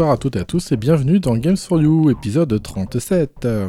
[0.00, 3.44] Bonsoir à toutes et à tous et bienvenue dans Games for You, épisode 37.
[3.44, 3.68] Euh,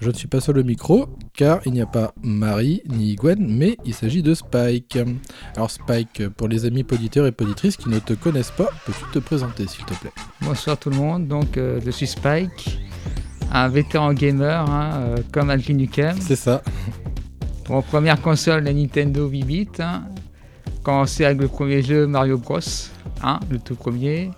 [0.00, 3.46] je ne suis pas seul au micro car il n'y a pas Marie ni Gwen,
[3.46, 4.98] mais il s'agit de Spike.
[5.54, 9.18] Alors Spike, pour les amis poditeurs et poditrices qui ne te connaissent pas, peux-tu te
[9.18, 10.12] présenter s'il te plaît?
[10.40, 12.80] Bonsoir tout le monde, donc euh, je suis Spike,
[13.52, 16.16] un vétéran gamer hein, euh, comme Alvin Nukem.
[16.18, 16.62] C'est ça.
[17.64, 19.68] Pour première console, la Nintendo 8 bits.
[19.80, 20.04] Hein,
[20.82, 22.60] commencé avec le premier jeu Mario Bros.
[23.22, 24.30] Hein, le tout premier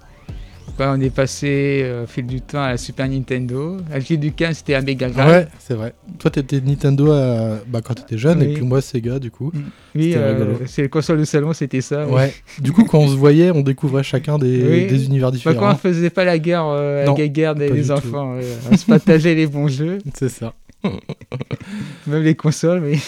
[0.89, 3.77] on est passé euh, au fil du temps à la Super Nintendo.
[3.93, 5.29] À du 15, c'était à Mega Drive.
[5.29, 5.95] Ouais, c'est vrai.
[6.19, 7.59] Toi, t'étais Nintendo à...
[7.67, 9.51] bah, quand t'étais jeune, et puis moi, Sega, du coup.
[9.53, 9.61] Mm.
[9.95, 12.07] Oui, euh, c'est les consoles de salon, c'était ça.
[12.07, 12.33] Ouais.
[12.61, 15.55] du coup, quand on se voyait, on découvrait chacun des, des univers différents.
[15.55, 18.37] Bah, quand on faisait pas la guerre, euh, la guerre des, enfants,
[18.71, 19.99] on se partageait les bons jeux.
[20.15, 20.55] C'est ça.
[22.07, 22.99] Même les consoles, mais.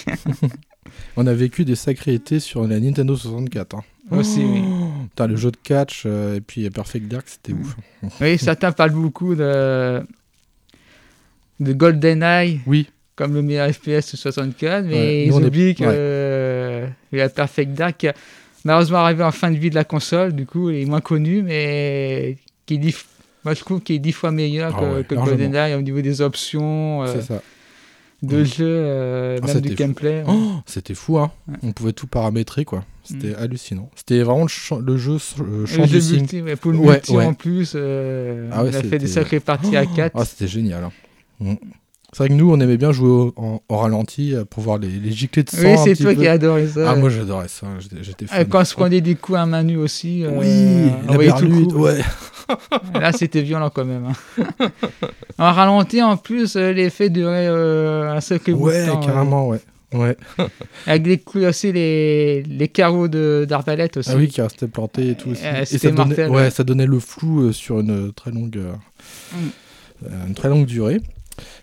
[1.16, 3.76] on a vécu des sacrés étés sur la Nintendo 64.
[3.76, 3.82] Hein.
[4.18, 4.62] Aussi, oui.
[5.18, 7.76] Le jeu de catch euh, et puis Perfect Dark, c'était ouf.
[8.20, 10.02] Oui, certains parlent beaucoup de,
[11.60, 12.60] de GoldenEye.
[12.66, 12.88] Oui.
[13.14, 18.06] Comme le meilleur FPS de 64, mais ils oublient que euh, la Perfect Dark,
[18.64, 22.38] malheureusement arrivé en fin de vie de la console, du coup, est moins connu, mais
[22.64, 22.96] qui dit,
[23.44, 27.02] moi je trouve qu'il est dix fois meilleur ah que, GoldenEye au niveau des options.
[27.02, 27.42] Euh, C'est ça
[28.22, 30.24] de jeu, ah, même du gameplay.
[30.26, 31.30] Oh, c'était fou, hein.
[31.62, 32.84] On pouvait tout paramétrer, quoi.
[33.04, 33.36] C'était mm.
[33.38, 33.90] hallucinant.
[33.96, 38.62] C'était vraiment le, jeu euh, champ du multi, pour le multi en plus, euh, ah
[38.62, 40.12] on a fait des sacrées parties à 4.
[40.14, 40.84] Ah, c'était génial.
[40.84, 40.92] Hein.
[41.40, 41.54] Mm.
[42.14, 45.12] C'est vrai que nous, on aimait bien jouer en, ralenti euh, pour voir les, les
[45.12, 45.62] giclées de sang.
[45.62, 46.90] Oui, c'est toi qui adorais ça.
[46.90, 47.66] Ah, moi j'adorais ça.
[48.02, 48.46] J'étais fan.
[48.48, 50.24] Quand on se prenait des coups à main nue aussi.
[50.30, 52.00] oui, la berlute, ouais.
[52.94, 54.12] Là, c'était violent quand même.
[54.38, 54.68] Hein.
[55.38, 59.00] en ralenti, en plus, l'effet durait un sacré bout de temps.
[59.00, 59.60] Ouais, carrément, ouais.
[59.94, 60.16] Ouais.
[60.86, 64.10] Avec les coups aussi, les, les carreaux d'arbalète aussi.
[64.12, 65.30] Ah oui, qui restaient plantés et tout.
[65.30, 65.42] Aussi.
[65.44, 68.72] et ça donnait, ouais, ça donnait le flou euh, sur une très longue, euh,
[69.34, 70.28] mm.
[70.28, 71.00] une très longue durée.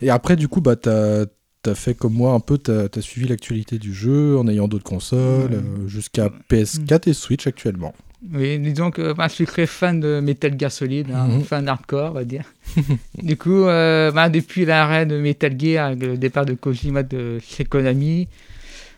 [0.01, 1.25] Et après, du coup, bah, t'as
[1.65, 4.83] as fait comme moi un peu, t'as as suivi l'actualité du jeu en ayant d'autres
[4.83, 7.93] consoles, euh, jusqu'à PS4 et Switch actuellement.
[8.33, 11.43] Oui, disons que moi, je suis très fan de Metal Gear Solid, hein, mhm.
[11.43, 12.43] fan hardcore, on va dire.
[13.21, 17.63] du coup, euh, bah, depuis l'arrêt de Metal Gear, le départ de Kojima de chez
[17.63, 18.27] Konami,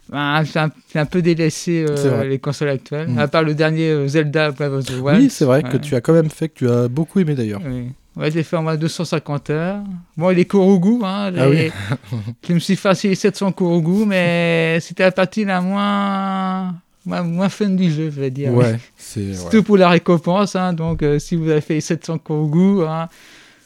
[0.10, 3.20] bah, j'ai un, peu délaissé euh, les consoles actuelles, mhm.
[3.20, 5.22] à part le dernier Zelda Breath of the Wild.
[5.22, 7.62] Oui, c'est vrai que tu as quand même fait, que tu as beaucoup aimé d'ailleurs.
[7.66, 7.92] Oui.
[8.16, 9.84] Ouais, j'ai fait en moins 250 heures.
[10.18, 11.72] Bon, les Kourougou, hein, ah oui.
[12.48, 17.70] je me suis fait les 700 Kourougou, mais c'était la partie la moins moins, fun
[17.70, 18.54] du jeu, je vais dire.
[18.54, 20.56] Ouais, c'est tout pour la récompense.
[20.56, 23.08] Hein, donc, euh, si vous avez fait 700 Kogu, hein,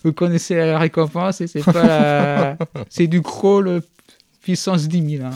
[0.04, 2.58] vous connaissez la récompense et c'est pas
[2.90, 3.82] c'est du crawl
[4.42, 5.26] puissance 10 000.
[5.26, 5.32] Hein.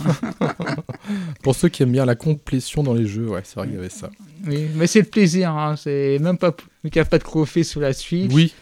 [1.42, 3.80] pour ceux qui aiment bien la complétion dans les jeux, ouais, c'est vrai qu'il y
[3.80, 4.10] avait ça.
[4.46, 5.52] Oui, mais c'est le plaisir.
[5.52, 8.32] Hein, c'est même pas qu'il n'y a pas de trophée sur la suite.
[8.34, 8.54] Oui.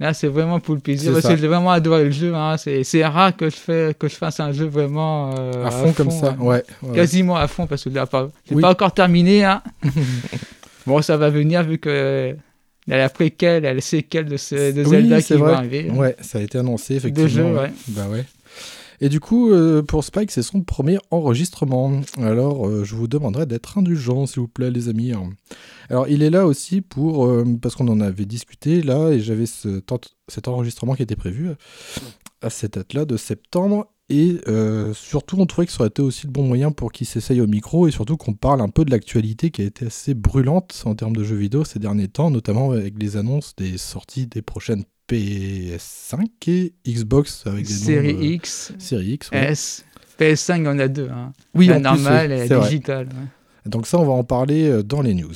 [0.00, 1.12] Là, c'est vraiment pour le plaisir.
[1.12, 2.34] Parce que j'ai vraiment adoré le jeu.
[2.34, 2.56] Hein.
[2.56, 6.10] C'est rare que je, fais, que je fasse un jeu vraiment euh, à, fond comme
[6.10, 6.36] ça.
[6.38, 6.42] Hein.
[6.42, 6.62] Ouais,
[6.94, 8.28] Quasiment à fond parce que là, pas,
[8.60, 9.44] pas encore terminé.
[9.44, 9.62] Hein.
[10.86, 12.36] bon, ça va venir vu que
[12.86, 14.36] la préquelle, la séquelle de,
[14.72, 15.90] de Zelda qui va arriver.
[15.90, 17.24] Ouais, ça a été annoncé effectivement.
[17.24, 17.72] De jeu, ouais.
[17.88, 18.24] Bah ouais.
[19.00, 22.00] Et du coup, euh, pour Spike, c'est son premier enregistrement.
[22.18, 25.12] Alors, euh, je vous demanderai d'être indulgent, s'il vous plaît, les amis.
[25.88, 27.26] Alors, il est là aussi pour.
[27.26, 29.80] euh, parce qu'on en avait discuté là, et j'avais ce,
[30.26, 31.50] cet enregistrement qui était prévu
[32.42, 33.86] à cette date-là de septembre.
[34.10, 34.38] Et
[34.94, 37.46] surtout, on trouvait que ça aurait été aussi le bon moyen pour qu'il s'essaye au
[37.46, 40.94] micro et surtout qu'on parle un peu de l'actualité qui a été assez brûlante en
[40.94, 44.84] termes de jeux vidéo ces derniers temps, notamment avec les annonces des sorties des prochaines
[45.08, 49.30] PS5 et Xbox avec des Série noms, euh, X, Série X.
[49.30, 49.52] ouais.
[49.52, 49.84] S,
[50.18, 51.08] PS5, il y en a deux.
[51.10, 51.32] Hein.
[51.54, 53.06] Oui, la normale et la digitale.
[53.06, 53.70] ouais.
[53.70, 55.34] Donc ça, on va en parler euh, dans les news.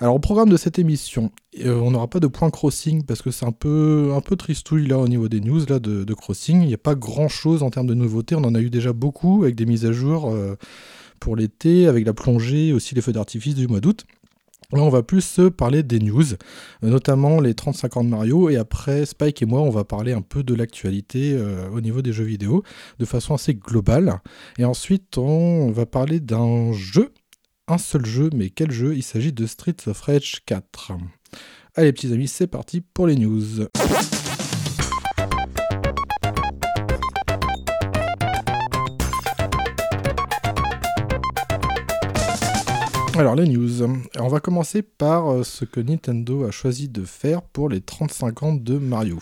[0.00, 1.30] Alors au programme de cette émission,
[1.64, 4.86] euh, on n'aura pas de point crossing parce que c'est un peu, un peu tristouille
[4.86, 6.62] là au niveau des news là, de, de crossing.
[6.62, 8.34] Il n'y a pas grand-chose en termes de nouveautés.
[8.34, 10.56] On en a eu déjà beaucoup avec des mises à jour euh,
[11.20, 14.04] pour l'été, avec la plongée, aussi les feux d'artifice du mois d'août.
[14.72, 16.36] Là, on va plus se parler des news, euh,
[16.82, 20.22] notamment les 35 ans de Mario, et après, Spike et moi, on va parler un
[20.22, 22.62] peu de l'actualité euh, au niveau des jeux vidéo,
[22.98, 24.20] de façon assez globale.
[24.58, 27.12] Et ensuite, on va parler d'un jeu
[27.70, 28.96] un seul jeu, mais quel jeu?
[28.96, 30.92] Il s'agit de Streets of Rage 4.
[31.76, 33.68] Allez petits amis, c'est parti pour les news.
[43.20, 43.82] Alors les news.
[44.18, 48.42] On va commencer par euh, ce que Nintendo a choisi de faire pour les 35
[48.42, 49.18] ans de Mario.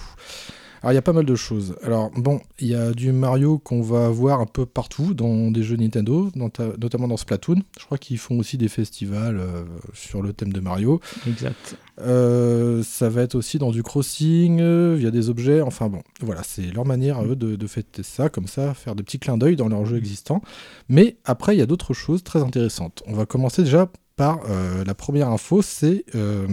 [0.83, 1.77] Alors il y a pas mal de choses.
[1.83, 5.63] Alors bon, il y a du Mario qu'on va voir un peu partout dans des
[5.63, 7.57] jeux Nintendo, dans ta- notamment dans Splatoon.
[7.79, 11.01] Je crois qu'ils font aussi des festivals euh, sur le thème de Mario.
[11.27, 11.77] Exact.
[12.01, 15.61] Euh, ça va être aussi dans du crossing, euh, via des objets.
[15.61, 18.95] Enfin bon, voilà, c'est leur manière à eux de, de fêter ça, comme ça, faire
[18.95, 20.43] des petits clins d'œil dans leurs jeux existants.
[20.89, 23.03] Mais après, il y a d'autres choses très intéressantes.
[23.07, 23.91] On va commencer déjà
[24.21, 26.47] euh, la première info, c'est euh,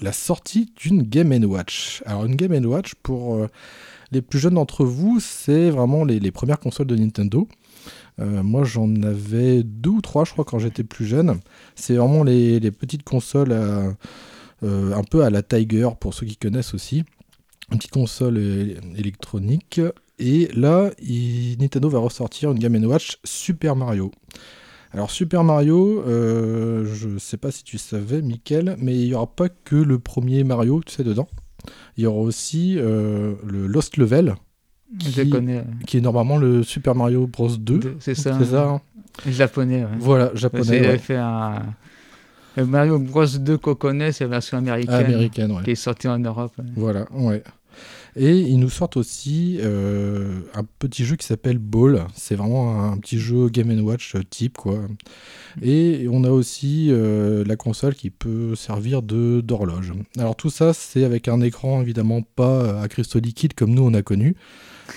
[0.00, 2.02] la sortie d'une Game Watch.
[2.06, 3.48] Alors une Game Watch, pour euh,
[4.10, 7.48] les plus jeunes d'entre vous, c'est vraiment les, premières consoles de Nintendo.
[8.18, 11.40] Moi, j'en avais deux ou trois, je crois, quand j'étais plus jeune.
[11.74, 13.52] C'est vraiment les, petites consoles
[14.62, 17.04] un peu à la Tiger, pour ceux qui connaissent aussi.
[17.72, 18.38] Une petite console
[18.94, 19.80] électronique.
[20.18, 20.90] Et là,
[21.58, 24.10] Nintendo va ressortir une Game Watch Super Mario.
[24.92, 29.28] Alors Super Mario, euh, je sais pas si tu savais, Mickaël, mais il n'y aura
[29.28, 31.28] pas que le premier Mario, tu sais, dedans.
[31.96, 34.34] Il y aura aussi euh, le Lost Level,
[35.00, 35.64] Je Qui- le connais.
[35.86, 37.78] qui est normalement le Super Mario Bros 2.
[37.78, 38.36] Deux, C'est ça.
[38.38, 38.80] C'est ça, hein
[39.28, 39.84] Japonais.
[39.84, 39.90] ouais.
[39.98, 40.98] Voilà, japonais, ouais.
[40.98, 41.62] fait un.
[42.56, 44.94] Le Mario Bros 2 qu'on connaît, c'est la version américaine.
[45.06, 45.62] américaine, ouais.
[45.62, 46.52] Qui est sortie en Europe.
[46.74, 47.44] Voilà, ouais.
[48.16, 52.06] Et ils nous sortent aussi euh, un petit jeu qui s'appelle Ball.
[52.14, 54.80] C'est vraiment un petit jeu Game Watch type, quoi.
[55.62, 59.92] Et on a aussi euh, la console qui peut servir de d'horloge.
[60.18, 63.94] Alors tout ça, c'est avec un écran évidemment pas à cristaux liquides comme nous on
[63.94, 64.34] a connu,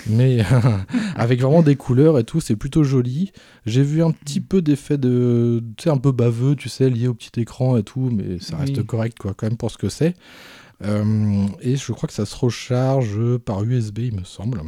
[0.08, 0.38] mais
[1.16, 3.32] avec vraiment des couleurs et tout, c'est plutôt joli.
[3.66, 7.08] J'ai vu un petit peu d'effet de, tu sais, un peu baveux, tu sais, lié
[7.08, 8.86] au petit écran et tout, mais ça reste Oui.
[8.86, 10.14] correct, quoi, quand même pour ce que c'est.
[10.82, 14.62] Euh, et je crois que ça se recharge par USB, il me semble.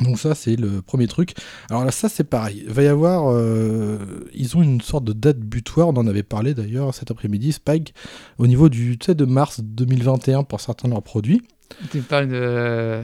[0.00, 1.34] Donc ça, c'est le premier truc.
[1.68, 2.62] Alors là, ça, c'est pareil.
[2.66, 3.30] Il va y avoir...
[3.30, 3.98] euh,
[4.32, 7.94] ils ont une sorte de date butoir, on en avait parlé d'ailleurs cet après-midi, Spike,
[8.38, 11.42] au niveau du, tu sais, de mars 2021 pour certains de leurs produits.
[11.90, 13.02] Tu parles de.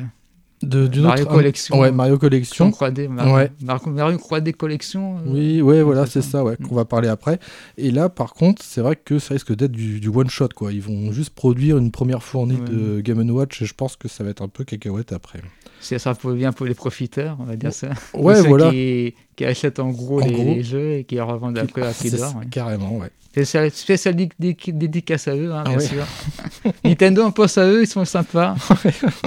[0.63, 1.79] De, d'une Mario autre- Collection.
[1.79, 2.71] Ouais, Mario Collection.
[2.71, 3.07] 3D.
[3.09, 3.51] Mario, Ouais.
[3.63, 5.19] Mario, Mario 3D Collection.
[5.19, 6.31] euh, Oui, ouais, voilà, c'est ça.
[6.31, 7.39] ça, ouais, qu'on va parler après.
[7.77, 10.73] Et là, par contre, c'est vrai que ça risque d'être du, du one shot, quoi.
[10.73, 12.69] Ils vont juste produire une première fournée Ouais.
[12.71, 15.41] de Game Watch, et je pense que ça va être un peu cacahuète après.
[15.81, 17.91] C'est ça pour bien pour les profiteurs, on va dire ça.
[18.13, 18.71] Ouais, ceux voilà.
[18.71, 20.57] Qui, qui achètent en gros, En les, gros.
[20.63, 22.35] jeux et qui les revendent après à prix d'or.
[22.51, 23.11] Carrément, ouais.
[23.31, 26.05] Spécial, spécial dé- dé- dédicace à eux, hein, Ah bien sûr.
[26.85, 28.57] Nintendo, on pense à eux, ils sont sympas.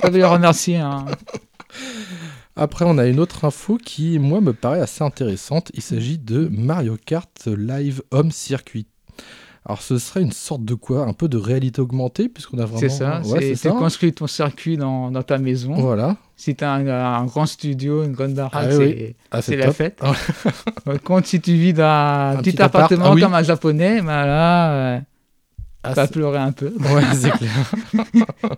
[0.04, 0.76] On peut les remercier.
[0.78, 1.06] hein.
[2.56, 5.72] Après, on a une autre info qui, moi, me paraît assez intéressante.
[5.74, 8.88] Il s'agit de Mario Kart Live Home Circuit.
[9.66, 11.06] Alors, ce serait une sorte de quoi?
[11.06, 12.80] Un peu de réalité augmentée, puisqu'on a vraiment.
[12.80, 13.22] C'est ça.
[13.26, 15.74] Ouais, c'est construis ton circuit dans, dans ta maison.
[15.76, 16.18] Voilà.
[16.36, 19.72] Si tu as un, un grand studio, une grande baraque, Ah c'est Ah, c'est la
[19.72, 20.00] fête.
[20.02, 20.14] Ah.
[20.86, 23.22] Par contre, si tu vis dans un, petit, petit appart, appartement ah oui.
[23.22, 25.00] comme un japonais, ben là, euh,
[25.84, 26.74] Ah, tu vas pleurer un peu.
[26.80, 27.72] Ouais, c'est clair.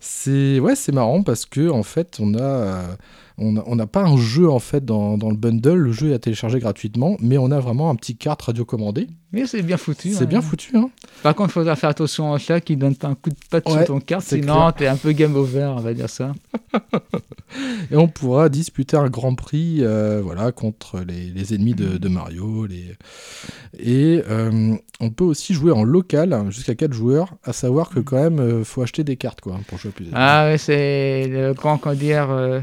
[0.00, 2.96] c'est ouais, c'est marrant parce que en fait, on a euh,
[3.40, 5.74] on n'a pas un jeu en fait dans, dans le bundle.
[5.74, 9.08] Le jeu est à télécharger gratuitement, mais on a vraiment un petit carte radiocommandé.
[9.32, 10.12] Mais c'est bien foutu.
[10.12, 10.26] C'est hein.
[10.26, 10.90] bien foutu, hein.
[11.22, 13.66] Par contre, il faudra faire attention au chat qui donne pas un coup de patte
[13.68, 16.32] Ouais, sur ton carte, sinon t'es un peu game over, on va dire ça.
[17.90, 22.08] Et on pourra disputer un grand prix, euh, voilà, contre les, les ennemis de, de
[22.08, 22.66] Mario.
[22.66, 22.96] Les...
[23.78, 28.20] Et euh, on peut aussi jouer en local jusqu'à 4 joueurs, à savoir que quand
[28.20, 30.14] même, euh, faut acheter des cartes quoi pour jouer plusieurs.
[30.16, 32.60] Ah ouais, c'est le grand, comment dire, euh,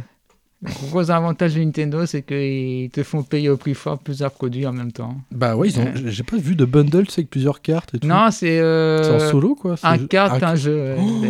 [0.63, 4.65] Le gros avantage de Nintendo, c'est qu'ils te font payer au prix fort plusieurs produits
[4.65, 5.15] en même temps.
[5.31, 5.83] Bah ouais, ils ont...
[5.83, 5.93] Ouais.
[6.07, 8.07] j'ai pas vu de bundle, tu sais, avec plusieurs cartes et tout.
[8.07, 9.75] Non, c'est euh, C'est en solo, quoi.
[9.83, 10.95] un c'est- carte, un- un jeu.
[10.99, 11.23] Oh,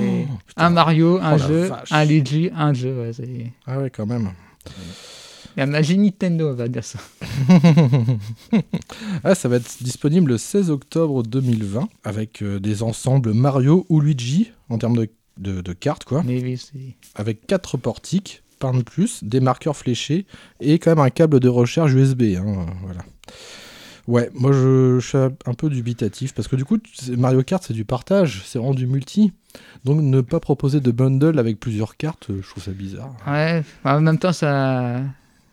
[0.55, 3.01] un Mario, un Oh jeu, un Luigi, un jeu.
[3.01, 3.11] ouais,
[3.65, 4.29] Ah ouais, quand même.
[5.57, 6.99] la magie Nintendo, on va dire ça.
[9.23, 13.99] Ah, ça va être disponible le 16 octobre 2020 avec euh, des ensembles Mario ou
[13.99, 16.23] Luigi en termes de, de- de cartes, quoi.
[16.25, 16.59] Mais oui.
[17.15, 20.25] Avec quatre portiques, de plus, des marqueurs fléchés
[20.59, 22.23] et quand même un câble de recharge USB.
[22.37, 23.01] hein, euh, voilà.
[24.07, 26.77] Ouais, moi je, je suis un peu dubitatif parce que du coup,
[27.17, 29.33] Mario Kart c'est du partage, c'est vraiment du multi.
[29.83, 33.13] Donc ne pas proposer de bundle avec plusieurs cartes, euh, je trouve ça bizarre.
[33.27, 35.01] Ouais, en même temps, ça.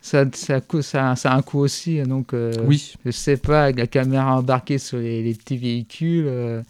[0.00, 3.78] Ça, ça, ça, ça a un coût aussi, donc euh, Oui, je sais pas, avec
[3.78, 6.61] la caméra embarquée sur les, les petits véhicules, euh,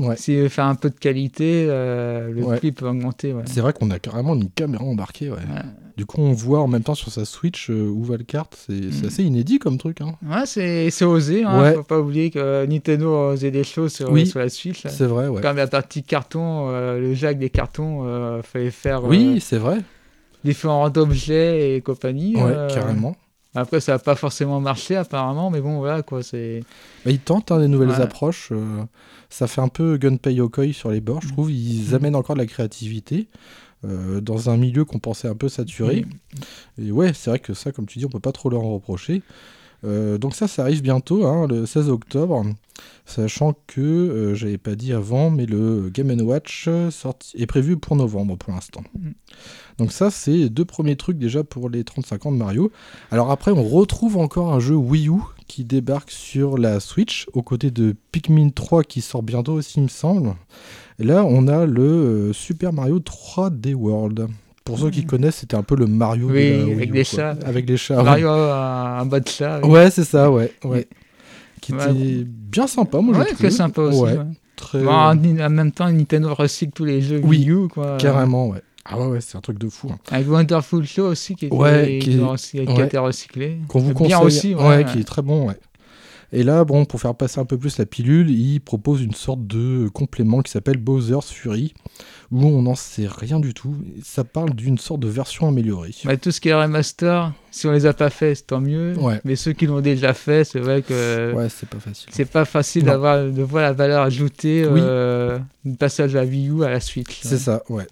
[0.00, 0.16] Ouais.
[0.16, 2.56] si veut faire un peu de qualité, euh, le Ouais.
[2.56, 3.32] prix peut augmenter.
[3.32, 3.42] Ouais.
[3.46, 5.30] c'est vrai qu'on a carrément une caméra embarquée.
[5.96, 8.52] Du coup, on voit en même temps sur sa Switch euh, où va le kart.
[8.66, 9.06] C'est Mm.
[9.06, 10.00] assez inédit comme truc.
[10.00, 10.16] Hein.
[10.28, 10.44] Ouais,
[10.90, 11.72] c'est osé, hein.
[11.76, 14.26] Faut pas oublier que euh, Nintendo a osé des choses sur, Oui.
[14.26, 14.84] sur la Switch.
[14.88, 15.28] C'est vrai.
[15.40, 18.02] Comme la partie carton, euh, le jack des cartons,
[18.42, 19.78] fallait faire Oui, c'est vrai.
[20.44, 22.34] différents objets et compagnie.
[22.36, 23.14] Ouais, carrément.
[23.54, 26.64] Après, ça n'a pas forcément marché apparemment, mais bon, voilà quoi, c'est.
[27.04, 28.00] Bah, ils tentent hein, des nouvelles Ouais.
[28.00, 28.48] approches.
[28.52, 28.82] euh,
[29.30, 31.50] ça fait un peu Gunpei Yokoi sur les bords, je trouve.
[31.52, 31.94] Ils Mm.
[31.94, 33.28] amènent encore de la créativité
[33.84, 36.04] euh, dans un milieu qu'on pensait un peu saturé.
[36.80, 38.74] Et ouais, c'est vrai que ça, comme tu dis, on peut pas trop leur en
[38.74, 39.22] reprocher.
[39.84, 42.44] Euh, donc ça, ça arrive bientôt, hein, le 16 octobre,
[43.04, 47.76] sachant que, euh, j'avais pas dit avant, mais le Game Watch euh, sorti- est prévu
[47.76, 48.82] pour novembre pour l'instant.
[48.98, 49.10] Mm.
[49.78, 52.70] Donc ça, c'est deux premiers trucs déjà pour les 35 ans de Mario.
[53.10, 57.42] Alors après, on retrouve encore un jeu Wii U qui débarque sur la Switch, aux
[57.42, 60.34] côtés de Pikmin 3 qui sort bientôt aussi, il me semble.
[60.98, 64.28] Et là, on a le Super Mario 3D World.
[64.64, 66.92] Pour ceux qui connaissent, c'était un peu le Mario de Oui, la Wii avec U,
[66.92, 67.16] des quoi.
[67.18, 67.36] chats.
[67.44, 67.98] Avec les chats.
[67.98, 68.02] ouais.
[68.04, 69.60] Mario a un bas de chat.
[69.62, 69.70] oui.
[69.70, 70.52] Ouais, c'est ça, ouais.
[70.64, 70.88] ouais.
[71.60, 73.50] Qui était bien sympa, moi, Ouais, je trouve.
[73.50, 74.00] sympa aussi.
[74.00, 74.18] Ouais.
[74.56, 74.82] Très...
[74.82, 77.96] Bon, en, en même temps, Nintendo recycle tous les jeux Oui, Wii U, quoi.
[77.98, 78.62] Carrément, ouais.
[78.86, 79.88] Ah ouais, ouais, c'est un truc de fou.
[79.90, 79.98] hein.
[80.10, 83.58] Avec Wonderful Show aussi, qui, était, Ouais, qui est- qui a été recyclé.
[83.68, 84.54] Qu'on vous Bien conseille.
[84.54, 84.84] aussi, ouais.
[84.84, 85.56] qui est très bon, ouais.
[86.36, 89.46] Et là, bon, pour faire passer un peu plus la pilule, il propose une sorte
[89.46, 91.74] de complément qui s'appelle Bowser's Fury,
[92.32, 93.76] où on n'en sait rien du tout.
[94.02, 95.94] Ça parle d'une sorte de version améliorée.
[96.04, 98.98] Bah, tout ce qui est remaster, si on les a pas fait, c'est tant mieux.
[98.98, 99.20] Ouais.
[99.24, 102.08] Mais ceux qui l'ont déjà fait, c'est vrai que Ouais, c'est pas facile.
[102.12, 104.80] c'est pas facile d'avoir de voir la valeur ajoutée Oui.
[104.82, 107.20] euh, du passage la Wii U à la Switch.
[107.22, 107.86] C'est ça, ouais.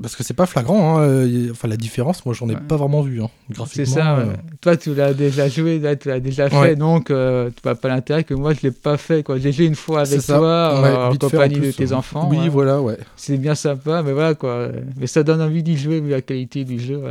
[0.00, 1.02] Parce que c'est pas flagrant, hein.
[1.02, 2.60] euh, enfin la différence, moi j'en ai Ouais.
[2.68, 3.20] pas vraiment vu.
[3.20, 3.30] Hein.
[3.48, 4.16] C'est Graphiquement, ça.
[4.18, 4.36] euh, ouais.
[4.60, 6.76] Toi, tu l'as déjà joué, là, tu l'as déjà fait, Ouais.
[6.76, 9.24] donc euh, tu vois pas l'intérêt que moi je l'ai pas fait.
[9.24, 9.38] quoi.
[9.38, 10.38] J'ai joué une fois c'est avec toi,
[10.84, 12.28] euh, en compagnie plus, de tes enfants.
[12.30, 12.96] Oui, voilà, ouais.
[13.16, 14.68] C'est bien sympa, mais voilà quoi.
[14.98, 17.02] Mais ça donne envie d'y jouer vu la qualité du jeu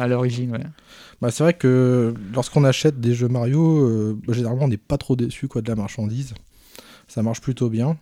[0.00, 0.52] à, l'origine.
[0.52, 0.60] Ouais.
[1.20, 4.96] Bah, c'est vrai que lorsqu'on achète des jeux Mario, euh, bah, généralement on n'est pas
[4.96, 6.32] trop déçu quoi, de la marchandise.
[7.12, 7.98] Ça marche plutôt bien.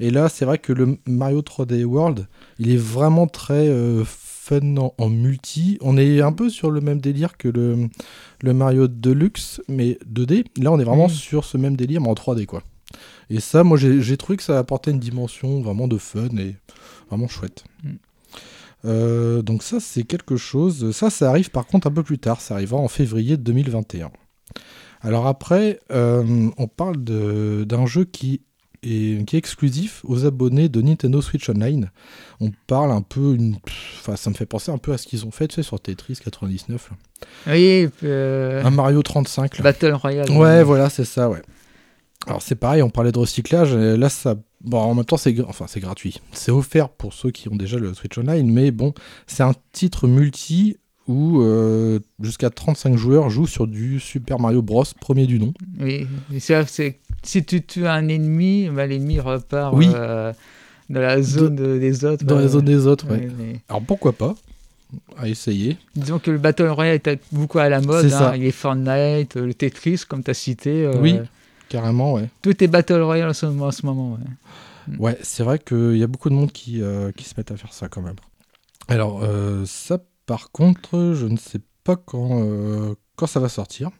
[0.00, 2.26] Et là, c'est vrai que le Mario 3D World,
[2.58, 5.76] il est vraiment très euh, fun en, en multi.
[5.82, 7.90] On est un peu sur le même délire que le,
[8.42, 10.46] le Mario Deluxe, mais 2D.
[10.62, 11.10] Là, on est vraiment Mm.
[11.10, 12.62] sur ce même délire, mais en 3D quoi.
[13.28, 16.56] Et ça, moi, j'ai trouvé que ça apportait une dimension vraiment de fun et
[17.10, 17.64] vraiment chouette.
[17.82, 17.88] Mm.
[18.86, 20.90] Euh, donc ça, c'est quelque chose.
[20.92, 22.40] Ça, ça arrive par contre un peu plus tard.
[22.40, 24.10] Ça arrivera en février 2021.
[25.02, 28.40] Alors après, euh, on parle d'un jeu qui
[28.84, 31.90] est, qui est exclusif aux abonnés de Nintendo Switch Online.
[32.40, 33.56] On parle un peu, une,
[34.00, 35.80] enfin, ça me fait penser un peu à ce qu'ils ont fait, tu sais, sur
[35.80, 36.96] Tetris 99, là.
[37.52, 39.58] Oui, euh, un Mario 35.
[39.58, 39.62] là.
[39.62, 40.30] Battle Royale.
[40.30, 41.42] Ouais, voilà, c'est ça, ouais.
[42.26, 44.36] Alors c'est pareil, on parlait de recyclage, et là ça...
[44.62, 46.22] Bon, en même temps, c'est enfin, gratuit.
[46.32, 48.94] C'est offert pour ceux qui ont déjà le Switch Online, mais bon,
[49.26, 54.84] c'est un titre multi où euh, jusqu'à 35 joueurs jouent sur du Super Mario Bros.
[55.00, 55.52] premier du nom.
[55.78, 59.88] Oui, et ça, c'est si tu tues un ennemi, bah, l'ennemi repart Oui.
[59.94, 60.32] euh,
[60.90, 62.24] dans la zone de- des autres.
[62.24, 62.42] Dans ouais.
[62.42, 63.18] la zone des autres, ouais.
[63.18, 64.34] Ouais, mais Alors pourquoi pas
[65.16, 65.76] À essayer.
[65.96, 68.06] Disons que le Battle Royale est beaucoup à la mode.
[68.08, 68.18] C'est hein.
[68.18, 68.36] ça.
[68.36, 70.84] Il y a Fortnite, euh, le Tetris, comme tu as cité.
[70.84, 71.18] euh, Oui.
[71.68, 72.28] Carrément, ouais.
[72.42, 73.66] Tout est Battle Royale en ce moment.
[73.66, 74.96] En ce moment ouais.
[74.98, 77.56] Ouais, c'est vrai qu'il y a beaucoup de monde qui, euh, qui se mettent à
[77.56, 78.16] faire ça quand même.
[78.86, 83.90] Alors, euh, ça, par contre, je ne sais pas quand, euh, quand ça va sortir.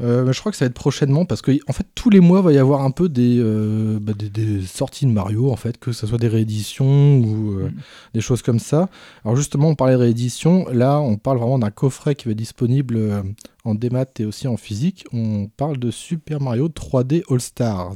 [0.00, 2.18] Euh, mais je crois que ça va être prochainement parce que en fait tous les
[2.18, 5.56] mois va y avoir un peu des, euh, bah, des, des sorties de Mario en
[5.56, 7.72] fait que ce soit des rééditions ou euh, Mm.
[8.14, 8.88] des choses comme ça.
[9.24, 12.38] Alors justement on parlait de réédition, là on parle vraiment d'un coffret qui va être
[12.38, 13.22] disponible euh,
[13.64, 15.04] en démat et aussi en physique.
[15.12, 17.94] On parle de Super Mario 3D All Stars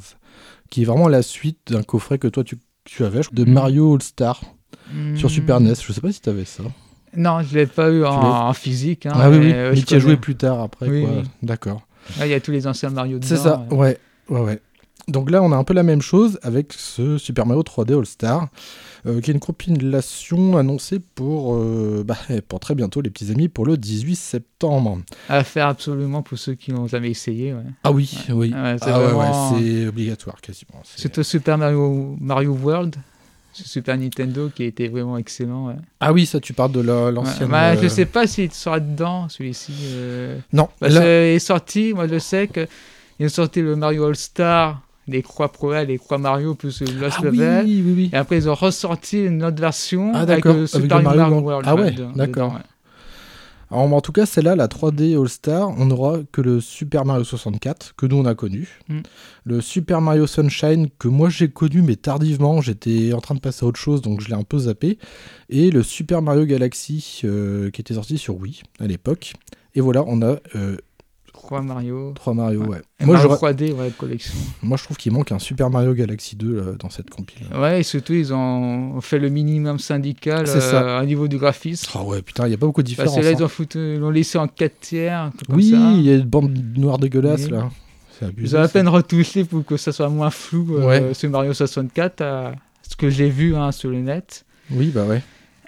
[0.70, 3.52] qui est vraiment la suite d'un coffret que toi tu, tu avais de Mm.
[3.52, 4.40] Mario All Star
[5.16, 5.30] sur.
[5.30, 5.74] Super NES.
[5.84, 6.62] Je sais pas si tu avais ça.
[7.16, 9.06] Non, je l'ai pas eu en, physique.
[9.06, 11.02] hein, Ah oui, oui, mais, euh, mais je tu as joué plus tard après, Oui,
[11.02, 11.10] quoi.
[11.16, 11.22] oui.
[12.20, 13.28] Ah, Il y a tous les anciens Mario dedans.
[13.28, 13.76] C'est ça, ouais.
[13.76, 13.98] ouais.
[14.30, 14.60] ouais, ouais.
[15.08, 18.48] Donc là, on a un peu la même chose avec ce Super Mario 3D All-Star,
[19.06, 23.48] euh, qui est une compilation annoncée pour, euh, bah, pour très bientôt, les petits amis,
[23.48, 24.98] pour le 18 septembre.
[25.30, 27.54] À faire absolument pour ceux qui n'ont jamais essayé.
[27.54, 27.62] ouais.
[27.84, 28.52] Ah oui, oui.
[28.52, 30.82] Ouais, c'est ah ouais, vraiment- c'est obligatoire quasiment.
[30.84, 32.96] C'est- Surtout Super Mario, Mario World,
[33.64, 35.68] Super Nintendo, qui était vraiment excellent.
[35.68, 35.74] ouais.
[36.00, 37.48] Ah oui, ça, tu parles de la- Ouais, l'ancienne.
[37.48, 39.72] bah, euh, Je sais pas s'il sera dedans, celui-ci.
[39.94, 40.38] euh.
[40.52, 44.82] Non, Parce là- qu'il est sorti, moi je sais qu'ils ont sorti le Mario All-Star,
[45.06, 47.64] les croix Pro les croix Mario plus le Lost Ah oui, Level.
[47.66, 48.10] oui, oui.
[48.12, 51.20] Et après, ils ont ressorti une autre version Ah, avec le avec Super le Mario
[51.20, 51.64] Mario, World.
[51.68, 52.58] Ah ouais, d'accord.
[53.70, 57.94] Alors, en tout cas, celle-là, la 3D All-Star, on n'aura que le Super Mario 64,
[57.96, 58.80] que nous on a connu.
[58.88, 59.00] Mm.
[59.44, 63.64] Le Super Mario Sunshine, que moi j'ai connu, mais tardivement, j'étais en train de passer
[63.64, 64.98] à autre chose, donc je l'ai un peu zappé.
[65.50, 69.34] Et le Super Mario Galaxy, euh, qui était sorti sur Wii à l'époque.
[69.74, 70.76] Et voilà, on a euh,
[71.42, 72.12] Croix Mario.
[72.14, 72.78] trois Mario, ouais.
[73.00, 74.34] Et Moi, Mario j'aurais- 3D, ouais, collection.
[74.62, 77.46] moi, je trouve qu'il manque un Super Mario Galaxy 2 euh, dans cette compile.
[77.56, 81.90] Ouais, et surtout, ils ont fait le minimum syndical euh, au niveau du graphisme.
[81.98, 83.14] Oh ouais, putain, il n'y a pas beaucoup de différence.
[83.14, 83.46] Parce que là, ils hein.
[83.46, 86.98] ont, foutu- ils l'ont laissé en 4 tiers, Oui, il y a une bande noire
[86.98, 87.50] dégueulasse Oui.
[87.52, 87.70] là.
[88.18, 88.56] C'est abusé.
[88.56, 91.14] Ils ont à peine retouché pour que ça soit moins flou euh, Ouais.
[91.14, 92.52] sur Mario 64, à
[92.82, 94.44] ce que j'ai vu hein, sur le net.
[94.72, 95.22] Oui, bah ouais.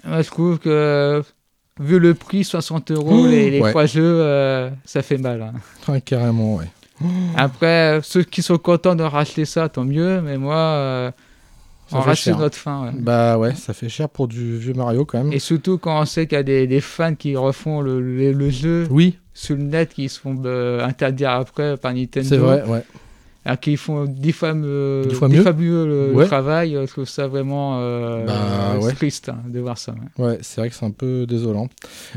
[0.04, 1.22] Moi, je trouve que,
[1.80, 3.70] vu le prix, 60 euros, Oh, les, les ouais.
[3.70, 5.50] trois jeux, euh, ça fait mal.
[5.88, 5.98] hein.
[6.04, 6.66] Carrément, ouais.
[7.36, 11.10] Après, euh, ceux qui sont contents de racheter ça, tant mieux, mais moi, euh,
[11.92, 12.38] on rachète cher.
[12.38, 12.84] notre fin.
[12.84, 12.90] ouais.
[12.94, 15.32] Bah ouais, ça fait cher pour du vieux Mario quand même.
[15.32, 18.32] Et surtout quand on sait qu'il y a des, des fans qui refont le, le-
[18.32, 22.28] le jeu Oui, sur le net, qui se font euh, interdire après par Nintendo.
[22.28, 22.84] c'est vrai, ouais.
[23.44, 25.42] Alors qu'ils font dix fois, mieux- Dix fois dix mieux.
[25.42, 26.72] fois mieux le, travail.
[26.78, 28.92] Je trouve ça vraiment euh, Bah, euh, ouais.
[28.92, 29.94] triste hein, de voir ça.
[30.18, 30.24] ouais.
[30.26, 31.68] Ouais, c'est vrai que c'est un peu désolant.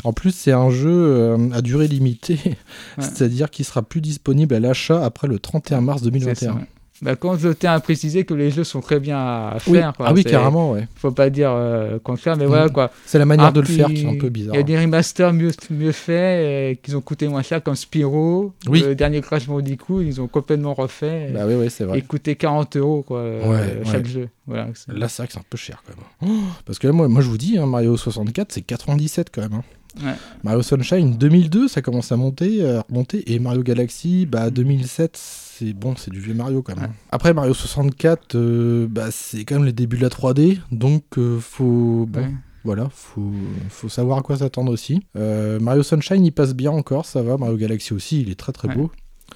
[0.03, 2.39] En plus, c'est un jeu euh, à durée limitée,
[2.99, 6.59] c'est-à-dire qu'il sera plus disponible à l'achat après le 31 mars C'est 2021.
[7.01, 9.77] Bah, quand je tiens à préciser que les jeux sont très bien à Oui.
[9.79, 9.93] faire.
[9.97, 10.05] quoi.
[10.07, 10.87] Ah oui, carrément, ouais.
[10.95, 12.47] Faut pas dire euh, contraire, mais Mm.
[12.47, 12.91] voilà quoi.
[13.05, 14.55] C'est la manière Ah, de le faire qui est un peu bizarre.
[14.55, 17.75] Il y a des remasters mieux, mieux faits et qui ont coûté moins cher, comme
[17.75, 18.53] Spyro.
[18.69, 18.83] Oui.
[18.87, 21.29] Le dernier Crash Bandicoot, ils ont complètement refait.
[21.33, 22.01] Bah oui, ouais, c'est et vrai.
[22.03, 24.09] coûtait 40 euros quoi, euh, Ouais, chaque ouais.
[24.09, 24.29] jeu.
[24.47, 26.05] Voilà, Là, c'est vrai que c'est un peu cher quand même.
[26.37, 29.41] Oh, parce que là, moi, moi, je vous dis, hein, Mario 64, c'est 97 quand
[29.41, 29.53] même.
[29.53, 29.63] hein.
[30.03, 30.13] Ouais.
[30.43, 33.31] Mario Sunshine 2002, ça commence à monter, à remonter.
[33.31, 35.19] Et Mario Galaxy, bah 2007,
[35.67, 36.85] c'est bon, c'est du vieux Mario quand même.
[36.85, 36.95] Ouais.
[37.11, 41.39] Après Mario 64, euh, bah c'est quand même les débuts de la 3D, donc euh,
[41.39, 42.31] faut bon, Ouais.
[42.63, 43.31] voilà, faut
[43.69, 45.01] faut savoir à quoi s'attendre aussi.
[45.15, 47.37] Euh, Mario Sunshine, il passe bien encore, ça va.
[47.37, 48.75] Mario Galaxy aussi, il est très très Ouais.
[48.75, 48.91] beau.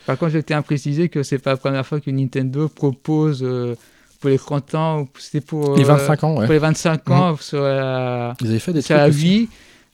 [0.05, 3.75] Par contre, tiens à préciser que c'est pas la première fois que Nintendo propose euh,
[4.19, 6.45] pour les 30 ans, c'était pour, Les euh, 25 ans, ouais.
[6.45, 9.19] pour les 25 ans sur la, Ils avaient fait des sur trucs la.
[9.19, 9.49] Wii.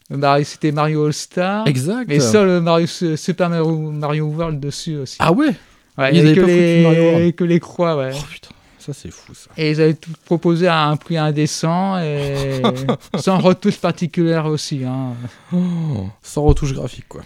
[0.09, 1.65] Mario- C'était Mario All Star.
[1.67, 2.07] Exact.
[2.07, 5.15] Mais seul le Mario, Super Mario, Mario World dessus aussi.
[5.19, 5.55] Ah ouais?
[5.97, 8.11] Ouais, ils il y avait avaient que pas les, Mario que les croix, ouais.
[8.13, 9.49] Oh putain, ça c'est fou ça.
[9.57, 12.61] Et ils avaient tout proposé à un prix indécent et
[13.19, 14.83] sans retouche particulière aussi.
[14.85, 15.13] hein.
[15.53, 17.21] Oh, sans retouche graphique quoi.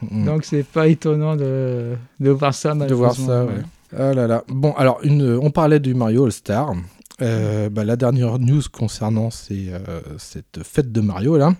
[0.00, 0.24] Mm.
[0.24, 3.26] Donc c'est pas étonnant de, de voir ça de voir malheureusement.
[3.26, 3.62] ça, ouais.
[3.98, 4.44] Ah là là.
[4.48, 6.74] Bon, alors, une, on parlait du Mario All-Star.
[7.20, 11.54] Euh, bah, la dernière news concernant euh, cette fête de Mario, là,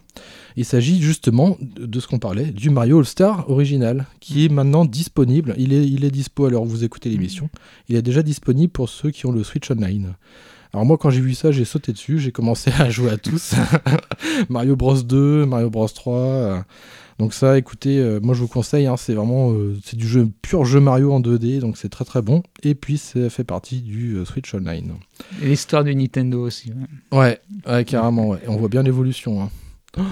[0.56, 5.54] il s'agit justement de, ce qu'on parlait, du Mario All-Star original, qui est maintenant disponible.
[5.58, 7.50] Il est, il est dispo alors vous écoutez l'émission.
[7.88, 10.14] Il est déjà disponible pour ceux qui ont le Switch Online.
[10.72, 13.54] Alors moi quand j'ai vu ça j'ai sauté dessus, j'ai commencé à jouer à tous.
[14.48, 16.14] Mario Bros 2, Mario Bros 3.
[16.14, 16.60] euh,
[17.18, 20.28] donc ça, écoutez, euh, moi je vous conseille, hein, c'est vraiment euh, c'est du jeu
[20.42, 22.42] pur jeu Mario en 2D, donc c'est très très bon.
[22.62, 24.94] Et puis ça fait partie du euh, Switch Online.
[25.42, 26.72] Et L'histoire de Nintendo aussi.
[27.10, 27.18] ouais.
[27.18, 28.28] Ouais, ouais carrément.
[28.28, 28.38] Ouais.
[28.44, 29.50] Et on voit bien l'évolution hein,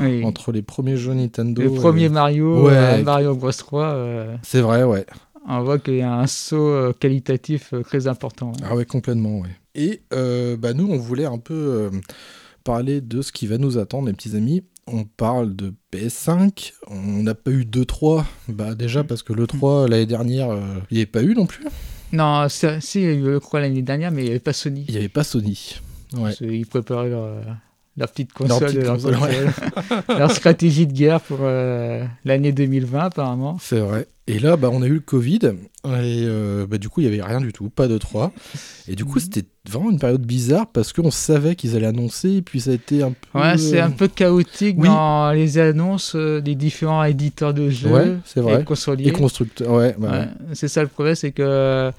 [0.00, 0.24] Oui.
[0.24, 1.62] entre les premiers jeux Nintendo.
[1.62, 3.02] Le et- premier Mario, Ouais.
[3.02, 5.06] Mario Bros 3, euh, C'est vrai, ouais.
[5.48, 8.50] on voit qu'il y a un saut qualitatif très important.
[8.64, 9.50] Ah ouais, complètement, ouais.
[9.76, 11.88] Et bah, nous, on voulait un peu
[12.64, 14.64] parler de ce qui va nous attendre, les petits amis.
[14.88, 20.06] On parle de PS5, on n'a pas eu d'E3, bah déjà parce que l'E3 l'année
[20.06, 21.64] dernière, euh, il n'y avait pas eu non plus.
[22.12, 24.52] Non, si, il y a eu le crois l'année dernière, mais il n'y avait pas
[24.52, 24.84] Sony.
[24.86, 25.80] Il n'y avait pas Sony.
[26.14, 26.32] Ouais.
[26.34, 27.42] Qu'ils préparaient leur,
[27.96, 29.44] leur petite console, petite leur, console, ouais.
[29.46, 30.02] console.
[30.18, 33.56] leur stratégie de guerre pour euh, l'année 2020 apparemment.
[33.60, 34.06] C'est vrai.
[34.28, 35.52] Et là, bah, on a eu le Covid, et
[35.84, 38.32] euh, bah, du coup, il n'y avait rien du tout, pas de 3.
[38.88, 39.20] Et du coup, Mhm.
[39.32, 42.74] c'était vraiment une période bizarre parce qu'on savait qu'ils allaient annoncer, et puis ça a
[42.74, 43.38] été un peu.
[43.38, 44.88] Ouais, c'est un peu chaotique oui.
[44.88, 48.62] dans les annonces euh, des différents éditeurs de jeux Ouais, c'est vrai.
[48.62, 49.08] et consoliers.
[49.08, 51.92] Et constructeur, ouais, bah, Ouais, C'est ça le problème, c'est que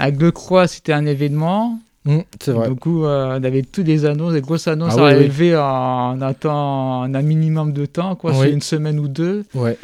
[0.00, 1.78] avec le Croix, c'était un événement.
[2.04, 2.68] Mm, c'est vrai.
[2.68, 5.56] Du coup, euh, on avait tous des annonces, des grosses annonces Ah oui, oui.
[5.56, 8.38] en, en un minimum de temps, quoi, Oui.
[8.40, 9.44] c'est une semaine ou deux.
[9.54, 9.78] Ouais.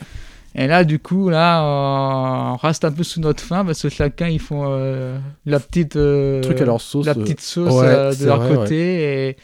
[0.54, 4.26] Et là, du coup, là, on reste un peu sous notre faim parce que chacun,
[4.28, 7.06] ils font euh, la petite, euh, Truc à leur sauce.
[7.06, 9.28] la euh, petite sauce ouais, de leur vrai, côté.
[9.28, 9.36] Et,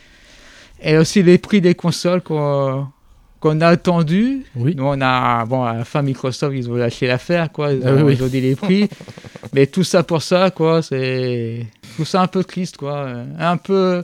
[0.82, 2.88] et aussi les prix des consoles qu'on
[3.44, 4.42] qu'on a attendu.
[4.56, 4.74] Oui.
[4.74, 7.72] Nous, on a, bon, à la fin, Microsoft, ils ont lâché l'affaire, quoi.
[7.72, 8.14] Ils Ah ont, oui, oui.
[8.18, 8.88] ils ont dit les prix.
[9.52, 11.66] Mais tout ça pour ça, quoi, c'est.
[11.94, 13.06] Trouve ça un peu triste, quoi.
[13.38, 14.02] Un peu.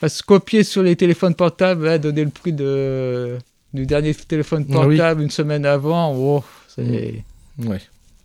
[0.00, 3.38] Parce que copier sur les téléphones portables, donner le prix de,
[3.74, 4.96] du dernier téléphone Ah oui.
[4.96, 7.24] portable une semaine avant, oh, c'est.
[7.66, 7.80] Ouais.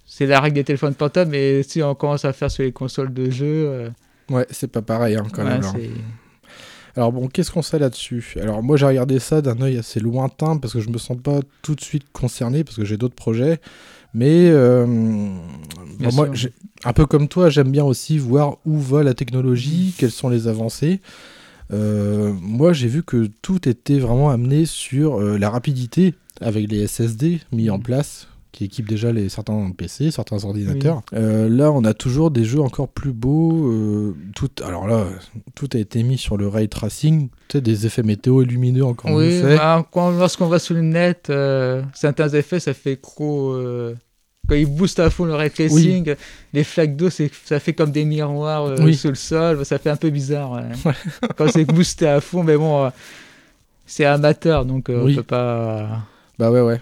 [0.06, 3.12] C'est la règle des téléphones portables, mais si on commence à faire sur les consoles
[3.12, 3.90] de jeu, euh,
[4.30, 5.64] Ouais, c'est pas pareil hein, quand ouais, même.
[6.96, 8.36] Alors bon, qu'est-ce qu'on sait là-dessus?
[8.42, 11.40] Alors moi j'ai regardé ça d'un œil assez lointain parce que je me sens pas
[11.62, 13.60] tout de suite concerné parce que j'ai d'autres projets.
[14.14, 16.30] Mais euh, bon, moi,
[16.84, 20.48] un peu comme toi, j'aime bien aussi voir où va la technologie, quelles sont les
[20.48, 21.02] avancées.
[21.72, 26.86] Euh, moi j'ai vu que tout était vraiment amené sur euh, la rapidité avec les
[26.86, 31.02] SSD mis en place qui équipent déjà les, certains PC, certains ordinateurs.
[31.14, 33.68] Euh, là, on a toujours des jeux encore plus beaux.
[33.68, 35.08] euh, tout, alors là,
[35.56, 39.12] tout a été mis sur le ray tracing, tu sais, des effets météo lumineux encore
[39.12, 43.58] Oui, bah, lorsqu'on va sur le net, euh, certains effets, ça fait trop.
[44.48, 46.14] quand ils boostent à fond le ray tracing,
[46.54, 48.94] les flaques d'eau, ça fait comme des miroirs Oui.
[48.96, 50.52] sur le sol, ça fait un peu bizarre.
[50.52, 50.94] ouais.
[51.38, 52.92] quand c'est boosté à fond, mais bon,
[53.88, 56.02] c'est amateur, donc on peut pas.
[56.38, 56.80] Bah ouais, ouais.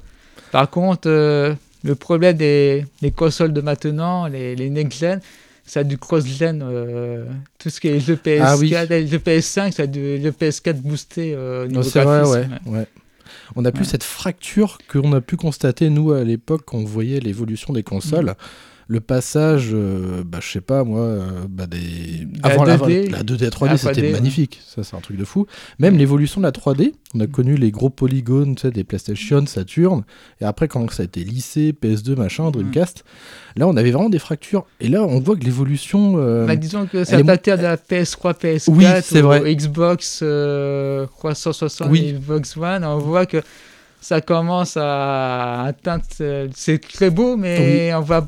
[0.52, 5.20] Par contre, euh, le problème des, des consoles de maintenant, les, les next-gen,
[5.66, 6.62] ça a du cross-gen.
[6.64, 7.26] euh,
[7.58, 8.74] tout ce qui est PS4, Ah oui.
[8.90, 12.24] les jeux PS5, ça a du le PS4 boosté euh, au niveau Non, c'est vrai,
[12.68, 12.86] ouais.
[13.56, 13.88] On n'a plus Ouais.
[13.92, 18.26] cette fracture qu'on a pu constater, nous, à l'époque, quand on voyait l'évolution des consoles.
[18.26, 18.36] Mm.
[18.92, 22.28] Le passage, euh, bah, je sais pas moi, euh, bah, des...
[22.44, 24.12] La avant la, 2D, la 2D à 3D, la c'était 3D, ouais.
[24.12, 24.60] magnifique.
[24.68, 25.48] Ça, c'est un truc de fou.
[25.80, 29.46] Même l'évolution de la 3D, on a connu les gros polygones tu sais, des PlayStation,
[29.46, 30.04] Saturn,
[30.42, 32.52] et après, quand ça a été lissé, PS2, machin, Mm.
[32.52, 33.06] Dreamcast,
[33.56, 34.66] là, on avait vraiment des fractures.
[34.82, 36.16] Et là, on voit que l'évolution.
[36.18, 39.56] euh, Bah, disons que ça datait de la PS3, PS4, Oui, c'est ou vrai.
[39.56, 42.08] Xbox euh, 360 Oui.
[42.10, 42.84] et Xbox One.
[42.84, 43.38] On voit que
[44.02, 46.04] ça commence à atteindre.
[46.14, 48.28] ce- C'est très beau, mais on voit.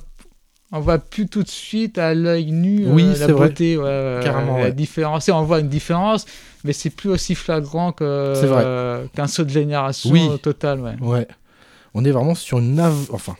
[0.75, 3.47] On voit plus tout de suite à l'œil nu euh, Oui, la vrai.
[3.49, 4.71] beauté, ouais, ouais, Carrément, la ouais.
[4.73, 5.29] différence.
[5.29, 6.25] Et on voit une différence,
[6.63, 8.03] mais c'est plus aussi flagrant que
[8.45, 8.63] vrai.
[8.65, 10.27] euh, qu'un saut de génération Oui.
[10.41, 10.79] total.
[10.81, 10.95] Ouais.
[10.99, 11.27] Ouais.
[11.93, 12.81] On est vraiment sur une
[13.11, 13.35] enfin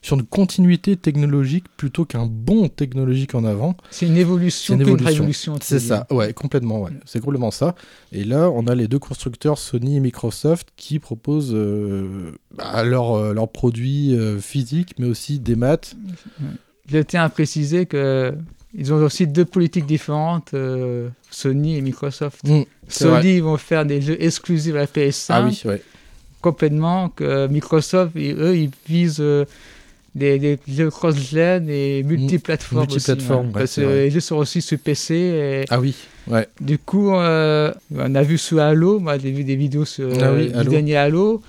[0.00, 3.74] sur une continuité technologique plutôt qu'un bond technologique en avant.
[3.90, 5.58] C'est une évolution, C'est une révolution.
[5.60, 6.92] C'est ça, ouais, complètement, ouais.
[7.04, 7.74] C'est complètement ça.
[8.12, 13.48] Et là, on a les deux constructeurs Sony et Microsoft qui proposent euh, bah, leurs
[13.50, 15.96] produits euh, physiques, mais aussi des maths.
[16.90, 18.32] Je tiens à préciser que
[18.78, 22.46] ils ont aussi deux politiques différentes, euh, Sony et Microsoft.
[22.46, 22.62] Mm.
[22.88, 25.82] Sony ils vont faire des jeux exclusifs à la PS5 Ah oui, ouais.
[26.40, 29.44] complètement, que Microsoft, ils- eux, ils visent euh,
[30.14, 32.82] des, des jeux cross-gen et multiplateformes.
[32.86, 35.14] aussi, multiplateformes, ouais, parce que les jeux sont aussi sur PC.
[35.14, 35.94] Et Ah oui,
[36.28, 36.46] ouais.
[36.60, 40.32] Du coup, euh, on a vu sur Halo, moi j'ai vu des vidéos sur Ah
[40.32, 40.70] oui, Halo.
[40.70, 41.42] dernier Halo.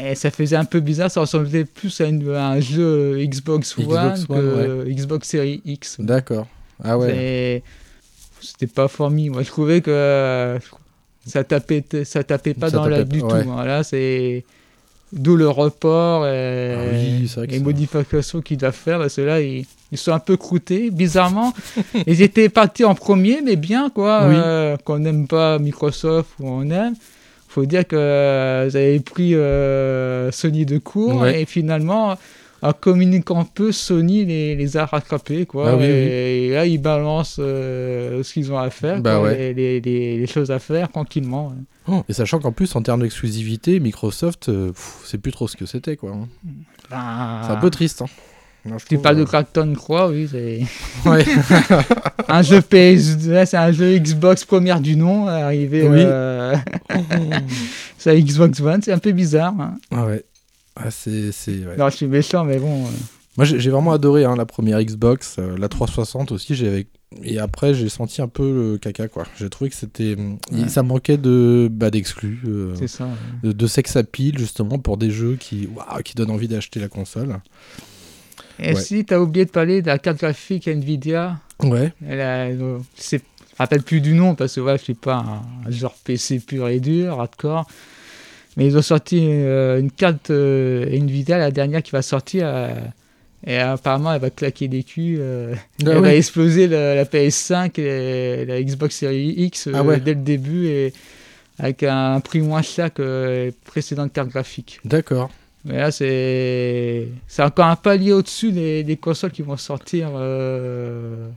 [0.00, 3.76] Et ça faisait un peu bizarre, ça ressemblait plus à, une- à un jeu Xbox
[3.78, 5.96] One Xbox que Xbox Series X.
[6.00, 6.46] D'accord.
[6.82, 7.62] Ah ouais.
[8.40, 9.28] C'était pas fourmi.
[9.28, 10.58] Moi, je trouvais que euh,
[11.26, 13.42] ça tapait, ça tapait pas Ça dans la tapait du pas, ouais.
[13.44, 13.50] tout.
[13.50, 14.44] Voilà, c'est
[15.12, 18.98] d'où le report et, Ah oui, et ça- modifications modifications qu'il doit faire.
[18.98, 21.52] Parce que là, ils, ils sont un peu croûtés, bizarrement.
[22.06, 24.26] ils étaient partis en premier, mais bien quoi.
[24.26, 24.34] Oui.
[24.36, 26.94] euh, qu'on n'aime pas Microsoft ou on aime.
[27.54, 31.42] Faut dire que euh, vous avez pris euh, Sony de court Ouais.
[31.42, 32.16] et finalement.
[32.64, 35.46] En communiquant peu, Sony les, les a rattrapés.
[35.46, 39.30] Quoi, Ah oui, et, là, ils balancent euh, ce qu'ils ont à faire, Bah quoi,
[39.30, 39.52] ouais.
[39.52, 41.48] les, les- choses à faire tranquillement.
[41.48, 41.54] ouais.
[41.96, 44.70] Oh, et sachant qu'en plus, en termes d'exclusivité, Microsoft, euh,
[45.04, 46.12] c'est plus trop ce que c'était, quoi.
[46.12, 46.28] hein.
[46.88, 48.02] Ben, C'est un peu triste.
[48.02, 48.06] Hein.
[48.64, 50.60] Non, je tu trouve, parles de euh, Crackdown Croix, oui, c'est
[51.08, 51.24] Ouais.
[52.28, 55.98] un jeu PS, là, c'est un jeu Xbox première du nom, arrivé Oui.
[55.98, 56.54] euh,
[57.98, 59.54] c'est Xbox One, c'est un peu bizarre.
[59.58, 59.74] hein.
[59.90, 60.24] ah ouais.
[60.76, 61.76] Ah, c'est, c'est, ouais.
[61.76, 62.84] Non, je suis méchant, mais bon.
[62.84, 62.88] euh,
[63.36, 66.54] Moi, j'ai j'ai vraiment adoré hein, la première Xbox, euh, la 360 aussi.
[66.54, 66.86] J'avais
[67.22, 69.24] et après, j'ai senti un peu le caca, quoi.
[69.38, 70.16] J'ai trouvé que c'était,
[70.50, 70.68] Ouais.
[70.68, 72.40] ça manquait de, bah, d'exclus,
[72.74, 73.06] c'est ça.
[73.42, 75.68] de, de sex appeal justement pour des jeux qui,
[76.06, 77.36] qui donnent envie d'acheter la console.
[78.60, 78.80] Et Ouais.
[78.80, 81.92] si tu as oublié de parler de la carte graphique Nvidia, Ouais.
[82.08, 83.20] Elle a, euh, je me
[83.58, 85.14] rappelle plus du nom parce que ouais, je suis pas
[85.64, 87.66] un, un genre PC pur et dur, hardcore.
[88.56, 92.52] Mais ils ont sorti euh, une carte euh, Nvidia, la dernière qui va sortir,
[93.46, 95.20] Et apparemment, elle va claquer des culs.
[95.22, 100.20] Ah elle va exploser la, la PS5 et la Xbox Series X Ah dès le
[100.20, 100.92] début et
[101.58, 104.80] avec un prix moins cher que les précédentes cartes graphiques.
[104.84, 105.30] D'accord.
[105.64, 111.28] Mais là, c'est c'est encore un palier au-dessus des, des consoles qui vont sortir euh,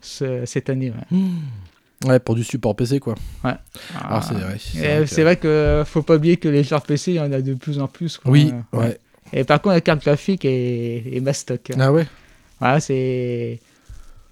[0.00, 0.90] ce- cette année.
[1.10, 1.18] ouais.
[2.06, 3.14] Ouais, pour du support PC, quoi.
[3.42, 3.58] Ah,
[4.08, 4.42] Alors, c'est vrai.
[4.44, 7.54] vrai vrai que faut pas oublier que les joueurs PC, il y en a de
[7.54, 8.18] plus en plus.
[8.18, 8.30] quoi.
[8.30, 8.98] Oui, ouais.
[9.32, 11.70] Et par contre, la carte graphique est, est mastoc.
[11.70, 11.76] hein.
[11.80, 12.06] Ah ouais?
[12.60, 13.58] Voilà, c'est.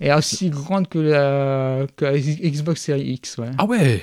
[0.00, 3.38] Est aussi grande que la, que la Xbox Series X.
[3.38, 3.46] Ouais.
[3.56, 4.02] Ah ouais Ouais.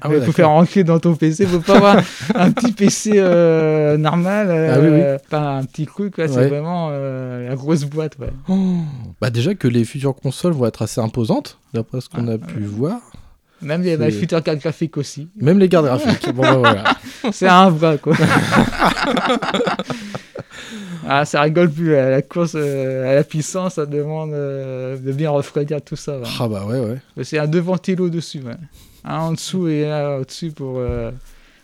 [0.00, 1.46] Ah Il ouais, faut faire rentrer dans ton PC.
[1.46, 1.96] faut pas avoir
[2.36, 4.48] un petit PC euh, normal.
[4.50, 6.16] Ah oui, euh, Pas un petit truc.
[6.16, 6.28] Ouais.
[6.28, 8.16] C'est vraiment euh, la grosse boîte.
[8.20, 8.30] Ouais.
[8.48, 8.78] Oh.
[9.20, 12.38] Bah déjà que les futures consoles vont être assez imposantes, d'après ce qu'on Ah, a
[12.38, 13.00] pu voir.
[13.62, 15.28] Même les, les futures cartes graphiques aussi.
[15.36, 16.32] Même les gardes graphiques.
[16.32, 16.84] bon, bah, voilà.
[17.32, 18.14] C'est un bras, quoi.
[21.08, 21.92] ah, ça rigole plus.
[21.92, 26.18] La, la course euh, à la puissance, ça demande euh, de bien refroidir tout ça.
[26.18, 26.26] ouais.
[26.38, 27.24] Ah bah ouais, ouais.
[27.24, 28.40] C'est un deux ventilos dessus.
[28.42, 28.56] ouais.
[29.04, 31.10] Un en dessous et un au-dessus pour euh,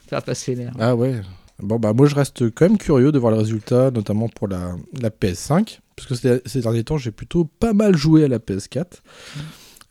[0.09, 0.73] faire passer l'air.
[0.79, 1.21] Ah ouais.
[1.63, 4.75] Bon bah moi je reste quand même curieux de voir le résultat, notamment pour la,
[5.01, 8.39] la PS5, parce que ces, ces derniers temps j'ai plutôt pas mal joué à la
[8.39, 8.85] PS4.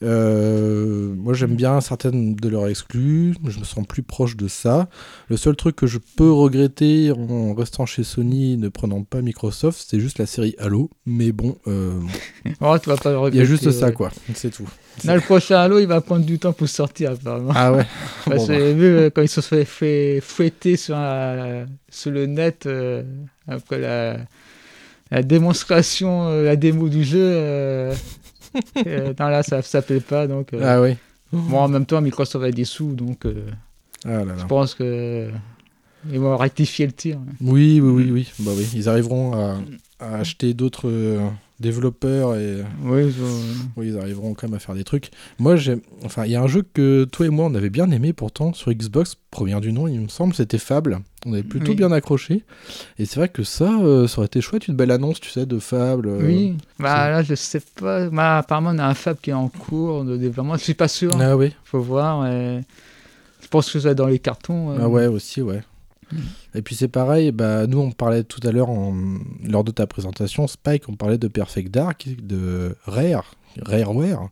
[0.04, 4.88] Euh, moi j'aime bien certaines de leurs exclus, je me sens plus proche de ça.
[5.30, 9.86] Le seul truc que je peux regretter en restant chez Sony, ne prenant pas Microsoft,
[9.90, 10.90] c'est juste la série Halo.
[11.06, 12.00] Mais bon, euh,
[12.62, 14.68] Oh, tu vas pas le il y a regretter, juste ça quoi, c'est tout.
[15.04, 17.52] Là, le prochain Halo, il va prendre du temps pour sortir, apparemment.
[17.56, 17.86] Ah ouais.
[18.26, 18.60] Parce Bon, que bah.
[18.60, 23.04] j'ai vu euh, quand ils se sont fait, fouetter sur, un- sur le net euh,
[23.48, 24.18] après la,
[25.12, 27.92] la démonstration, euh, la démo du jeu.
[28.88, 30.28] euh, non, là, ça ne plaît pas.
[30.28, 30.98] Donc, euh, Ah ouais.
[31.32, 33.46] bon, en même temps, Microsoft a des sous, donc euh,
[34.06, 34.36] Ah là là.
[34.38, 35.30] je pense que
[36.12, 37.18] ils vont rectifier le tir.
[37.18, 37.34] hein.
[37.42, 38.32] Oui, oui, oui, oui.
[38.40, 39.58] Bah oui, ils arriveront à,
[40.00, 41.20] à acheter d'autres euh,
[41.60, 43.14] développeurs et Oui,
[43.78, 45.12] ils arriveront quand même à faire des trucs.
[45.40, 45.82] Moi, j'aime.
[46.04, 48.54] Enfin, il y a un jeu que toi et moi on avait bien aimé pourtant
[48.54, 51.00] sur Xbox, premier du nom, il me semble, c'était Fable.
[51.26, 51.76] On avait plutôt Oui.
[51.76, 52.44] bien accroché.
[53.00, 55.46] Et c'est vrai que ça, euh, ça aurait été chouette, une belle annonce, tu sais,
[55.46, 56.08] de Fable.
[56.08, 56.20] euh.
[56.26, 58.10] Oui, bah là, je sais pas.
[58.10, 60.56] Bah, apparemment, on a un fab qui est en cours de développement.
[60.58, 61.18] Je suis pas sûr.
[61.20, 61.54] Ah oui.
[61.64, 62.26] Faut voir.
[62.30, 64.72] Je pense que ça va dans les cartons.
[64.72, 64.78] euh.
[64.82, 65.62] Ah ouais, aussi, ouais.
[66.54, 68.96] Et puis c'est pareil, bah, nous on parlait tout à l'heure en-
[69.44, 74.30] lors de ta présentation, Spike, on parlait de Perfect Dark, de Rare, Rareware.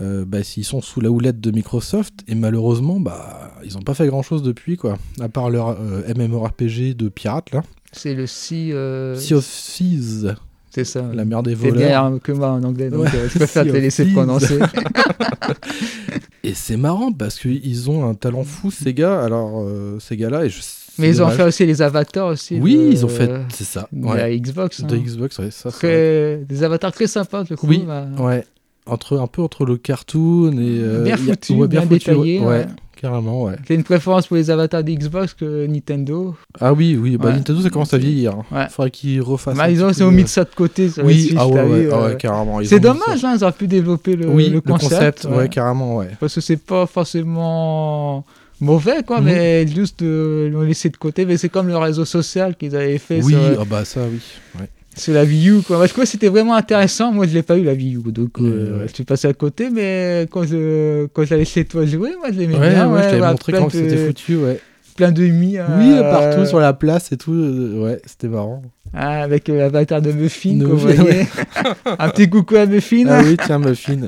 [0.00, 3.92] Euh, bah, s'ils sont sous la houlette de Microsoft, et malheureusement, bah, ils n'ont pas
[3.92, 4.96] fait grand chose depuis, quoi.
[5.20, 7.62] À part leur euh, MMORPG de pirates, là.
[7.92, 8.72] C'est le si.
[8.72, 10.34] euh, Sea of Thieves,
[10.70, 11.02] C'est ça.
[11.12, 11.76] la mère des voleurs.
[12.10, 14.58] bien que moi en anglais, donc Ouais, euh, je préfère Sea te laisser prononcer.
[16.44, 19.20] Et c'est marrant parce qu'ils ont un talent fou, ces gars.
[19.22, 20.60] Alors, euh, ces gars-là, et je
[20.98, 22.58] Mais ils ont fait aussi les avatars aussi.
[22.60, 23.88] Oui, de- ils ont fait, c'est ça.
[23.92, 24.16] de Ouais.
[24.16, 24.80] la Xbox.
[24.82, 24.86] hein.
[24.86, 25.70] De Xbox, ouais, ça.
[25.70, 27.70] Très- Des avatars très sympas, je trouve.
[27.70, 28.06] Oui, bah.
[28.18, 28.44] Ouais.
[28.84, 30.78] Entre, un peu entre le cartoon et.
[30.80, 32.66] euh, Bien a- foutu, ouais, bien foutu, détaillé, Ouais,
[33.00, 33.54] carrément, ouais.
[33.68, 36.34] J'ai une préférence pour les avatars d'Xbox que Nintendo.
[36.60, 37.34] Ah oui, oui, bah Ouais.
[37.34, 38.32] Nintendo ça commence à vieillir.
[38.32, 38.44] hein.
[38.50, 38.66] Ouais.
[38.70, 39.56] Faudrait qu'ils refassent.
[39.56, 40.90] Bah, ils ont, peu, mis euh, ça de côté.
[41.04, 42.08] Oui, Switch, ah ouais, t'as ouais, ah euh.
[42.08, 42.58] ouais, carrément.
[42.64, 45.26] C'est dommage, hein, ils auraient pu développer le, Oui, le concept.
[45.30, 45.48] ouais.
[45.48, 46.08] carrément, ouais.
[46.18, 48.24] Parce que c'est pas forcément
[48.62, 49.24] mauvais, quoi, Mhm.
[49.26, 51.24] mais juste de l'ont laissé de côté.
[51.26, 54.20] Mais c'est comme le réseau social qu'ils avaient fait Oui, sur, ah bah ça, oui.
[54.58, 54.68] Ouais.
[54.96, 55.76] sur la U, quoi.
[55.88, 57.12] Crois que c'était vraiment intéressant.
[57.12, 59.68] Moi, je l'ai pas eu, la U, donc euh, Ouais, je suis passé à côté.
[59.70, 62.90] Mais quand je, quand j'allais chez toi jouer, moi, je l'aimais Ouais, bien.
[62.92, 64.60] ouais, je t'avais montré comment de- c'était foutu, ouais.
[65.02, 65.58] Plein de mi.
[65.78, 68.62] Oui, partout sur la place et tout, euh, ouais, c'était marrant.
[68.94, 71.26] Ah, avec euh, l'avatar de Muffin, vous voyez.
[71.98, 73.06] Un petit coucou à Muffin.
[73.08, 74.02] Ah oui, tiens, Muffin.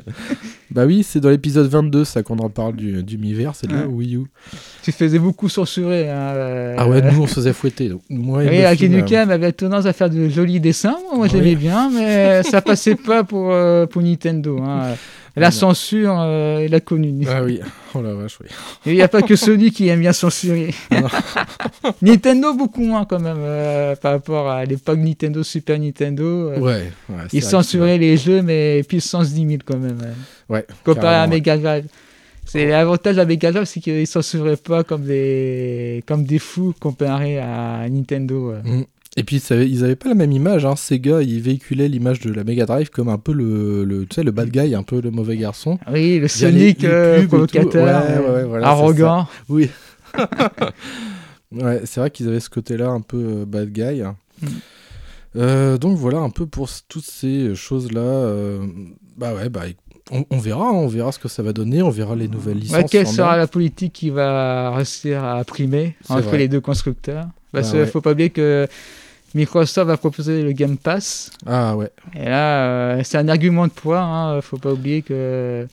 [0.71, 3.73] bah oui, c'est dans l'épisode 22, ça qu'on en parle du, du Miiverse, c'est de
[3.75, 3.87] là Ouais.
[3.87, 4.23] Wii U.
[4.83, 6.09] Tu faisais beaucoup censurer.
[6.09, 7.89] Hein, euh, Ah ouais, nous on se faisait fouetter.
[7.89, 8.01] donc.
[8.09, 10.95] Moi et Oui, Muffin, Aki euh, Nukem avait tendance à faire de jolis dessins.
[11.09, 11.55] Moi, moi, j'aimais Oui.
[11.55, 14.59] bien, mais ça passait pas pour, euh, pour Nintendo.
[14.61, 14.93] hein.
[15.37, 17.25] La censure, euh, il a connu.
[17.29, 17.59] Ah oui,
[17.93, 18.47] oh la vache, oui.
[18.85, 20.73] Il n'y a pas que Sony qui aime bien censurer.
[20.91, 21.07] Non.
[22.01, 26.23] Nintendo, beaucoup moins quand même, euh, par rapport à l'époque Nintendo, Super Nintendo.
[26.51, 26.91] euh, Ouais,
[27.33, 29.97] Ils censuraient les jeux, mais puissance 10 000 quand même.
[29.97, 30.07] ouais.
[30.47, 30.65] que- Ouais.
[30.83, 31.27] Comparé à.
[31.27, 31.85] Mega Drive.
[32.45, 36.73] C'est l'avantage à Mega Drive, c'est qu'ils ne censuraient pas comme des, comme des fous
[36.79, 38.51] comparé à Nintendo.
[38.51, 38.61] ouais.
[38.71, 38.85] Mm.
[39.17, 40.75] Et puis ils avaient pas la même image, hein.
[40.75, 44.23] Sega ils véhiculaient l'image de la Mega Drive comme un peu le, le, tu sais,
[44.23, 45.79] le bad guy, un peu le mauvais garçon.
[45.89, 47.27] Oui, le les- Sonic les euh, tout.
[47.29, 49.27] provocateur, Ouais, ouais, ouais, voilà, arrogant.
[49.47, 49.69] Oui.
[51.51, 54.01] ouais, c'est vrai qu'ils avaient ce côté-là un peu euh, bad guy.
[54.41, 54.47] Mm.
[55.37, 57.99] Euh, donc voilà un peu pour toutes ces choses-là.
[58.01, 58.65] euh,
[59.17, 59.63] bah ouais, bah
[60.11, 62.57] on, on verra, hein, on verra ce que ça va donner, on verra les nouvelles
[62.59, 62.77] licences.
[62.77, 66.37] Ouais, quelle sera la politique qui va réussir à primer entre vrai.
[66.39, 67.27] les deux constructeurs?
[67.51, 67.85] Parce Ah qu'il ouais.
[67.85, 68.67] faut pas oublier que
[69.35, 71.29] Microsoft va proposer le Game Pass.
[71.45, 71.89] Ah ouais.
[72.15, 73.99] Et là, euh, c'est un argument de poids.
[74.01, 74.41] Hein.
[74.41, 75.67] Faut pas oublier que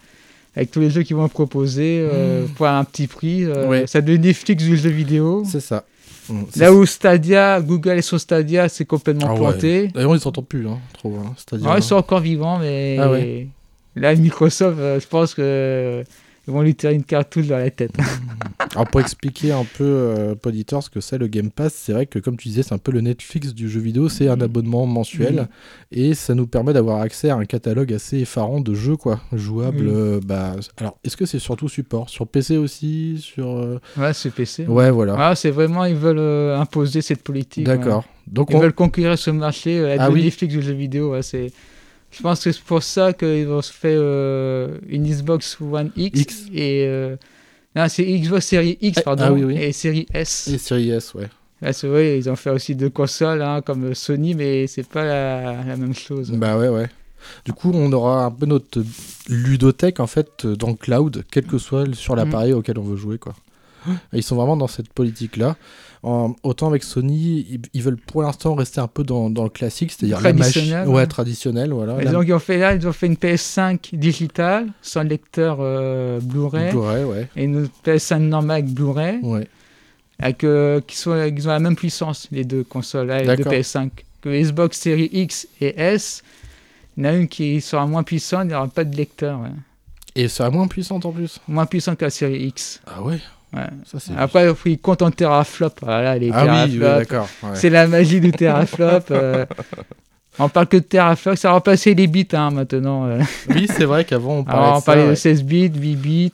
[0.54, 3.86] avec tous les jeux qu'ils vont proposer euh, pour un petit prix, euh, Ouais.
[3.86, 5.44] ça devient Netflix du jeu vidéo.
[5.46, 5.84] C'est ça.
[6.28, 9.38] Mm, c'est Là où Stadia, Google et son Stadia, c'est complètement Ah ouais.
[9.38, 9.88] planté.
[9.94, 11.16] D'ailleurs, ils s'entendent plus, hein, trop.
[11.24, 13.46] Hein, c'est-à-dire, Alors, ils sont encore vivants, mais Ah ouais.
[13.96, 16.04] là, Microsoft, euh, je pense que
[16.46, 17.92] ils vont lui tirer une cartouche dans la tête.
[18.74, 22.06] Alors pour expliquer un peu, euh, Poditor, ce que c'est le Game Pass, c'est vrai
[22.06, 24.86] que comme tu disais, c'est un peu le Netflix du jeu vidéo, c'est un abonnement
[24.86, 25.46] mensuel Mhm.
[25.92, 29.88] et ça nous permet d'avoir accès à un catalogue assez effarant de jeux quoi, jouables.
[29.88, 32.08] Euh, bah, alors est-ce que c'est surtout support?
[32.08, 34.64] Sur PC aussi, sur euh, ouais, c'est PC.
[34.66, 37.64] ouais voilà, Ah, c'est vraiment, ils veulent euh, imposer cette politique.
[37.66, 37.98] d'accord.
[37.98, 38.32] ouais.
[38.32, 40.22] Donc Ils on- veulent conquérir ce marché, être Ah le oui.
[40.24, 41.12] Netflix du jeu vidéo.
[41.12, 41.52] ouais, c'est...
[42.12, 46.20] Je pense que c'est pour ça qu'ils vont se faire euh, une Xbox One X,
[46.20, 46.42] X.
[46.54, 46.84] et.
[46.86, 47.16] euh,
[47.74, 49.56] Non, c'est Xbox Series X, Ah, pardon, ah oui, oui.
[49.56, 50.48] et Série S.
[50.48, 51.28] et Series S ouais.
[51.62, 55.04] Là, c'est vrai, ils ont fait aussi deux consoles, hein, comme Sony, mais c'est pas
[55.04, 56.30] la, la même chose.
[56.32, 56.88] Bah ouais ouais.
[57.44, 58.82] Du coup, on aura un peu notre
[59.28, 61.94] ludothèque en fait dans le cloud, quel que soit Mm.
[61.94, 63.34] sur l'appareil auquel on veut jouer quoi.
[64.12, 65.56] Ils sont vraiment dans cette politique là.
[66.02, 69.92] Autant avec Sony, ils, ils veulent pour l'instant rester un peu dans, dans le classique,
[69.92, 71.06] c'est-à-dire la Traditionnel, ouais, ouais.
[71.06, 72.00] traditionnel, voilà.
[72.00, 75.58] Et La- donc, ils ont fait là, ils ont fait une PS5 digitale, sans lecteur
[75.60, 79.20] euh, Blu-ray, Blu-ray, ouais, et une PS5 normale avec Blu-ray.
[79.22, 79.46] ouais.
[80.18, 83.36] avec, euh, qui, sont, qui ont la même puissance, les deux consoles, là, les deux
[83.44, 83.52] D'accord.
[83.52, 83.90] PS5.
[84.22, 86.22] Que Xbox Series X et S,
[86.96, 89.40] il y en a une qui sera moins puissante, il n'y aura pas de lecteur.
[89.40, 89.48] ouais.
[90.14, 91.40] Et ça moins puissante en plus.
[91.48, 92.80] Moins puissante que la série X.
[92.86, 93.18] Ah ouais.
[93.54, 93.68] Ouais.
[93.84, 93.98] Ça.
[94.18, 95.70] Après, il compte en teraflop.
[95.82, 97.04] Voilà, les ah oui, ouais.
[97.54, 99.02] c'est la magie du teraflop.
[99.10, 99.44] euh.
[100.38, 103.06] On parle que de teraflop, ça a remplacé les bits hein, maintenant.
[103.06, 103.20] euh.
[103.50, 105.16] Oui, c'est vrai qu'avant on parlait Alors, on de ça, parlait de ouais.
[105.16, 106.32] 16 bits, 8 bits.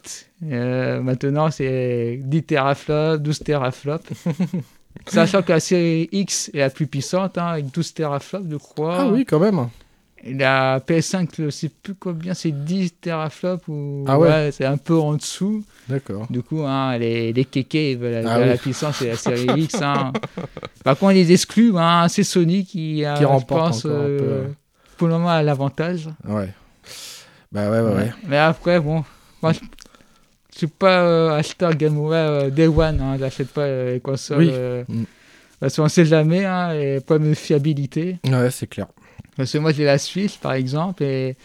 [0.53, 4.07] euh, maintenant, c'est 10 teraflops, 12 teraflops.
[5.07, 8.97] Sachant que la série X est la plus puissante, hein, avec 12 teraflops, je crois.
[9.01, 9.67] Ah oui, quand même.
[10.25, 14.05] La PS5, je sais plus combien, c'est 10 teraflops ou.
[14.09, 14.51] Ah ouais.
[14.53, 15.65] c'est un peu en dessous.
[15.89, 16.27] D'accord.
[16.29, 19.81] Du coup, hein, les, les kékés ils veulent Ah la, puissance et la série X.
[19.81, 20.13] hein.
[20.85, 24.47] Par contre, les exclus, hein, c'est Sony qui, a, Qui je remporte pense, peu, euh,
[24.97, 26.09] pour le moment, a l'avantage.
[26.27, 26.49] Ouais.
[27.53, 28.13] Bah ouais, ouais, ouais.
[28.27, 29.05] Mais après, bon,
[29.43, 29.61] moi, je
[30.53, 34.01] je suis pas euh, acheteur Game Boy euh, Day One, hein, j'achète pas euh, les
[34.01, 34.39] consoles.
[34.39, 34.51] Oui.
[34.53, 35.05] euh, Mm.
[35.61, 38.19] Parce qu'on sait jamais, hein, et problème de fiabilité.
[38.25, 38.87] Ouais, c'est clair.
[39.39, 41.37] Parce que moi, j'ai la Switch, par exemple, et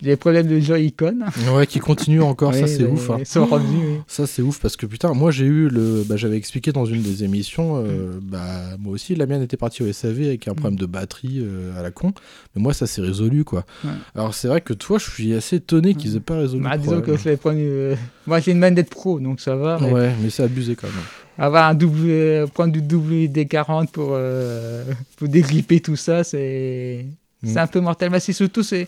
[0.00, 1.18] des problèmes de Joy-Con.
[1.52, 3.10] Ouais, qui continue encore, ça Oui, c'est ouf.
[3.10, 3.18] hein.
[3.24, 3.96] Sont revenus, oui.
[4.06, 6.04] Ça c'est ouf parce que putain, moi j'ai eu le.
[6.08, 9.82] Bah, J'avais expliqué dans une des émissions, euh, bah moi aussi la mienne était partie
[9.82, 12.12] au SAV avec un problème de batterie euh, à la con,
[12.54, 13.64] mais moi ça s'est résolu quoi.
[13.84, 13.90] Ouais.
[14.14, 16.82] Alors c'est vrai que toi je suis assez étonné qu'ils aient pas résolu Bah, le
[16.82, 17.96] disons que je euh,
[18.28, 19.78] Moi, j'ai une manette pro, donc ça va.
[19.80, 20.96] mais Ouais, mais c'est abusé quand même.
[21.38, 24.16] Avoir un double, prendre du WD-40 pour,
[25.16, 27.04] pour dégripper tout ça, c'est
[27.42, 27.48] Mm.
[27.52, 28.10] c'est un peu mortel.
[28.10, 28.86] Mais c'est surtout, c'est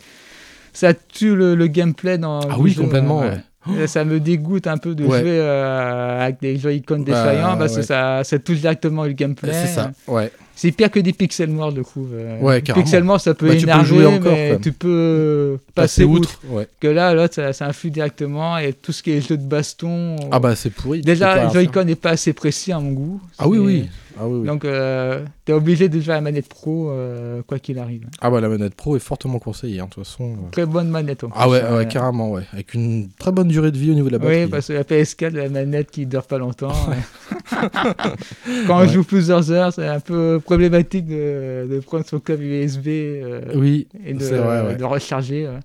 [0.73, 3.87] ça tue le, le gameplay dans Ah oui, jeu, complètement, ouais.
[3.87, 5.21] Ça me dégoûte un peu de Ouais.
[5.21, 7.81] jouer euh, avec des Joy-Con défaillants parce ouais.
[7.81, 9.53] que ça, ça touche directement le gameplay.
[9.53, 10.33] C'est ça, ouais.
[10.57, 12.11] C'est pire que des pixels noirs, je trouve.
[12.15, 12.85] Euh, Ouais, carrément.
[12.85, 16.41] Pixels noirs, ça peut Bah, tu peux énerver, jouer encore, mais tu peux passer, outre.
[16.81, 20.17] Que là, l'autre, ça, ça influe directement et tout ce qui est jeu de baston.
[20.31, 21.01] Ah bah c'est pourri.
[21.03, 21.51] Déjà, le.
[21.51, 23.21] Joy-Con n'est pas assez précis à mon goût.
[23.39, 23.89] Ah oui, oui.
[24.19, 24.47] Ah oui, oui.
[24.47, 28.07] Donc, euh, t'es obligé de jouer à la manette pro, euh, quoi qu'il arrive.
[28.21, 30.31] Ah bah la manette pro est fortement conseillée, hein, de toute façon.
[30.33, 30.51] euh.
[30.51, 31.25] Très bonne manette.
[31.25, 31.77] en Ah plus, ouais, hein.
[31.77, 32.43] ouais, carrément, ouais.
[32.53, 34.45] Avec une très bonne durée de vie au niveau de la batterie.
[34.45, 36.73] Oui, parce que la PS4, la manette qui dure pas longtemps.
[36.89, 36.97] ouais.
[38.67, 38.89] Quand on Ouais.
[38.89, 43.87] joue plusieurs heures, c'est un peu problématique de, de prendre son câble USB euh, Oui,
[44.05, 44.77] et de, vrai, ouais.
[44.77, 45.47] de recharger.
[45.47, 45.59] ouais.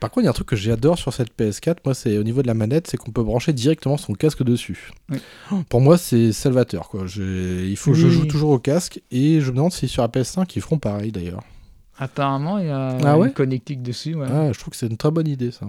[0.00, 2.22] Par contre, il y a un truc que j'adore sur cette PS4, moi, c'est au
[2.22, 4.90] niveau de la manette, c'est qu'on peut brancher directement son casque dessus.
[5.68, 7.04] Pour moi, c'est salvateur, quoi.
[7.16, 10.08] Il faut que je joue toujours au casque, et je me demande si sur la
[10.08, 11.42] PS5, ils feront pareil, d'ailleurs.
[11.98, 14.14] Apparemment, il y a Ah ouais une connectique dessus.
[14.14, 14.26] Ouais.
[14.30, 15.66] Ah, je trouve que c'est une très bonne idée, ça.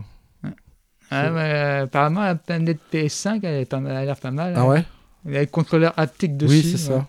[1.11, 4.29] Ah, mais, euh, apparemment, la manette PS5, elle, est pas mal- elle a l'air pas
[4.29, 4.53] mal.
[4.55, 4.67] Ah hein.
[4.67, 4.83] ouais
[5.25, 6.51] Il y a le contrôleur haptique dessus.
[6.53, 7.07] Oui, c'est ça.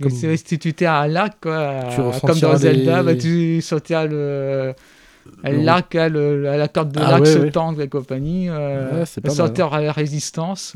[0.00, 1.84] Comme- C'est t'es à l'arc, quoi.
[1.90, 4.74] Tu comme dans Zelda, bah, tu sortiras le.
[5.42, 7.50] Le- L'arc, le- la corde de Ah l'arc se ouais.
[7.50, 8.48] tendre et compagnie.
[8.48, 10.74] Euh, Ouais, sortir la résistance.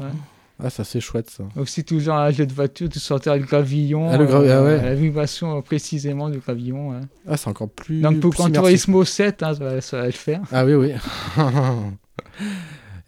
[0.62, 1.44] Ah, ça, c'est chouette, ça.
[1.56, 4.08] Donc, si tu joues à un jeu de voiture, tu sortiras le gravillon.
[4.10, 4.82] Ah, le gravi- ah ouais.
[4.82, 6.90] La vibration euh, précisément du gravillon.
[6.90, 7.00] ouais.
[7.26, 8.00] Ah, c'est encore plus.
[8.00, 8.60] Donc, pour immersif.
[8.62, 10.40] Turismo 7, hein, ça, va, ça va le faire.
[10.52, 10.92] Ah oui, oui.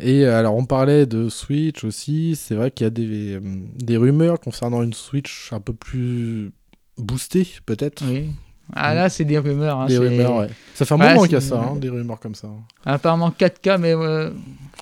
[0.00, 2.34] Et euh, alors, on parlait de Switch aussi.
[2.36, 3.40] C'est vrai qu'il y a des, euh,
[3.76, 6.50] des rumeurs concernant une Switch un peu plus
[6.98, 8.03] boostée, peut-être.
[8.09, 8.30] Oui.
[8.74, 9.80] Ah, là, c'est des rumeurs.
[9.80, 10.48] hein, Des rumeurs, ouais.
[10.74, 12.48] Ça fait un Ouais, moment qu'il y a ça, hein, des rumeurs comme ça.
[12.84, 14.30] Apparemment 4K, mais euh,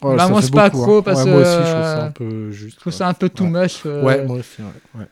[0.03, 1.03] Oh, Bah, ça moi, c'est pas beaucoup, hein.
[1.05, 2.75] parce Ouais, Moi aussi, je que, trouve ça euh, un peu juste.
[2.77, 2.99] je trouve quoi.
[2.99, 3.51] ça un peu too Ouais.
[3.63, 3.83] much.
[3.87, 5.01] euh, Ouais, moi aussi, ouais.
[5.01, 5.07] ouais.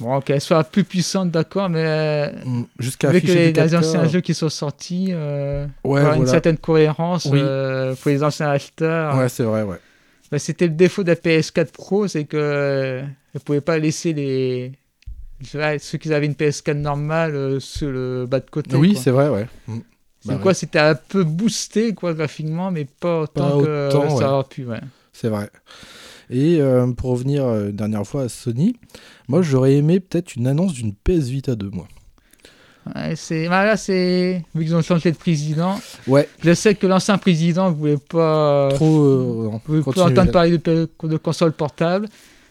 [0.00, 3.78] Bon, qu'elle soit plus puissante, d'accord, mais euh, Mm, Jusqu'à avec afficher les, les 4K,
[3.78, 7.40] anciens jeux qui sont sortis, euh, Ouais, une certaine cohérence Oui.
[7.42, 9.16] euh, pour les anciens acheteurs.
[9.16, 9.78] Ouais, c'est vrai, ouais.
[10.30, 13.02] Bah, C'était le défaut de la PS4 Pro, c'est que euh,
[13.34, 14.72] ne pouvait pas laisser les ouais,
[15.42, 18.76] ceux qui avaient une PS4 normale euh, sur le bas de côté.
[18.76, 19.46] Oui, c'est vrai, ouais.
[19.66, 19.78] Mm.
[20.20, 23.88] C'est Bah quoi ouais, C'était un peu boosté quoi graphiquement, mais pas autant Pas que
[23.88, 24.64] autant, ça aurait pu.
[24.66, 24.80] Ouais.
[25.12, 25.48] c'est vrai.
[26.30, 28.76] Et euh, pour revenir euh, une dernière fois à Sony,
[29.28, 31.86] moi j'aurais aimé peut-être une annonce d'une PS Vita 2, moi.
[32.94, 35.78] Ouais, c'est bah, là c'est vu qu'ils ont changé de président.
[36.06, 39.00] Ouais, Je sais que l'ancien président voulait pas trop.
[39.04, 42.08] euh, non, voulait pas entendre parler de, de console portable.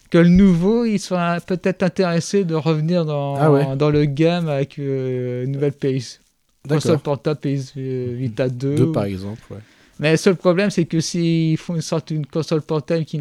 [0.09, 3.75] Que le nouveau, il soit peut-être intéressé de revenir dans, Ah ouais.
[3.75, 6.21] dans le game avec euh, une nouvelle PS.
[6.67, 8.75] Console portable PS euh, Vita 2.
[8.75, 9.57] Deux par exemple, ouais.
[9.99, 13.17] Mais le seul problème, c'est que s'ils font une sorte une console portable qui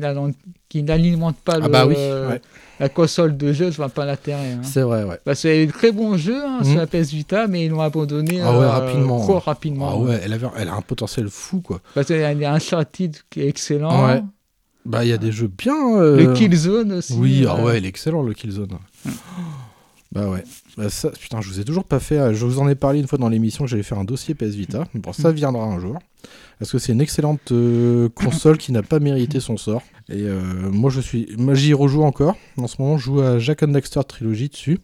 [0.83, 2.41] n'alimente pas Ah le- bah oui, ouais.
[2.79, 4.53] la console de jeu, je vois pas l'intérêt.
[4.53, 4.61] Hein.
[4.63, 5.19] C'est vrai, ouais.
[5.25, 6.79] Parce qu'il y avait de très bons jeux hein, sur Mhm.
[6.79, 9.21] la PS Vita, mais ils l'ont abandonné Ah ouais, euh, rapidement.
[9.21, 9.89] trop rapidement.
[9.91, 11.81] Ah ouais, elle, avait, elle a un potentiel fou, quoi.
[11.95, 14.23] Parce qu'il y a il y a un Uncharted qui est excellent.
[14.87, 15.99] Bah, il y a des jeux bien.
[15.99, 17.15] euh, Le Killzone aussi.
[17.15, 18.79] Oui, euh, ah ouais, il est excellent le Killzone.
[20.13, 20.45] Bah ouais.
[20.79, 22.19] Bah ça, putain, je vous ai toujours pas fait.
[22.19, 24.35] euh, Je vous en ai parlé une fois dans l'émission que j'allais faire un dossier
[24.35, 24.87] PS Vita.
[24.95, 25.99] Bon, ça viendra un jour.
[26.59, 29.83] Parce que c'est une excellente euh, console qui n'a pas mérité son sort.
[30.09, 31.29] Et euh, moi, je suis.
[31.37, 32.37] Moi, j'y rejoue encore.
[32.57, 34.79] En ce moment, je joue à Jack and Daxter Trilogy dessus.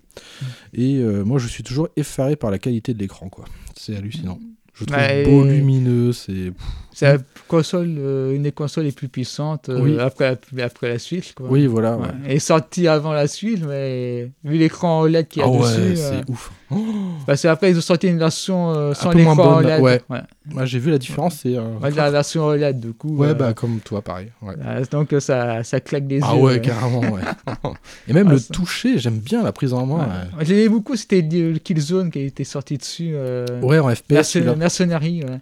[0.75, 3.45] Et euh, moi, je suis toujours effaré par la qualité de l'écran, quoi.
[3.77, 4.39] C'est hallucinant.
[4.75, 6.53] Je trouve Ouais, beau, et- lumineux, c'est.
[7.01, 7.17] La
[7.49, 9.99] console, euh, une des consoles les plus puissantes euh, Oui.
[9.99, 11.33] après, la- après la Switch.
[11.33, 11.47] Quoi.
[11.51, 11.97] Oui, voilà.
[11.97, 12.03] Ouais.
[12.07, 12.13] Ouais.
[12.27, 15.59] Elle est sortie avant la Switch, mais vu l'écran OLED qu'il y a Ah ouais,
[15.61, 15.97] dessus.
[15.97, 16.53] c'est euh, ouf.
[17.27, 19.81] Parce qu'après, ils ont sorti une version sans l'écran OLED.
[19.81, 20.01] ouais.
[20.11, 20.21] Ouais.
[20.47, 21.57] Moi, j'ai vu la différence, c'est.
[21.97, 23.17] la version OLED, du coup.
[23.17, 24.29] Ouais, bah comme toi, pareil.
[24.47, 26.41] Euh, donc, ça, ça claque des Ah yeux.
[26.43, 26.61] ouais, ouais.
[26.61, 27.23] carrément, ouais.
[28.09, 30.09] Et même Ah, le toucher, j'aime bien la prise en main.
[30.41, 31.27] J'aimais beaucoup, c'était
[31.65, 33.15] Killzone qui était sorti dessus.
[33.63, 34.37] Ouais, en FPS.
[34.81, 35.39] Ouais.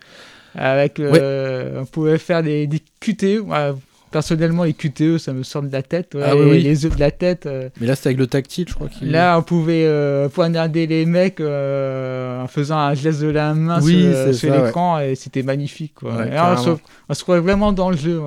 [0.55, 3.41] Avec, euh, on pouvait faire des, des QTE.
[3.41, 3.71] ouais,
[4.11, 6.17] personnellement, les QTE, ça me sort de la tête.
[6.21, 6.63] Ah oui, oui.
[6.63, 7.47] Les œufs de la tête.
[7.47, 8.89] euh, Mais là, c'était avec le tactile, je crois.
[9.03, 14.09] Là, on pouvait euh, poignarder les mecs en faisant un geste de la main Oui,
[14.33, 15.95] sur, l'écran et c'était magnifique.
[15.95, 16.25] Quoi.
[16.27, 16.71] Là, on, se,
[17.09, 18.21] on se trouvait vraiment dans le jeu.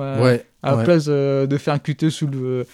[0.62, 2.66] À la place de faire un QTE sous le.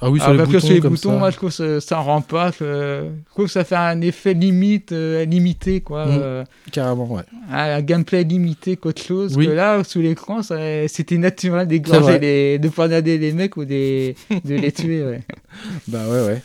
[0.00, 1.18] Ah oui, sur Alors, les parce que boutons, sur les comme boutons, ça.
[1.18, 2.50] moi je trouve que ça, rend pas.
[2.58, 6.06] Je, trouve que ça fait un effet limite, euh, limité, quoi.
[6.06, 6.10] Mm.
[6.22, 7.22] euh, Carrément, ouais.
[7.50, 9.36] un gameplay limité qu'autre chose.
[9.36, 9.46] Oui.
[9.46, 14.54] Que là, sous l'écran, c'était naturel d'égorger les, de poignarder les mecs ou des, de
[14.54, 15.04] les tuer.
[15.04, 15.22] Ouais.
[15.88, 16.42] Bah ouais, ouais.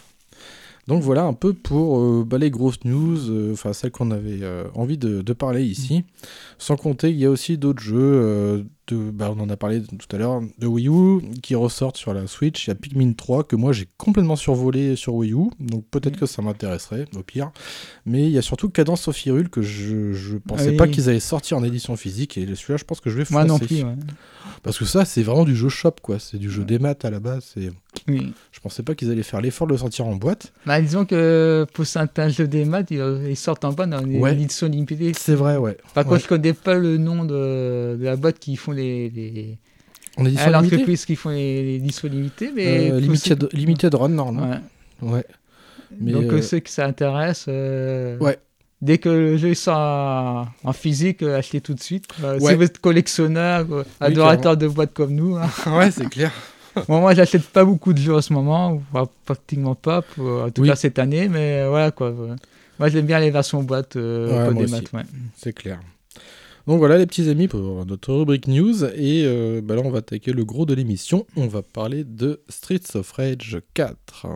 [0.87, 4.39] Donc voilà un peu pour euh, bah, les grosses news, enfin celles qu'on avait
[4.73, 6.03] envie de, de parler ici.
[6.57, 10.15] Sans compter qu'il y a aussi d'autres jeux, de, bah, on en a parlé tout
[10.15, 12.65] à l'heure, de Wii U qui ressortent sur la Switch.
[12.65, 16.17] Il y a Pikmin 3 que moi j'ai complètement survolé sur Wii U, donc peut-être
[16.17, 17.51] que ça m'intéresserait au pire.
[18.05, 20.77] Mais il y a surtout Cadence of Hyrule que je, je pensais oui.
[20.77, 23.33] pas qu'ils allaient sortir en édition physique et celui-là je pense que je vais foncer.
[23.33, 23.83] Moi non plus.
[23.83, 23.95] ouais.
[24.63, 27.09] Parce que ça c'est vraiment du jeu shop quoi, c'est du jeu des maths à
[27.09, 27.51] la base.
[27.53, 27.71] C'est...
[28.07, 28.33] Oui.
[28.51, 30.53] Je pensais pas qu'ils allaient faire l'effort de le sortir en boîte.
[30.65, 34.19] Bah, disons que pour certains jeux des maths, ils, ils sortent en bas dans une
[34.19, 34.33] Ouais.
[34.33, 35.11] édition limitée.
[35.17, 35.77] C'est vrai, ouais.
[35.93, 39.09] Par contre, je connais pas le nom de, de la boîte qui font les.
[39.09, 39.57] les...
[40.17, 42.91] En édition Ah, L'entreprise qui font les, les éditions limitées, mais.
[42.91, 44.55] Euh, limited, ceux- limited Run, normalement.
[45.01, 45.09] Ouais.
[45.13, 45.25] Ouais.
[45.99, 47.45] Mais, Donc, euh, euh, ceux qui ça intéresse.
[47.47, 48.37] euh, Ouais.
[48.81, 52.05] Dès que le jeu sort en, physique, achetez tout de suite.
[52.23, 52.39] Ouais.
[52.39, 53.65] Si vous êtes collectionneur,
[53.99, 55.35] adorateur de boîtes comme nous.
[55.35, 55.49] hein.
[55.77, 56.31] ouais, c'est clair.
[56.87, 58.81] Bon, moi, j'achète pas beaucoup de jeux en ce moment,
[59.25, 60.69] pratiquement pas, pour, en tout Oui.
[60.69, 62.13] cas cette année, mais voilà quoi.
[62.77, 64.73] Moi, j'aime bien les versions boîte Ouais, moi des aussi.
[64.73, 64.93] maths.
[64.93, 65.01] Ouais.
[65.35, 65.79] C'est clair.
[66.67, 69.99] Donc voilà les petits amis pour notre rubrique news et euh, bah là on va
[69.99, 71.25] attaquer le gros de l'émission.
[71.35, 74.27] On va parler de Streets of Rage 4.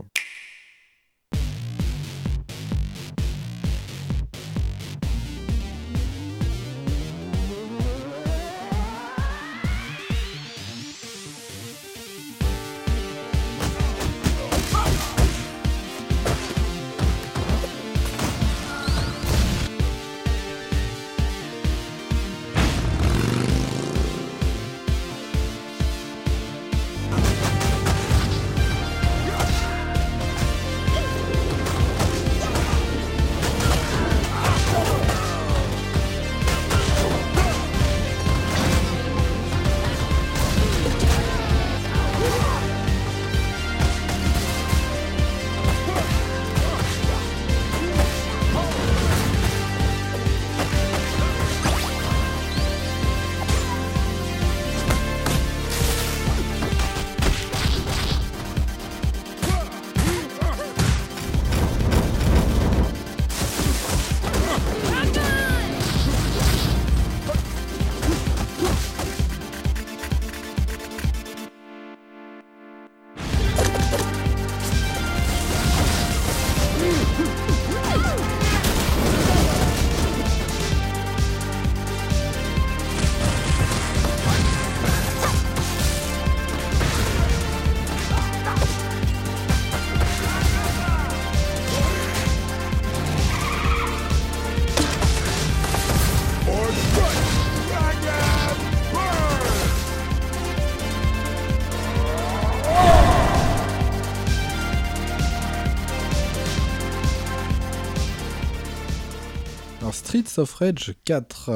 [110.14, 111.50] Streets of Rage 4.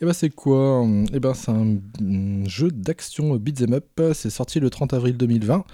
[0.00, 0.86] Et ben c'est quoi?
[1.12, 1.76] Et ben c'est un
[2.46, 4.00] jeu d'action beat'em up.
[4.14, 5.64] C'est sorti le 30 avril 2020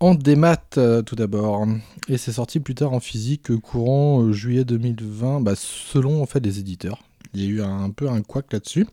[0.00, 1.64] en démat euh, tout d'abord.
[2.08, 6.40] Et c'est sorti plus tard en physique courant euh, juillet 2020, bah, selon en fait
[6.40, 7.04] les éditeurs.
[7.32, 8.88] Il y a eu un, peu un couac là-dessus.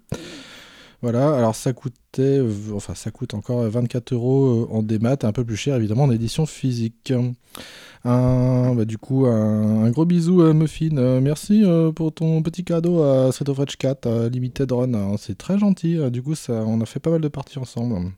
[1.01, 2.39] Voilà, alors ça coûtait,
[2.71, 6.45] enfin ça coûte encore 24 euros en démat, un peu plus cher évidemment en édition
[6.45, 7.13] physique.
[8.05, 10.97] Un, bah, du coup, un, gros bisou à Muffin.
[10.97, 14.93] Euh, merci euh, pour ton petit cadeau à Street of Rage 4 Limited Run.
[14.93, 15.15] Hein.
[15.17, 15.97] c'est très gentil.
[15.97, 18.11] Euh, du coup, on a fait pas mal de parties ensemble.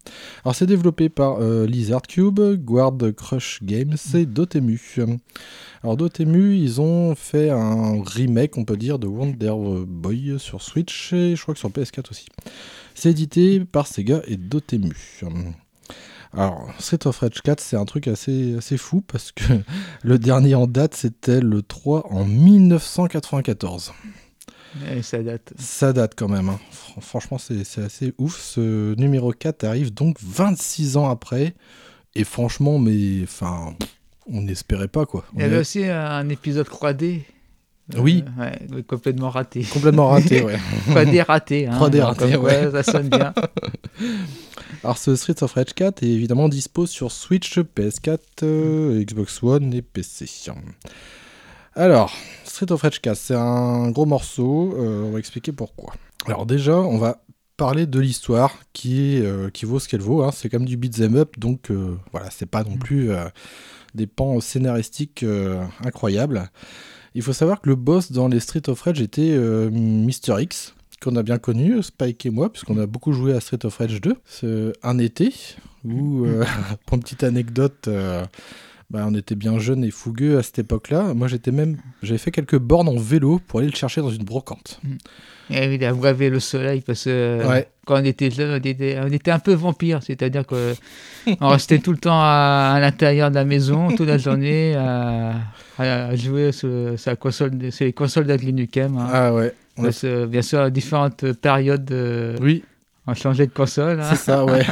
[0.44, 4.82] Alors, c'est développé par Lizard Cube, Guard Crush Games et Dotemu.
[5.84, 9.54] Alors, Dotemu, ils ont fait un remake, on peut dire, de Wonder
[9.88, 12.26] Boy sur Switch et je crois que sur PS4 aussi.
[12.96, 14.96] C'est édité par Sega et Dotemu.
[16.36, 19.44] Alors, Street of Rage 4, c'est un truc assez, assez fou parce que
[20.04, 23.94] le dernier en date, c'était le 3 en 1994.
[24.94, 25.54] Et ça date.
[25.58, 26.50] Ça date quand même.
[26.50, 26.60] Hein.
[27.00, 28.38] Franchement, c'est assez ouf.
[28.38, 31.56] Ce numéro 4 arrive donc 26 ans après.
[32.16, 33.74] Et franchement, mais enfin,
[34.28, 35.26] on n'espérait pas quoi.
[35.34, 37.22] Il y avait aussi un épisode 3D.
[37.98, 38.24] Oui.
[38.40, 39.64] Euh, ouais, complètement raté.
[39.64, 40.58] Complètement raté, ouais.
[40.90, 41.68] 3D raté.
[41.68, 42.72] Hein, 3D raté, ouais.
[42.72, 43.34] Ça sonne bien.
[44.84, 49.74] Alors ce Streets of Rage 4 est évidemment dispo sur Switch, PS4, euh, Xbox One
[49.74, 50.26] et PC.
[51.74, 52.14] Alors,
[52.44, 55.94] Street of Rage 4, c'est un gros morceau, euh, on va expliquer pourquoi.
[56.28, 57.24] Alors déjà, on va
[57.58, 59.24] parler de l'histoire qui,
[59.54, 60.32] qui vaut ce qu'elle vaut, hein.
[60.32, 61.72] c'est comme du beat'em up, donc
[62.12, 63.12] voilà, c'est pas non plus
[63.94, 65.26] des pans scénaristiques
[65.84, 66.50] incroyables.
[67.16, 69.38] Il faut savoir que le boss dans les Street of Rage était
[69.72, 73.64] Mister X, qu'on a bien connu, Spike et moi, puisqu'on a beaucoup joué à Street
[73.66, 74.16] of Rage 2.
[74.26, 75.34] C'est un été
[75.84, 76.44] où, euh,
[76.86, 78.26] pour une petite anecdote, euh,
[78.90, 81.14] bah, on était bien jeunes et fougueux à cette époque-là.
[81.14, 84.24] Moi, j'étais même, j'avais fait quelques bornes en vélo pour aller le chercher dans une
[84.24, 84.82] brocante.
[85.50, 87.40] Et il a bravé le soleil parce que
[87.86, 92.20] quand on était jeune, on était, un peu vampire, c'est-à-dire qu'on restait tout le temps
[92.20, 97.94] à, l'intérieur de la maison, toute la journée, à, jouer sur, sa console, sur les
[97.94, 98.98] consoles d'Agrinukem.
[98.98, 99.10] Hein.
[99.12, 101.92] Ah ouais bien sûr, à différentes périodes.
[101.92, 102.64] Euh, oui.
[103.08, 104.00] On changeait de console.
[104.00, 104.08] Hein.
[104.10, 104.66] C'est ça, ouais.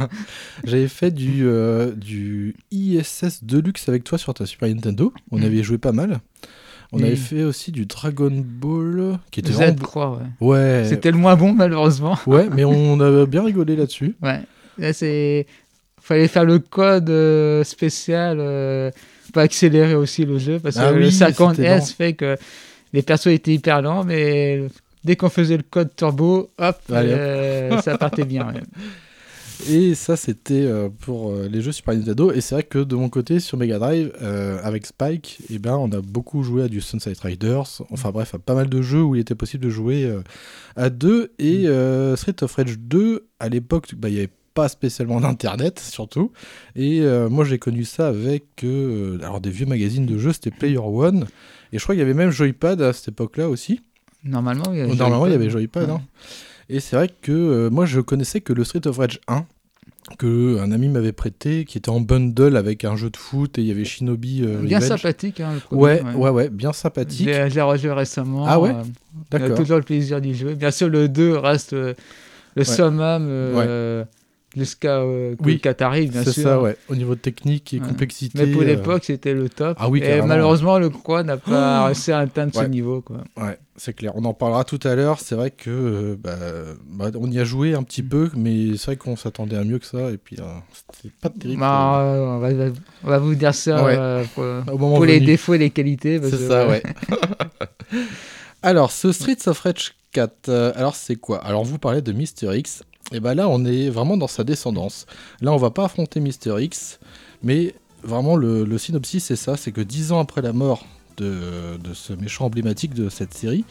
[0.64, 5.12] J'avais fait du, euh, du ISS Deluxe avec toi sur ta Super Nintendo.
[5.30, 5.44] On mm.
[5.44, 6.20] avait joué pas mal.
[6.94, 10.48] On avait fait aussi du Dragon Ball qui était Z, crois, ouais.
[10.48, 10.84] ouais.
[10.88, 12.18] C'était le moins bon, malheureusement.
[12.26, 14.14] Ouais, mais on a bien rigolé là-dessus.
[14.22, 14.40] Ouais.
[14.78, 15.46] Là, c'est.
[16.00, 18.36] Fallait faire le code euh, spécial
[19.32, 22.36] pour accélérer aussi le jeu parce ah que le 50S fait que
[22.92, 24.62] les persos étaient hyper lents, mais
[25.04, 28.52] dès qu'on faisait le code turbo, hop, euh, ça partait bien.
[29.68, 32.32] Et ça, c'était euh, pour euh, les jeux Super Nintendo.
[32.32, 34.12] Et c'est vrai que de mon côté, sur Mega Drive,
[34.62, 37.82] avec Spike, eh ben, on a beaucoup joué à du Sunset Riders.
[37.90, 40.12] Enfin bref, à pas mal de jeux où il était possible de jouer
[40.76, 41.32] à deux.
[41.38, 41.66] Et
[42.16, 46.30] Street of Rage 2, à l'époque, bah, il n'y avait pas spécialement d'internet surtout
[46.76, 48.64] et moi j'ai connu ça avec
[49.20, 51.26] alors des vieux magazines de jeux c'était Player One
[51.74, 53.80] et je crois qu'il y avait même Joypad à cette époque-là aussi.
[54.22, 55.28] Normalement, il y avait Normalement, Joypad.
[55.28, 56.00] Il y avait Joypad hein.
[56.68, 59.44] Et c'est vrai que euh, moi, je connaissais que le Street of Rage 1,
[60.18, 63.62] que un ami m'avait prêté, qui était en bundle avec un jeu de foot et
[63.62, 64.42] il y avait Shinobi.
[64.42, 65.40] Euh, bien sympathique.
[65.40, 67.28] Hein, ouais, ouais, ouais, bien sympathique.
[67.48, 68.44] J'ai rejoué récemment.
[68.46, 68.82] Ah ouais euh,
[69.30, 69.56] D'accord.
[69.56, 70.54] Toujours le plaisir d'y jouer.
[70.54, 71.94] Bien sûr, le 2 reste le
[72.56, 72.64] ouais.
[72.64, 73.28] summum
[74.56, 76.32] jusqu'à euh, oui, bien sûr.
[76.32, 76.76] C'est ça, ouais.
[76.88, 78.46] Au niveau technique et complexité.
[78.46, 79.76] Mais pour euh, l'époque, c'était le top.
[79.80, 83.00] Ah oui, et malheureusement, le Croix n'a pas réussi à atteindre ce niveau.
[83.00, 83.18] Quoi.
[83.36, 84.12] Ouais, c'est clair.
[84.14, 85.18] On en parlera tout à l'heure.
[85.18, 86.36] C'est vrai que euh, bah,
[86.86, 89.78] bah, on y a joué un petit peu, mais c'est vrai qu'on s'attendait à mieux
[89.78, 90.10] que ça.
[90.10, 90.44] Et puis, euh,
[90.92, 91.60] c'était pas terrible.
[91.60, 92.48] Bah, on, va,
[93.02, 94.24] on, va, vous dire ça euh,
[94.64, 96.20] pour, les défauts et les qualités.
[96.22, 96.82] C'est ça, ouais.
[98.62, 101.38] alors, ce Streets of Rage 4, alors c'est quoi?
[101.38, 102.84] Alors, vous parlez de Mister X.
[103.12, 105.06] Et bien là, on est vraiment dans sa descendance.
[105.40, 106.98] Là, on va pas affronter Mister X,
[107.42, 110.86] mais vraiment le, synopsis, c'est ça c'est que dix ans après la mort
[111.16, 113.64] de, ce méchant emblématique de cette série,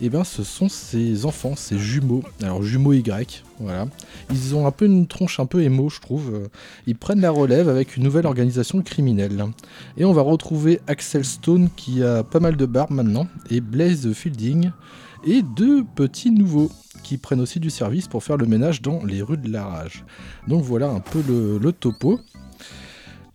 [0.00, 2.22] et eh ben, ce sont ses enfants, ses jumeaux.
[2.40, 3.86] Alors, jumeaux Y, voilà.
[4.30, 6.48] Ils ont un peu une tronche un peu émo, je trouve.
[6.86, 9.44] Ils prennent la relève avec une nouvelle organisation criminelle.
[9.98, 14.10] Et on va retrouver Axel Stone, qui a pas mal de barbe maintenant, et Blaze
[14.14, 14.70] Fielding,
[15.24, 16.70] et deux petits nouveaux
[17.02, 20.04] qui prennent aussi du service pour faire le ménage dans les rues de la rage.
[20.48, 22.20] Donc voilà un peu le, topo.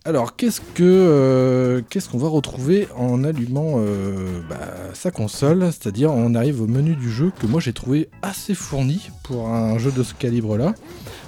[0.04, 4.56] Alors qu'est-ce que euh, qu'est-ce qu'on va retrouver en allumant euh, bah,
[4.94, 5.64] sa console?
[5.66, 9.76] C'est-à-dire on arrive au menu du jeu que moi j'ai trouvé assez fourni pour un
[9.78, 10.74] jeu de ce calibre-là.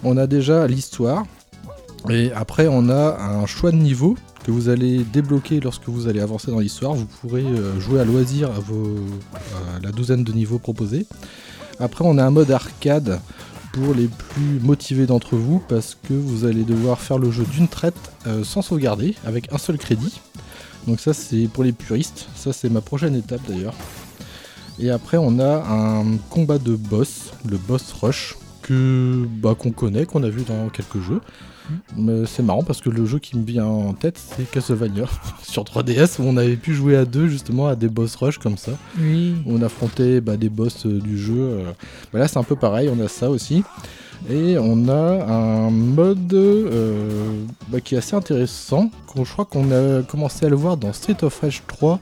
[0.02, 1.26] On a déjà l'histoire.
[2.08, 6.20] Et après, on a un choix de niveau que vous allez débloquer lorsque vous allez
[6.20, 6.94] avancer dans l'histoire.
[6.94, 8.96] Vous pourrez euh, jouer à loisir à, vos,
[9.34, 11.06] à la douzaine de niveaux proposés.
[11.78, 13.20] Après, on a un mode arcade
[13.72, 17.68] pour les plus motivés d'entre vous parce que vous allez devoir faire le jeu d'une
[17.68, 17.94] traite
[18.26, 20.20] euh, sans sauvegarder avec un seul crédit.
[20.86, 23.74] Donc ça c'est pour les puristes, ça c'est ma prochaine étape d'ailleurs.
[24.78, 28.36] Et après on a un combat de boss, le boss rush,
[28.70, 31.20] bah, qu'on connaît, qu'on a vu dans quelques jeux.
[31.96, 35.04] Mais c'est marrant parce que le jeu qui me vient en tête c'est Castlevania
[35.42, 38.56] sur 3DS où on avait pu jouer à deux justement à des boss rush comme
[38.56, 38.72] ça.
[38.98, 39.34] Oui.
[39.46, 41.34] Où on affrontait bah, des boss euh, du jeu.
[41.38, 41.70] euh.
[42.12, 43.62] Bah, là c'est un peu pareil, on a ça aussi.
[44.28, 48.90] Et on a un mode euh, bah, qui est assez intéressant.
[49.06, 52.00] qu'on- Je crois qu'on a commencé à le voir dans Street of Rage 3.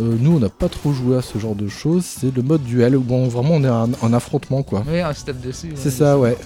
[0.00, 2.04] Euh, nous on n'a pas trop joué à ce genre de choses.
[2.04, 4.82] C'est le mode duel où on- vraiment on est en, en affrontement quoi.
[4.90, 5.72] Oui, on se tape dessus.
[5.76, 5.90] C'est ouais.
[5.90, 6.36] ça, ouais.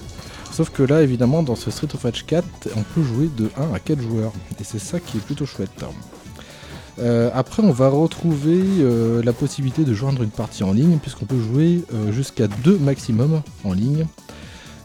[0.52, 2.44] Sauf que là, évidemment, dans ce Street of Rage 4,
[2.76, 4.32] on peut jouer de 1 à 4 joueurs.
[4.60, 5.70] Et c'est ça qui est plutôt chouette.
[6.98, 11.26] Euh, après, on va retrouver euh, la possibilité de joindre une partie en ligne, puisqu'on
[11.26, 14.06] peut jouer euh, jusqu'à 2 maximum en ligne,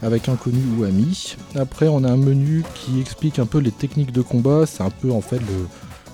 [0.00, 1.34] avec inconnu ou ami.
[1.56, 4.64] Après, on a un menu qui explique un peu les techniques de combat.
[4.66, 5.66] C'est un peu, en fait, le...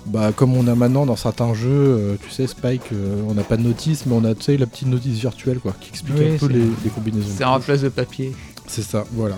[0.07, 3.43] Bah, comme on a maintenant dans certains jeux, euh, tu sais, Spike, euh, on n'a
[3.43, 6.15] pas de notice, mais on a, tu sais, la petite notice virtuelle, quoi, qui explique
[6.17, 7.27] Oui, un peu c'est- les, les combinaisons.
[7.27, 7.65] de C'est en touches.
[7.65, 8.31] place de papier.
[8.71, 9.37] C'est ça, voilà.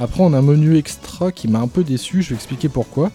[0.00, 3.10] Après, on a un menu extra qui m'a un peu déçu, je vais expliquer pourquoi.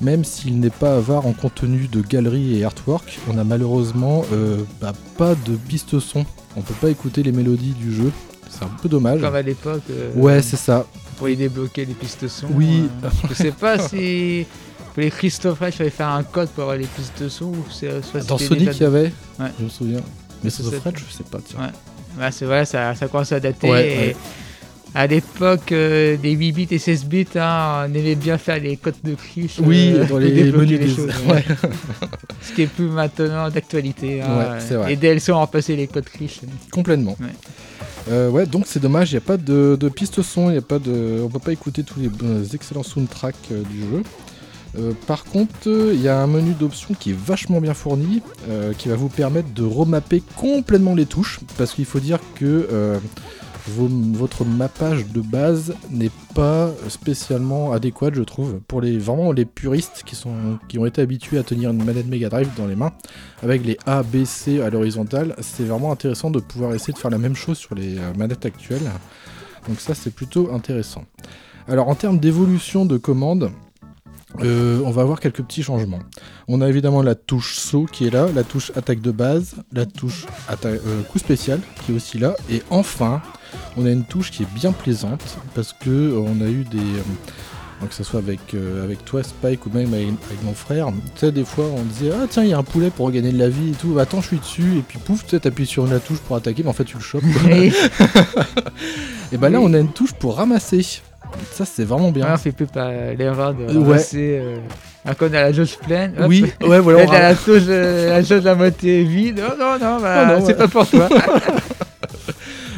[0.00, 4.58] Même s'il n'est pas avare en contenu de galerie et artwork, on a malheureusement euh,
[4.80, 6.24] bah, pas de piste son.
[6.56, 8.10] On peut pas écouter les mélodies du jeu.
[8.48, 9.20] C'est un peu dommage.
[9.20, 9.82] Comme à l'époque.
[9.90, 10.86] euh, Ouais, c'est ça.
[11.18, 12.46] Pour y débloquer les pistes son.
[12.54, 12.88] Oui.
[13.04, 14.46] euh, je sais pas si.
[14.94, 18.26] Pour les Christophe il fallait faire un code pour avoir les pistes son ou soit
[18.26, 19.46] Dans Sonic, il y avait Ouais.
[19.60, 20.00] Je me souviens.
[20.42, 20.50] Mais.
[20.50, 21.38] Fred, je sais pas.
[21.44, 21.60] Tiens.
[21.60, 22.24] Ouais.
[22.24, 23.70] Ouais, c'est vrai, ça, ça commence à dater.
[23.70, 24.16] Ouais, et ouais.
[24.94, 28.76] À l'époque euh, des 8 bits et 16 bits, hein, on aimait bien faire les
[28.76, 29.60] codes de triche.
[29.62, 30.88] Oui, euh, dans les menus des...
[30.88, 31.44] choses, ouais.
[32.42, 34.20] Ce qui est plus maintenant d'actualité.
[34.20, 34.58] hein.
[34.58, 34.88] Ouais, vrai.
[34.90, 36.40] Les DLC ont remplacé les codes triche.
[36.72, 37.16] Complètement.
[37.20, 37.28] Ouais.
[38.10, 40.62] Euh, ouais, donc c'est dommage, il n'y a pas de, de piste son, y a
[40.62, 44.02] pas de, on peut pas écouter tous les euh, excellents soundtracks du jeu.
[45.08, 48.22] Par contre, il y a un menu d'options qui est vachement bien fourni,
[48.78, 52.68] qui va vous permettre de remapper complètement les touches, parce qu'il faut dire que
[53.68, 60.02] votre mappage de base n'est pas spécialement adéquat, je trouve, pour les vraiment les puristes
[60.04, 62.92] qui sont qui ont été habitués à tenir une manette Mega Drive dans les mains
[63.42, 65.34] avec les A, B, C à l'horizontale.
[65.40, 68.46] C'est vraiment intéressant de pouvoir essayer de faire la même chose sur les euh, manettes
[68.46, 68.90] actuelles.
[69.68, 71.04] Donc ça, c'est plutôt intéressant.
[71.68, 73.50] Alors en termes d'évolution de commandes,
[74.42, 75.98] euh, on va avoir quelques petits changements.
[76.48, 79.86] On a évidemment la touche saut qui est là, la touche attaque de base, la
[79.86, 80.26] touche
[80.64, 83.20] euh, coup spécial qui est aussi là, et enfin,
[83.76, 85.22] on a une touche qui est bien plaisante
[85.54, 89.22] parce que euh, on a eu des euh, que ce soit avec, euh, avec toi
[89.22, 92.42] Spike ou même avec, avec mon frère, tu sais des fois on disait ah tiens
[92.42, 94.26] il y a un poulet pour gagner de la vie et tout, Bah, attends je
[94.28, 96.74] suis dessus et puis pouf tu sais t'appuies sur la touche pour attaquer mais en
[96.74, 97.22] fait tu le chopes.
[99.32, 100.84] Et bah là on a une touche pour ramasser.
[101.52, 102.26] Ça c'est vraiment bien.
[102.34, 103.72] on fait plus pas l'erreur de Ouais.
[103.72, 104.38] ramasser.
[104.42, 104.58] Euh,
[105.06, 106.12] un code à la jauge pleine.
[106.18, 106.98] hop, oui, ouais voilà.
[107.04, 109.38] Là, on t'as la jauge, la jauge à moitié vide.
[109.40, 110.54] Non, non, non, bah, Oh non, c'est ouais.
[110.54, 111.08] pas pour toi.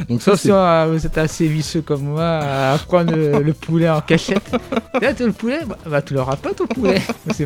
[0.09, 3.53] Donc ça c'est si euh, vous êtes assez vicieux comme moi à prendre le, le
[3.53, 4.51] poulet en cachette.
[5.01, 7.01] Là, tu as le poulet Bah, bah tu l'auras pas ton poulet.
[7.33, 7.45] C'est.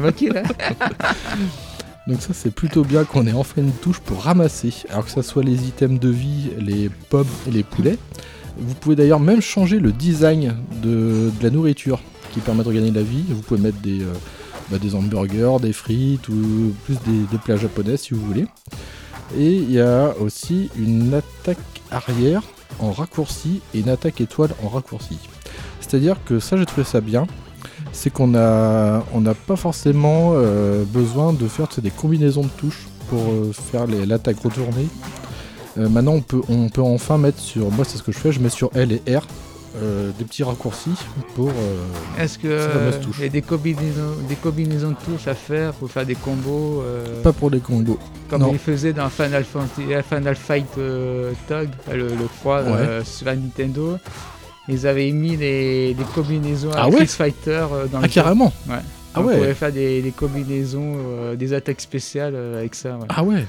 [2.08, 4.74] Donc ça c'est plutôt bien qu'on ait enfin une touche pour ramasser.
[4.89, 7.97] Alors que ça soit les items de vie, les pommes et les poulets.
[8.58, 11.99] Vous pouvez d'ailleurs même changer le design de, de la nourriture
[12.34, 13.24] qui permet de gagner de la vie.
[13.30, 14.14] Vous pouvez mettre des, euh,
[14.72, 18.47] bah, des hamburgers, des frites ou plus des, des plats japonais si vous voulez.
[19.38, 21.58] Et il y a aussi une attaque
[21.92, 22.44] arrière
[22.80, 25.18] en raccourci et une attaque étoile en raccourci.
[25.80, 27.28] C'est-à-dire que ça j'ai trouvé ça bien
[27.92, 29.02] c'est qu'on n'a
[29.48, 34.88] pas forcément euh, besoin de faire des combinaisons de touches pour euh, faire l'attaque retournée.
[35.78, 38.32] Euh, maintenant on peut on peut enfin mettre sur moi c'est ce que je fais,
[38.32, 39.26] je mets sur L et R
[39.76, 40.95] euh, des petits raccourcis
[41.36, 43.15] pour euh, Est-ce que C'est la fameuse euh, touche.
[43.20, 46.82] il y a des combinaisons, des combinaisons de touches à faire pour faire des combos
[46.82, 47.99] euh, pas pour les combos.
[48.30, 48.49] comme non.
[48.53, 51.34] ils faisaient dans Final, Fantasy, euh, Final Fight Tug, euh,
[51.91, 53.97] le, le 3 euh, sur la Nintendo.
[54.70, 58.13] Ils avaient mis des, des combinaisons à Ah ouais Street Fighter dans Ah le jeu.
[58.13, 58.51] carrément.
[58.68, 58.76] Ouais.
[59.13, 59.36] Ah On ouais.
[59.36, 62.97] pouvait faire des, des combinaisons, des attaques spéciales avec ça.
[62.97, 63.05] ouais.
[63.09, 63.45] Ah ouais.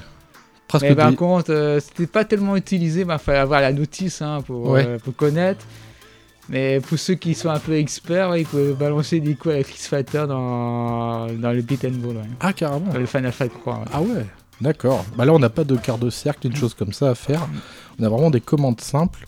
[0.67, 4.21] Presque Mais par des- contre, euh, c'était pas tellement utilisé, il fallait avoir la notice
[4.21, 4.85] hein, pour, Ouais.
[4.87, 5.65] euh, pour connaître.
[6.49, 10.03] Mais pour ceux qui sont un peu experts, ils pouvaient balancer des coups avec Street
[10.03, 12.23] Fighter dans, dans le beat and ball, ouais.
[12.39, 12.91] Ah carrément.
[12.91, 13.73] dans le Final Fight 3.
[13.73, 13.85] ouais.
[13.93, 14.25] Ah ouais.
[14.61, 15.05] D'accord.
[15.15, 17.47] Bah là, on n'a pas de quart de cercle, une chose comme ça à faire.
[17.97, 19.25] On a vraiment des commandes simples.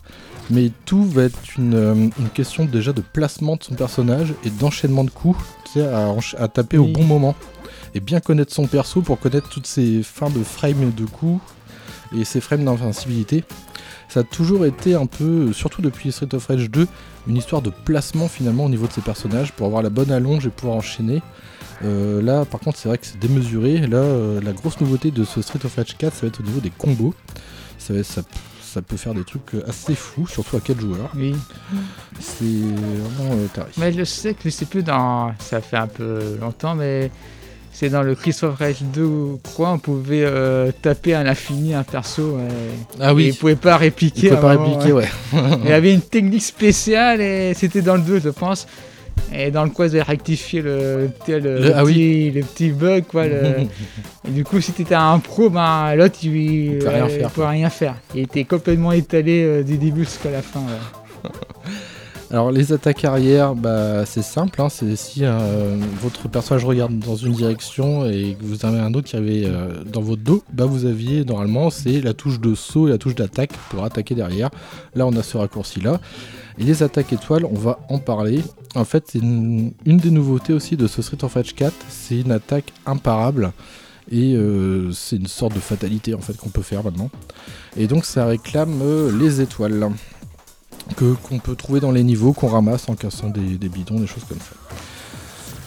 [0.50, 4.50] Mais tout va être une, euh, une question déjà de placement de son personnage et
[4.50, 7.34] d'enchaînement de coups tu sais, à, taper au bon moment.
[7.94, 11.40] Et bien connaître son perso pour connaître toutes ses fins de frame de coups
[12.16, 13.44] et ses frames d'invincibilité.
[14.12, 16.86] Ça a toujours été un peu, surtout depuis Street of Rage 2,
[17.28, 20.44] une histoire de placement finalement au niveau de ses personnages pour avoir la bonne allonge
[20.46, 21.22] et pouvoir enchaîner.
[21.82, 23.78] Euh, là, par contre, c'est vrai que c'est démesuré.
[23.78, 26.42] Là, euh, la grosse nouveauté de ce Street of Rage 4, ça va être au
[26.42, 27.14] niveau des combos.
[27.78, 28.20] Ça, va- ça,
[28.62, 31.10] ça peut faire des trucs assez fous, surtout à 4 joueurs.
[31.16, 31.34] Oui.
[32.20, 33.78] C'est vraiment euh, tarif.
[33.78, 35.32] Mais je sais que je sais plus dans.
[35.38, 37.10] Ça fait un peu longtemps, mais
[37.72, 41.82] c'est dans le Christophe Rage 2 ou 3, on pouvait euh, taper à l'infini un
[41.82, 42.36] perso.
[42.36, 42.42] ouais.
[43.00, 44.28] Ah Et oui, il pouvait pas il répliquer.
[44.28, 45.08] pas à un moment, répliquer, ouais.
[45.64, 48.66] Il y avait une technique spéciale et c'était dans le 2, je pense.
[49.34, 52.70] Et dans le quoi, ils avaient rectifié le, le, le Le- ah petit, le petit
[52.70, 53.04] bug.
[53.06, 53.42] Quoi, le-
[54.28, 57.70] Et du coup, si t'étais un pro, ben, l'autre, il, pouvait rien euh, pouvait rien
[57.70, 57.96] faire.
[58.14, 60.60] Il était complètement étalé euh, du début jusqu'à la fin.
[60.60, 61.30] ouais.
[62.32, 67.14] Alors les attaques arrière, bah, c'est simple, hein, c'est si euh, votre personnage regarde dans
[67.14, 70.64] une direction et que vous avez un autre qui arrive euh, dans votre dos, bah,
[70.64, 74.48] vous aviez normalement c'est la touche de saut et la touche d'attaque pour attaquer derrière.
[74.94, 76.00] Là on a ce raccourci là.
[76.56, 78.40] Et les attaques étoiles, on va en parler.
[78.74, 82.32] En fait c'est une, des nouveautés aussi de ce Street of Rage 4, c'est une
[82.32, 83.52] attaque imparable.
[84.10, 87.10] Et euh, c'est une sorte de fatalité en fait qu'on peut faire maintenant.
[87.76, 88.80] Et donc ça réclame
[89.18, 89.90] les étoiles
[90.96, 94.24] que qu'on peut trouver dans les niveaux qu'on ramasse en cassant des, bidons, des choses
[94.28, 94.54] comme ça.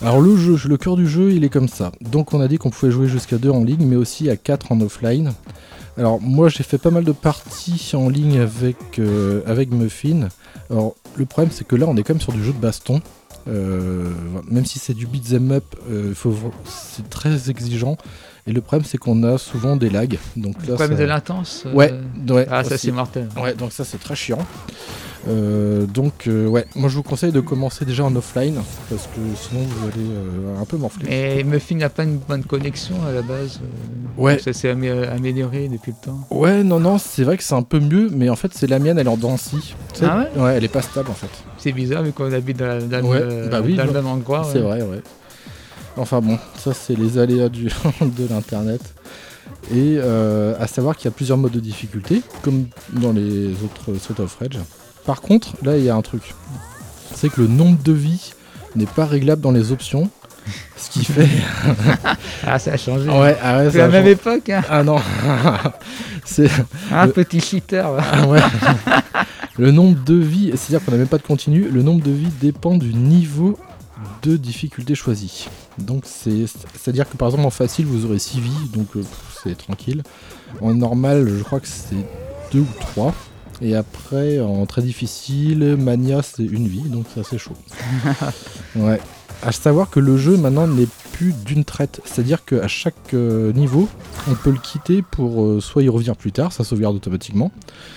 [0.01, 1.91] Alors le jeu, le cœur du jeu, il est comme ça.
[2.01, 4.72] Donc on a dit qu'on pouvait jouer jusqu'à 2 en ligne, mais aussi à 4
[4.72, 5.34] en offline.
[5.97, 10.28] Alors moi j'ai fait pas mal de parties en ligne avec, euh, avec Muffin.
[10.70, 13.01] Alors le problème c'est que là on est quand même sur du jeu de baston.
[13.47, 14.09] Euh,
[14.49, 16.13] même si c'est du beat'em up, euh,
[16.66, 17.97] c'est très exigeant.
[18.48, 20.18] Et le problème c'est qu'on a souvent des lags.
[20.38, 21.64] Donc Le là, problème ça- de l'intense.
[21.66, 21.93] euh, Ouais,
[22.30, 22.48] ouais.
[22.52, 23.28] Ah, ça c'est mortel.
[23.41, 24.38] Ouais, donc ça c'est très chiant.
[25.28, 29.20] Euh, donc euh, ouais, moi je vous conseille de commencer déjà en offline parce que
[29.36, 31.08] sinon vous allez euh, un peu morfler.
[31.39, 33.60] Et Muffin n'a pas une bonne connexion à la base.
[33.64, 34.38] euh, Ouais.
[34.38, 36.20] Ça s'est amé- amélioré depuis le temps.
[36.30, 38.78] Ouais, non, non, c'est vrai que c'est un peu mieux, mais en fait c'est la
[38.78, 39.74] mienne, elle est en Dancy.
[40.04, 41.30] Ah ouais, elle est pas stable en fait.
[41.58, 44.02] C'est bizarre vu qu'on habite dans, la- dans Ouais, le, bah oui, dans le bah,
[44.04, 44.43] même endroit.
[44.52, 44.64] C'est ouais.
[44.64, 45.02] vrai, ouais.
[45.98, 47.66] Enfin bon, ça c'est les aléas du,
[48.02, 48.82] de l'internet.
[49.72, 53.98] Et euh, à savoir qu'il y a plusieurs modes de difficulté, comme dans les autres
[54.00, 54.60] Street of Rage.
[55.06, 56.34] Par contre, là il y a un truc.
[57.14, 58.34] C'est que le nombre de vies
[58.76, 60.10] n'est pas réglable dans les options.
[60.78, 61.28] Ce qui fait.
[62.48, 63.10] Ah, ça a changé.
[63.10, 64.50] ouais, ah ouais, C'est ça la même époque.
[64.50, 64.62] Hein.
[64.70, 64.98] Ah non
[66.26, 66.50] C'est.
[66.91, 67.88] Un Le- petit cheater.
[68.00, 68.39] Ah ouais.
[69.58, 72.30] le nombre de vies, c'est-à-dire qu'on n'a même pas de continu, le nombre de vies
[72.39, 73.58] dépend du niveau
[74.22, 75.48] de difficulté choisi.
[75.80, 79.03] Donc c'est c'est-à-dire que par exemple en facile vous aurez 6 vies, donc euh,
[79.43, 80.03] c'est tranquille.
[80.61, 81.95] En normal je crois que c'est
[82.51, 83.13] 2 ou 3.
[83.61, 87.55] Et après en très difficile, mania c'est une vie, donc c'est assez chaud.
[88.76, 88.99] ouais.
[89.43, 93.88] À savoir que le jeu maintenant n'est plus d'une traite, c'est-à-dire qu'à chaque euh, niveau,
[94.30, 97.51] on peut le quitter pour euh, soit y revenir plus tard, ça sauvegarde automatiquement,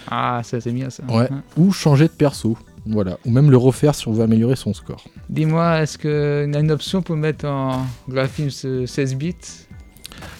[0.08, 1.02] Ah, ça c'est bien ça.
[1.08, 1.28] Ouais.
[1.30, 1.42] Hein.
[1.56, 2.56] ou changer de perso.
[2.88, 5.04] Voilà, ou même le refaire si on veut améliorer son score.
[5.28, 5.98] Dis-moi, est-ce
[6.50, 9.34] y a une option pour mettre en graphisme 16 bits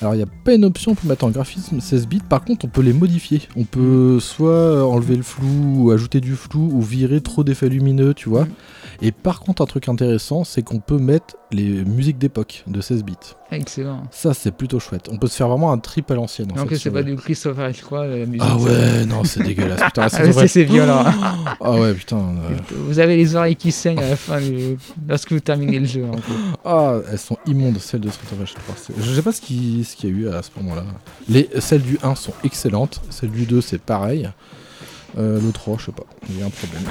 [0.00, 2.66] alors il n'y a pas une option pour mettre en graphisme 16 bits, par contre
[2.66, 3.42] on peut les modifier.
[3.56, 7.68] On peut soit euh, enlever le flou, ou ajouter du flou, ou virer trop d'effets
[7.68, 8.44] lumineux, tu vois.
[8.44, 8.48] Mm.
[9.02, 13.04] Et par contre un truc intéressant, c'est qu'on peut mettre les musiques d'époque de 16
[13.04, 13.14] bits.
[13.50, 14.02] Excellent.
[14.10, 15.08] Ça c'est plutôt chouette.
[15.10, 16.48] On peut se faire vraiment un trip à l'ancienne.
[16.54, 18.42] Non, c'est pas du Christopher je crois, la musique.
[18.44, 19.80] Ah ouais, non, c'est dégueulasse.
[19.86, 21.04] Putain, ah c'est violent.
[21.60, 22.34] ah ouais, putain.
[22.70, 24.38] Vous avez les oreilles qui saignent à la fin
[25.08, 26.04] lorsque vous terminez le jeu.
[26.64, 30.10] Ah, elles sont immondes celles de Street of Je sais pas ce qui 90 qu'il
[30.10, 30.84] y a eu à ce moment-là.
[31.28, 34.30] Les, celles du 1 sont excellentes, celles du 2 c'est pareil.
[35.16, 36.82] Euh, le 3, je sais pas, il y a un problème.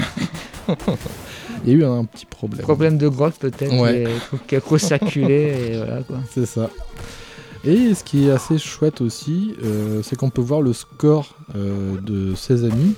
[1.66, 2.62] il y a eu un petit problème.
[2.62, 4.08] Problème de grotte peut-être, ouais.
[4.48, 4.78] qui a trop
[5.16, 6.18] et voilà quoi.
[6.32, 6.70] C'est ça.
[7.64, 12.00] Et ce qui est assez chouette aussi, euh, c'est qu'on peut voir le score euh,
[12.02, 12.96] de ses amis,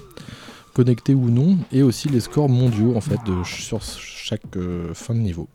[0.73, 4.41] connectés ou non, et aussi les scores mondiaux en fait sur chaque
[4.93, 5.47] fin de niveau.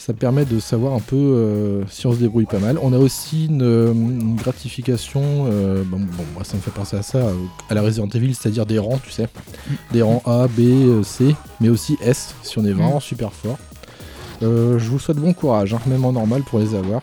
[0.00, 2.78] Ça permet de savoir un peu euh, si on se débrouille pas mal.
[2.80, 6.96] On a aussi une, euh, une gratification, euh, bon, bon, moi ça me fait penser
[6.96, 7.34] à ça, euh,
[7.68, 9.28] à la Resident Evil, c'est-à-dire des rangs, tu sais.
[9.92, 13.58] Des rangs A, B, C, mais aussi S, si on est vraiment super fort.
[14.40, 17.02] Je vous souhaite bon courage, hein, même en normal pour les avoir.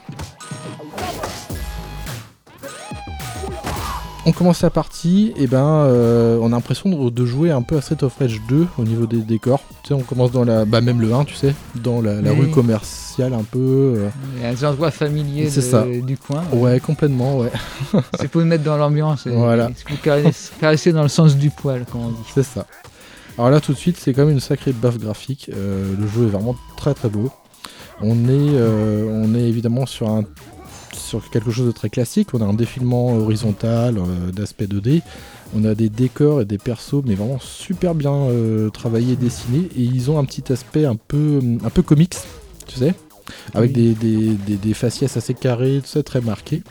[4.28, 7.78] On commence la partie, et ben euh, on a l'impression de, de jouer un peu
[7.78, 9.62] à Street of Rage 2 au niveau des décors.
[9.84, 10.66] Tu sais, on commence dans la.
[10.66, 12.42] Bah, même le 1, tu sais, dans la, la Oui.
[12.42, 13.60] rue commerciale un peu.
[13.60, 15.86] euh, Il y a des endroits familiers C'est de- ça.
[16.04, 16.44] du coin.
[16.54, 17.52] Ouais, complètement, ouais.
[18.20, 19.26] C'est pour le mettre dans l'ambiance.
[19.28, 19.70] Voilà.
[20.04, 22.18] caresser, caresser dans le sens du poil, comme on dit.
[22.36, 22.66] C'est ça.
[23.38, 25.50] Alors là, tout de suite, c'est quand même une sacrée baffe graphique.
[25.56, 27.30] Euh, le jeu est vraiment très très beau.
[28.02, 30.24] On est, euh, on est évidemment sur, un,
[31.08, 32.30] sur quelque chose de très classique.
[32.34, 35.01] On a un défilement horizontal euh, d'aspect 2D.
[35.55, 39.70] On a des décors et des persos, mais vraiment super bien euh, travaillés et dessinés.
[39.78, 42.16] Et ils ont un petit aspect un peu, un peu comics,
[42.68, 42.93] tu sais,
[43.53, 43.93] avec Oui.
[43.93, 46.62] des, des, des, des faciès assez carrés, tout ça très marqué.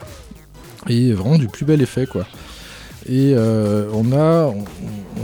[0.89, 2.27] Et vraiment du plus bel effet, quoi.
[3.09, 4.65] Et euh, on a, on,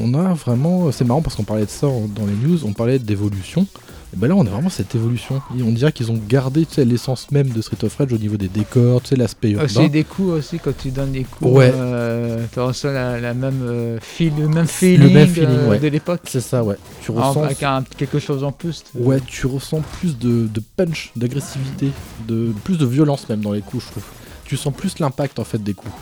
[0.01, 2.73] on a vraiment, c'est marrant parce qu'on parlait de ça en- dans les news, on
[2.73, 3.67] parlait d'évolution.
[4.15, 5.41] Et ben là, on a vraiment cette évolution.
[5.59, 8.19] Et on dirait qu'ils ont gardé tu sais, l'essence même de Street of Rage au
[8.19, 9.65] niveau des décors, tu sais, l'aspect urbain.
[9.65, 11.73] Aussi des coups aussi, quand tu donnes des coups, Ouais.
[11.75, 15.79] euh, tu ressens la, la même, euh, feel- le même feeling, même feeling, euh, ouais.
[15.79, 16.21] de l'époque.
[16.25, 16.77] C'est ça, ouais.
[17.01, 18.85] Tu En- ressens, Avec un- quelque chose en plus.
[18.95, 21.89] ouais, tu ressens plus de, de punch, d'agressivité,
[22.29, 24.05] de plus de violence même dans les coups, je trouve.
[24.45, 25.95] Tu sens plus l'impact en fait des coups.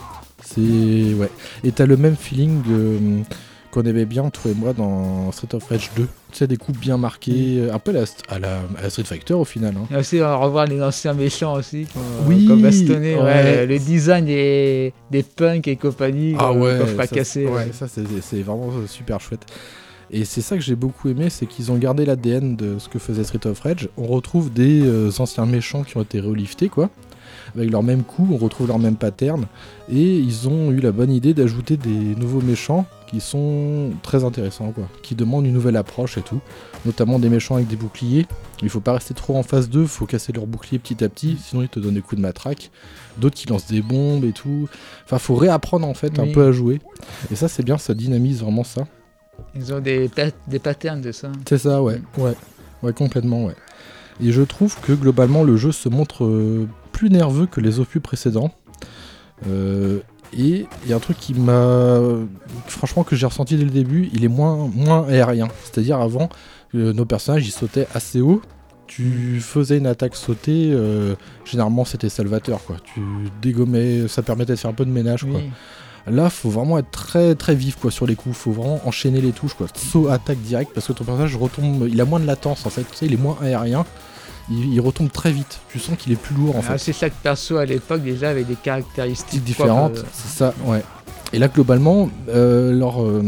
[0.43, 0.61] C'est
[1.15, 1.31] ouais.
[1.63, 2.99] Et t'as le même feeling euh,
[3.71, 6.03] qu'on aimait bien toi et moi dans Street of Rage 2.
[6.33, 8.91] Tu sais des coups bien marqués, euh, un peu à la, à la, à la
[8.91, 9.75] Street Fighter au final.
[9.77, 9.87] hein.
[9.93, 13.67] Et aussi euh, revoir les anciens méchants aussi, comme, Oui, comme bastonner, ouais, ouais.
[13.67, 17.47] le design des, des punks et compagnie, Ah euh, ouais, peuvent pas ça, casser.
[17.47, 19.47] ouais, ça c'est vraiment super chouette.
[20.13, 22.99] Et c'est ça que j'ai beaucoup aimé, c'est qu'ils ont gardé l'ADN de ce que
[22.99, 23.89] faisait Street of Rage.
[23.97, 26.91] On retrouve des euh, anciens méchants qui ont été reliftés, quoi.
[27.57, 29.47] Avec leur même coup, on retrouve leur même pattern.
[29.91, 34.71] Et ils ont eu la bonne idée d'ajouter des nouveaux méchants qui sont très intéressants,
[34.71, 34.89] quoi.
[35.03, 36.41] Qui demandent une nouvelle approche et tout.
[36.87, 38.27] Notamment des méchants avec des boucliers.
[38.63, 41.37] Il faut pas rester trop en phase 2, faut casser leur bouclier petit à petit,
[41.43, 42.71] sinon ils te donnent des coups de matraque.
[43.19, 44.69] D'autres qui lancent des bombes et tout.
[45.05, 46.81] Enfin, faut réapprendre en fait un peu à jouer.
[47.33, 48.87] Et ça, c'est bien, ça dynamise vraiment ça.
[49.55, 50.09] Ils ont des,
[50.47, 51.33] des patterns de ça.
[51.49, 52.01] C'est ça, ouais.
[52.17, 52.35] Ouais,
[52.83, 53.57] ouais, complètement, ouais.
[54.23, 56.69] Et je trouve que globalement, le jeu se montre euh,
[57.01, 58.51] plus nerveux que les opus précédents.
[59.49, 60.01] Euh,
[60.37, 61.99] et il y a un truc qui m'a.
[62.67, 65.49] Franchement, que j'ai ressenti dès le début, il est moins, moins aérien.
[65.65, 66.29] C'est-à-dire, avant,
[66.75, 68.43] euh, nos personnages ils sautaient assez haut.
[68.87, 71.15] Tu faisais une attaque sautée, euh,
[71.47, 72.77] généralement c'était salvateur quoi.
[72.93, 73.01] Tu
[73.41, 75.41] dégommais, ça permettait de faire un peu de ménage quoi.
[76.07, 78.37] Là, faut vraiment être très très vif quoi sur les coups.
[78.37, 79.69] Faut vraiment enchaîner les touches quoi.
[79.75, 82.83] Saut, attaque direct parce que ton personnage retombe, il a moins de latence en fait.
[82.83, 83.87] Tu sais, il est moins aérien.
[84.51, 85.61] Il, il retombe très vite.
[85.71, 86.79] Tu sens qu'il est plus lourd en Ah, fait.
[86.79, 89.99] c'est chaque perso à l'époque déjà avait des caractéristiques différentes.
[89.99, 90.83] euh, C'est ça, ouais.
[91.33, 93.23] Et là, globalement, euh, leur, euh,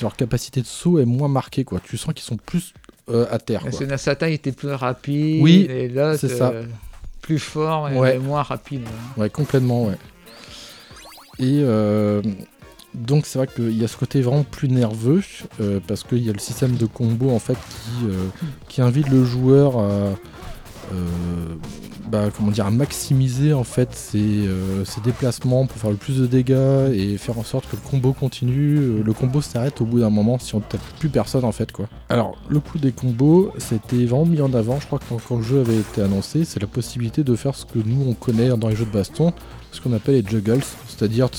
[0.00, 1.80] leur capacité de saut est moins marquée quoi.
[1.82, 2.72] Tu sens qu'ils sont plus
[3.10, 3.62] euh, à terre.
[3.64, 6.52] Parce que Nasata était plus rapide, Oui, et l'autre c'est ça.
[7.20, 8.18] plus fort et Ouais.
[8.18, 8.82] moins rapide.
[9.16, 9.22] ouais.
[9.24, 9.96] Ouais, complètement, ouais.
[11.40, 12.22] Et euh,
[12.94, 15.22] donc c'est vrai qu'il y a ce côté vraiment plus nerveux
[15.60, 18.26] euh, parce qu'il y a le système de combo en fait qui, euh,
[18.68, 20.10] qui invite le joueur à,
[22.12, 26.92] bah, comment dire, maximiser en fait ses, euh, déplacements pour faire le plus de dégâts
[26.92, 28.76] et faire en sorte que le combo continue.
[28.76, 31.52] Euh, Le combo s'arrête au bout d'un moment si on ne tape plus personne en
[31.52, 31.88] fait quoi.
[32.10, 34.78] Alors le coup des combos, c'était vraiment mis en avant.
[34.78, 37.64] Je crois que quand, le jeu avait été annoncé, c'est la possibilité de faire ce
[37.64, 39.32] que nous on connaît dans les jeux de baston,
[39.70, 41.38] ce qu'on appelle les juggles, c'est-à-dire tu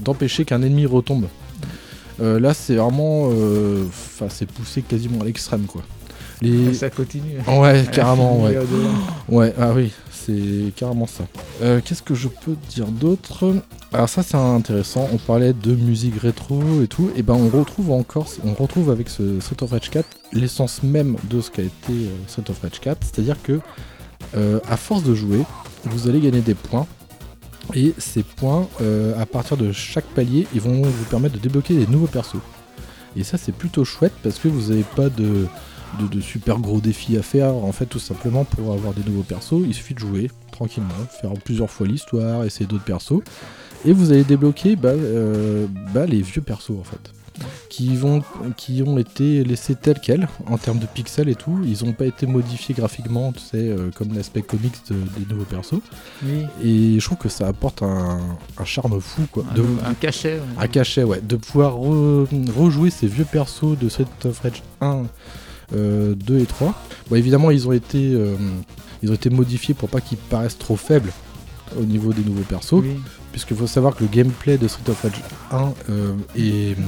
[0.00, 1.26] d'empêcher qu'un ennemi retombe.
[2.20, 5.82] Euh, là, c'est vraiment, euh, enfin, c'est poussé quasiment à l'extrême quoi.
[6.44, 6.70] Les...
[6.70, 7.38] Et ça continue.
[7.46, 8.58] Ouais, carrément, ouais.
[9.28, 11.24] Ouais, ah oui, c'est carrément ça.
[11.62, 13.54] Euh, Qu'est-ce que je peux dire d'autre?
[13.94, 17.92] Alors ça c'est intéressant, on parlait de musique rétro et tout, et ben on retrouve
[17.92, 21.92] encore, on retrouve avec ce Street of Rage 4 l'essence même de ce qu'a été
[21.92, 23.60] euh, Street of Rage 4, c'est-à-dire que
[24.36, 25.42] euh, à force de jouer,
[25.84, 26.88] vous allez gagner des points,
[27.72, 31.74] et ces points, euh, à partir de chaque palier, ils vont vous permettre de débloquer
[31.74, 32.42] des nouveaux persos.
[33.16, 35.46] Et ça c'est plutôt chouette parce que vous n'avez pas de,
[36.00, 37.54] de, de super gros défis à faire.
[37.54, 40.88] En fait, tout simplement pour avoir des nouveaux persos, il suffit de jouer tranquillement,
[41.20, 43.20] faire plusieurs fois l'histoire, essayer d'autres persos.
[43.84, 47.12] Et vous allez débloquer bah, euh, bah, les vieux persos en fait.
[47.68, 48.22] Qui, vont,
[48.56, 51.58] qui ont été laissés tels quels en termes de pixels et tout.
[51.66, 55.44] Ils n'ont pas été modifiés graphiquement, tu sais, euh, comme l'aspect comics de- des nouveaux
[55.44, 55.80] persos.
[56.24, 58.20] Oui, Et je trouve que ça apporte un,
[58.56, 59.44] un charme fou quoi.
[59.50, 60.34] un, De- un cachet.
[60.34, 60.42] ouais.
[60.64, 61.20] un cachet, ouais.
[61.20, 65.02] De pouvoir re- rejouer ces vieux persos de Street of Rage 1, euh,
[65.74, 66.74] 2 et 3.
[67.10, 68.34] Bon, évidemment, ils ont été, euh,
[69.02, 71.12] ils ont été modifiés pour pas qu'ils paraissent trop faibles
[71.78, 72.72] au niveau des nouveaux persos.
[72.82, 72.96] Oui.
[73.32, 75.20] Puisqu'il faut savoir que le gameplay de Street of Rage
[75.50, 76.76] 1 euh, est.
[76.78, 76.84] hum,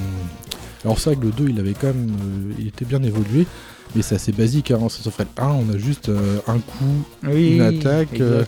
[0.84, 2.10] Alors, c'est vrai que le 2, il avait quand même.
[2.10, 3.46] euh, il était bien évolué.
[3.94, 4.78] Mais c'est assez basique, hein.
[4.82, 8.44] en Street of Rage 1, on a juste euh, un coup, Oui, Une attaque, euh.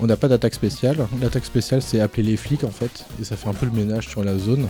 [0.00, 1.06] On n'a pas d'attaque spéciale.
[1.20, 4.08] L'attaque spéciale, c'est appeler les flics en fait, et ça fait un peu le ménage
[4.08, 4.66] sur la zone.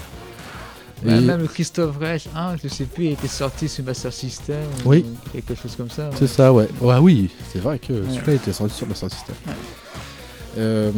[1.04, 4.56] Et- Même le Christophe Reich 1, je sais plus, il était sorti sur Master System.
[4.84, 5.04] ou Oui.
[5.32, 6.10] Quelque chose comme ça.
[6.18, 6.68] C'est ça, ouais.
[6.80, 8.02] Ouais, oui, c'est vrai que Ouais.
[8.14, 9.34] celui-là était sorti sur le System.
[9.46, 9.52] Ouais.
[10.58, 10.92] Euh,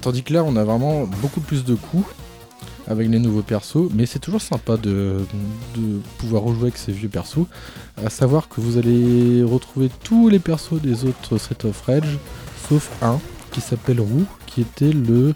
[0.00, 2.06] tandis que là, on a vraiment beaucoup plus de coups
[2.86, 5.18] avec les nouveaux persos, mais c'est toujours sympa de,
[5.76, 7.44] de pouvoir rejouer avec ces vieux persos.
[8.02, 12.18] À savoir que vous allez retrouver tous les persos des autres Street of Rage,
[12.68, 13.18] sauf un
[13.52, 15.34] qui s'appelle Roux, qui était le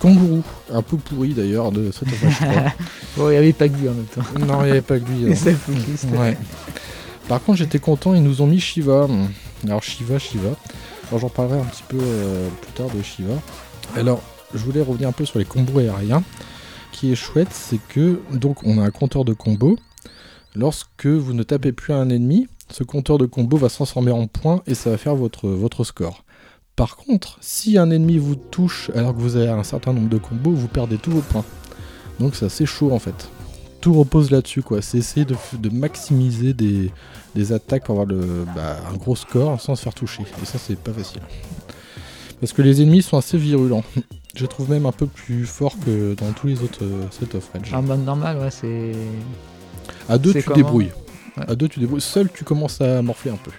[0.00, 0.42] kangourou,
[0.72, 2.08] un peu pourri d'ailleurs de 3.
[3.16, 4.22] Bon, il n'y avait pas que lui en même temps.
[4.38, 5.36] non, il n'y avait pas que lui.
[5.36, 5.50] Ça.
[6.08, 6.36] Ouais.
[7.28, 9.06] Par contre, j'étais content, ils nous ont mis Shiva.
[9.64, 10.50] Alors, Shiva, Shiva.
[11.08, 13.34] Alors, j'en parlerai un petit peu euh, plus tard de Shiva.
[13.94, 14.22] Alors,
[14.54, 16.24] je voulais revenir un peu sur les combos aériens.
[16.92, 19.78] qui est chouette, c'est que donc on a un compteur de combo.
[20.56, 24.26] Lorsque vous ne tapez plus un ennemi, ce compteur de combo va se transformer en
[24.26, 26.24] points et ça va faire votre, votre score.
[26.80, 30.16] Par contre, si un ennemi vous touche alors que vous avez un certain nombre de
[30.16, 31.44] combos, vous perdez tous vos points.
[32.18, 33.28] Donc c'est assez chaud en fait.
[33.82, 34.80] Tout repose là-dessus quoi.
[34.80, 36.90] C'est essayer de, maximiser des,
[37.34, 40.22] des attaques pour avoir le, bah, un gros score sans se faire toucher.
[40.42, 41.20] Et ça c'est pas facile.
[42.40, 43.84] Parce que les ennemis sont assez virulents.
[44.34, 47.46] Je trouve même un peu plus forts que dans tous les autres euh, Street of
[47.52, 47.74] Rage.
[47.74, 48.92] En mode normal, ouais, c'est.
[50.08, 50.92] À deux, tu débrouilles.
[51.36, 51.44] Ouais.
[51.46, 52.00] À deux, tu débrouilles.
[52.00, 53.50] Seul, tu commences à morfler un peu.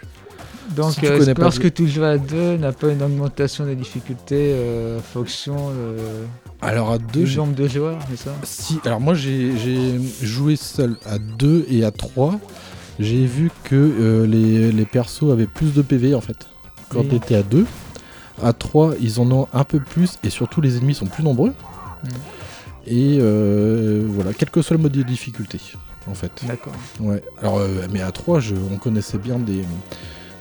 [0.76, 4.54] Donc, Si tu euh, lorsque tu joues à deux, n'a pas une augmentation des difficultés
[4.54, 6.26] euh, en fonction euh,
[6.62, 8.32] Alors à deux, du nombre de joueurs, c'est ça?
[8.44, 8.80] Si.
[8.86, 12.40] Alors moi, j'ai joué seul à deux et à trois.
[13.00, 16.48] J'ai vu que euh, les, les persos avaient plus de PV en fait.
[16.90, 17.08] Quand Oui.
[17.08, 17.66] t'étais à deux.
[18.44, 21.50] À 3, ils en ont un peu plus et surtout les ennemis sont plus nombreux.
[22.04, 22.08] Mm.
[22.88, 25.60] Et euh, voilà, quel que soit le mode de difficulté
[26.08, 26.32] en fait.
[26.48, 26.74] D'accord.
[27.00, 27.22] Ouais.
[27.40, 29.64] Alors, euh, mais à 3, je, on connaissait bien des,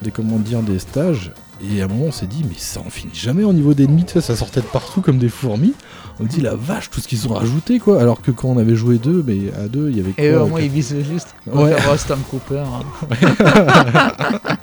[0.02, 1.32] des, comment dire, des stages.
[1.62, 4.04] Et à un moment, on s'est dit, mais ça en finit jamais au niveau d'ennemis,
[4.06, 5.74] tu sais, ça sortait de partout comme des fourmis.
[6.18, 8.00] On dit, la vache, tout ce qu'ils ont rajouté, quoi.
[8.00, 10.40] Alors que quand on avait joué deux, mais à deux, il y avait Et eux,
[10.40, 11.34] au euh, moins, ils visent juste.
[11.46, 11.74] Ouais.
[11.98, 12.62] Storm Cooper.
[12.64, 12.82] hein.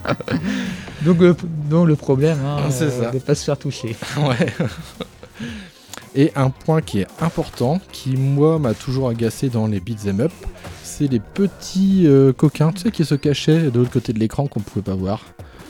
[1.06, 1.36] donc, le,
[1.70, 3.12] donc, le problème, hein, C'est euh, ça.
[3.12, 3.96] de pas se faire toucher.
[4.18, 4.48] Ouais.
[6.16, 10.32] Et un point qui est important, qui moi m'a toujours agacé dans les beat'em up,
[10.98, 14.48] c'est les petits euh, coquins, tu sais, qui se cachaient de l'autre côté de l'écran
[14.48, 15.22] qu'on pouvait pas voir.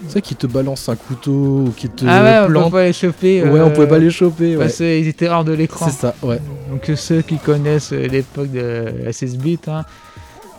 [0.05, 2.84] Tu sais, qui te balancent un couteau ou qui te ah ouais, on peut pas
[2.86, 3.43] les choper.
[3.43, 4.55] Ouais, on euh, pouvait pas les choper.
[4.55, 4.65] Ouais.
[4.65, 5.88] Parce qu'ils étaient hors de l'écran.
[5.89, 6.39] C'est ça, ouais.
[6.69, 9.84] Donc euh, ceux qui connaissent euh, l'époque de la 16 bits, hein,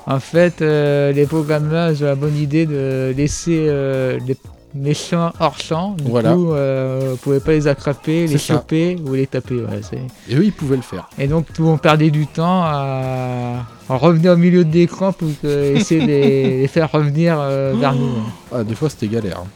[0.06, 4.34] en fait, euh, les programmeurs ont la bonne idée de laisser euh, les
[4.74, 5.92] méchants hors champ.
[5.92, 6.34] Du Voilà.
[6.34, 8.54] coup, euh, vous pouvez pas les attraper, les ça.
[8.54, 9.56] choper ou les taper.
[9.60, 9.80] ouais,
[10.28, 11.08] Et eux, ils pouvaient le faire.
[11.18, 16.00] Et donc, tout on perdait du temps à, revenir au milieu de l'écran pour essayer
[16.00, 18.10] de les, les faire revenir euh, vers nous.
[18.52, 19.38] Ah, des fois, c'était galère.
[19.44, 19.46] hein.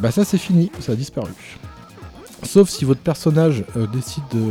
[0.00, 1.30] Bah, ça, c'est fini, ça a disparu.
[2.42, 4.44] Sauf si votre personnage euh, décide de.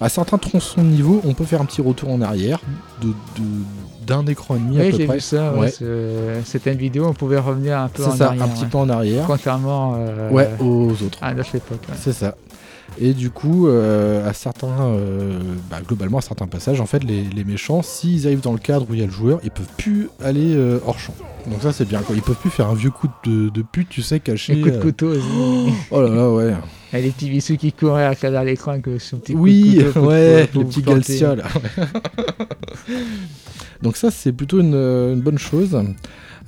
[0.00, 2.58] à certains tronçons de niveau, on peut faire un petit retour en arrière
[3.02, 5.14] de de- d'un écran et demi à Oui, peu j'ai près.
[5.16, 5.54] vu ça.
[5.54, 8.42] ouais, c'est- C'était une vidéo, on pouvait revenir un peu C'est en ça, arrière.
[8.44, 8.68] un petit ouais.
[8.70, 9.24] peu en arrière.
[9.26, 11.18] Contrairement euh, Ouais, aux autres.
[11.22, 11.80] à notre époque.
[11.88, 11.94] ouais.
[11.98, 12.34] C'est ça.
[13.00, 15.38] Et du coup, euh, à certains, euh,
[15.70, 18.86] bah, globalement, à certains passages, en fait, les, les méchants, s'ils arrivent dans le cadre
[18.90, 21.14] où il y a le joueur, ils peuvent plus aller euh, hors champ.
[21.46, 22.00] Donc ça, c'est bien.
[22.00, 22.16] Quoi.
[22.16, 24.54] Ils peuvent plus faire un vieux coup de, de pute, tu sais, caché.
[24.56, 25.72] Les coups de euh, couteau aussi.
[25.92, 26.52] Oh là là, ouais.
[26.92, 30.46] Et les petits bisous qui couraient à travers l'écran avec son petit Oui, couteau ouais,
[30.52, 30.82] pour planter.
[30.82, 31.44] Galcia là.
[33.82, 35.74] Donc ça c'est plutôt une, euh, une bonne chose.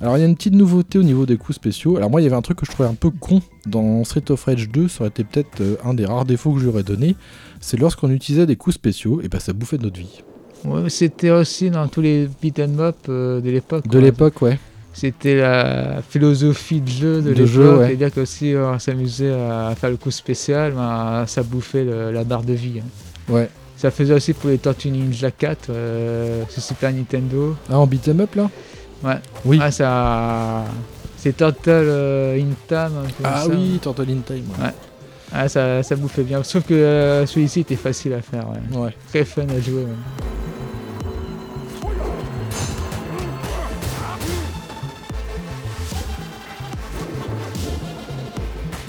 [0.01, 1.97] Alors il y a une petite nouveauté au niveau des coups spéciaux.
[1.97, 4.29] Alors moi il y avait un truc que je trouvais un peu con dans Street
[4.29, 7.15] of Rage 2, ça aurait été peut-être euh, un des rares défauts que j'aurais donné,
[7.59, 10.21] c'est lorsqu'on utilisait des coups spéciaux, et ben ça bouffait de notre vie.
[10.65, 13.87] Ouais, C'était aussi dans tous les beat'em up euh, de l'époque.
[13.87, 14.59] De l'époque, ouais.
[14.93, 17.79] C'était la philosophie de jeu de, De l'époque.
[17.79, 17.87] ouais.
[17.87, 22.43] C'est-à-dire qu'aussi on s'amusait à faire le coup spécial, ben, ça bouffait le- la barre
[22.43, 22.79] de vie.
[22.79, 23.31] hein.
[23.33, 23.49] Ouais.
[23.75, 27.55] Ça faisait aussi pour les Tortues Ninja 4 euh, sur Super Nintendo.
[27.69, 28.49] Ah en beat'em up là?
[29.03, 29.15] Ouais.
[29.45, 29.59] Oui.
[29.61, 30.63] Ah, ça...
[31.17, 32.97] C'est Turtle euh, in Time.
[32.99, 33.49] un peu Ah ça.
[33.49, 34.45] oui, Turtle in Time.
[34.61, 34.69] ouais.
[35.33, 36.43] Ah, ça, ça bouffait bien.
[36.43, 38.45] Sauf que euh, celui-ci était facile à faire.
[38.49, 38.77] ouais.
[38.77, 38.95] Ouais.
[39.09, 39.81] Très fun à jouer.
[39.83, 39.87] ouais.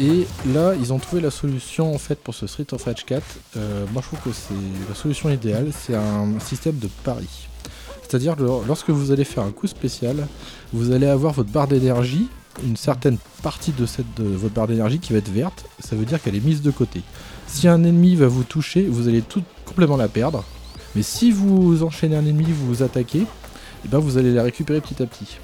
[0.01, 3.23] Et là, ils ont trouvé la solution en fait pour ce Street of Rage 4.
[3.57, 4.55] Euh, moi, je trouve que c'est
[4.89, 5.71] la solution idéale.
[5.73, 7.29] C'est un système de pari.
[8.03, 8.37] C'est-à-dire,
[8.67, 10.27] lorsque vous allez faire un coup spécial,
[10.73, 12.29] vous allez avoir votre barre d'énergie,
[12.65, 15.65] une certaine partie de, cette, de votre barre d'énergie qui va être verte.
[15.79, 17.03] Ça veut dire qu'elle est mise de côté.
[17.47, 20.45] Si un ennemi va vous toucher, vous allez tout complètement la perdre.
[20.95, 24.81] Mais si vous enchaînez un ennemi, vous vous attaquez, et ben vous allez la récupérer
[24.81, 25.39] petit à petit.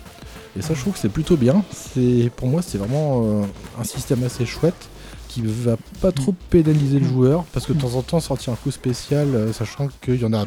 [0.59, 1.65] Et ça, je trouve que c'est plutôt bien.
[1.73, 3.43] C'est pour moi, c'est vraiment euh,
[3.79, 4.89] un système assez chouette
[5.29, 8.57] qui va pas trop pénaliser le joueur, parce que de temps en temps sortir un
[8.57, 10.45] coup spécial, euh, sachant qu'il y en a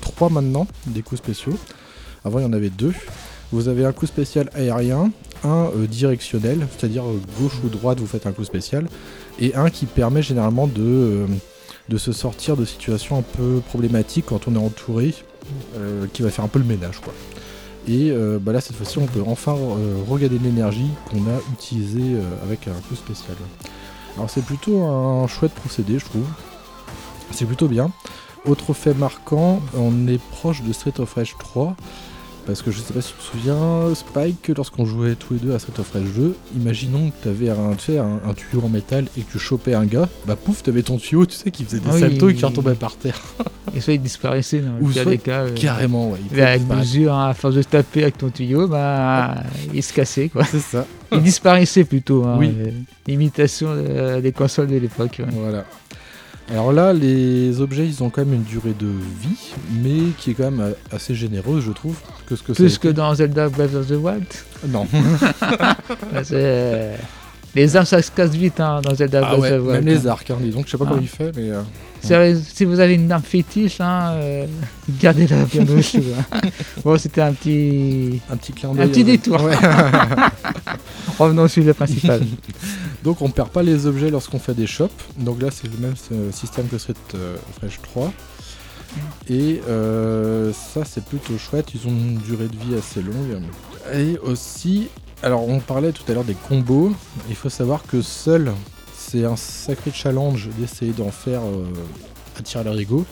[0.00, 1.52] trois maintenant, des coups spéciaux.
[2.24, 2.94] Avant il y en avait deux.
[3.50, 5.10] Vous avez un coup spécial aérien,
[5.44, 7.04] un euh, directionnel, c'est-à-dire
[7.38, 8.88] gauche ou droite vous faites un coup spécial,
[9.38, 11.26] et un qui permet généralement de,
[11.90, 15.14] de se sortir de situations un peu problématiques quand on est entouré,
[16.14, 17.12] qui va faire un peu le ménage quoi.
[17.88, 22.14] Et euh, bah là cette fois-ci on peut enfin euh, regarder l'énergie qu'on a utilisée
[22.14, 23.36] euh, avec un coup spécial.
[24.16, 26.26] Alors c'est plutôt un chouette procédé je trouve.
[27.32, 27.90] C'est plutôt bien.
[28.46, 31.76] Autre fait marquant, on est proche de Street of Rage 3.
[32.44, 35.54] Parce que je sais pas si tu te souviens, Spike, lorsqu'on jouait tous les deux
[35.54, 38.60] à Street of Rage 2, imaginons que tu avais un, tu sais, un, un tuyau
[38.64, 41.52] en métal et que tu chopais un gars, bah pouf, t'avais ton tuyau, tu sais,
[41.52, 42.00] qui faisait des Ah oui.
[42.00, 43.20] saltos et qui retombait par terre.
[43.76, 45.42] Et soit il disparaissait dans Ou le pire soit des cas.
[45.44, 46.18] euh, Carrément, ouais.
[46.32, 49.36] il avec mesure, hein, à force de taper avec ton tuyau, bah,
[49.72, 50.44] il se cassait quoi.
[50.44, 50.84] C'est ça.
[51.12, 52.24] Il disparaissait plutôt.
[52.24, 52.52] Hein, Oui.
[52.58, 52.70] euh,
[53.06, 55.16] L'imitation euh, des consoles de l'époque.
[55.20, 55.26] ouais.
[55.32, 55.64] Voilà.
[56.52, 60.34] Alors là, les objets, ils ont quand même une durée de vie, mais qui est
[60.34, 61.96] quand même euh, assez généreuse, je trouve,
[62.26, 64.26] que ce que Plus que dans Zelda Breath of the Wild.
[64.68, 64.86] Non.
[66.32, 66.94] Euh,
[67.54, 69.84] Les armes ça se casse vite hein, dans Zelda Ah Breath ouais, of the Wild.
[69.84, 70.90] même les arcs, hein, dis donc, je sais pas Ah.
[70.90, 71.50] comment il fait, mais...
[71.50, 71.62] euh,
[72.02, 74.46] Si, vous avez une arme fétiche, hein, euh,
[75.00, 75.98] gardez-la bien au chaud.
[76.32, 76.40] hein.
[76.84, 78.20] Bon, c'était un petit.
[78.30, 79.42] Un petit clin Un petit euh, détour.
[79.42, 79.54] ouais.
[81.18, 82.22] Revenons au sujet principal.
[83.04, 84.90] Donc on perd pas les objets lorsqu'on fait des shops.
[85.18, 88.12] Donc là c'est le même euh, système que Street euh, Fresh 3.
[89.28, 93.42] Et euh, ça c'est plutôt chouette, ils ont une durée de vie assez longue.
[93.94, 94.88] Et aussi,
[95.22, 96.92] alors on parlait tout à l'heure des combos,
[97.28, 98.52] il faut savoir que seul
[99.12, 101.64] c'est un sacré challenge d'essayer d'en faire euh,
[102.42, 103.04] tir à l'arigot.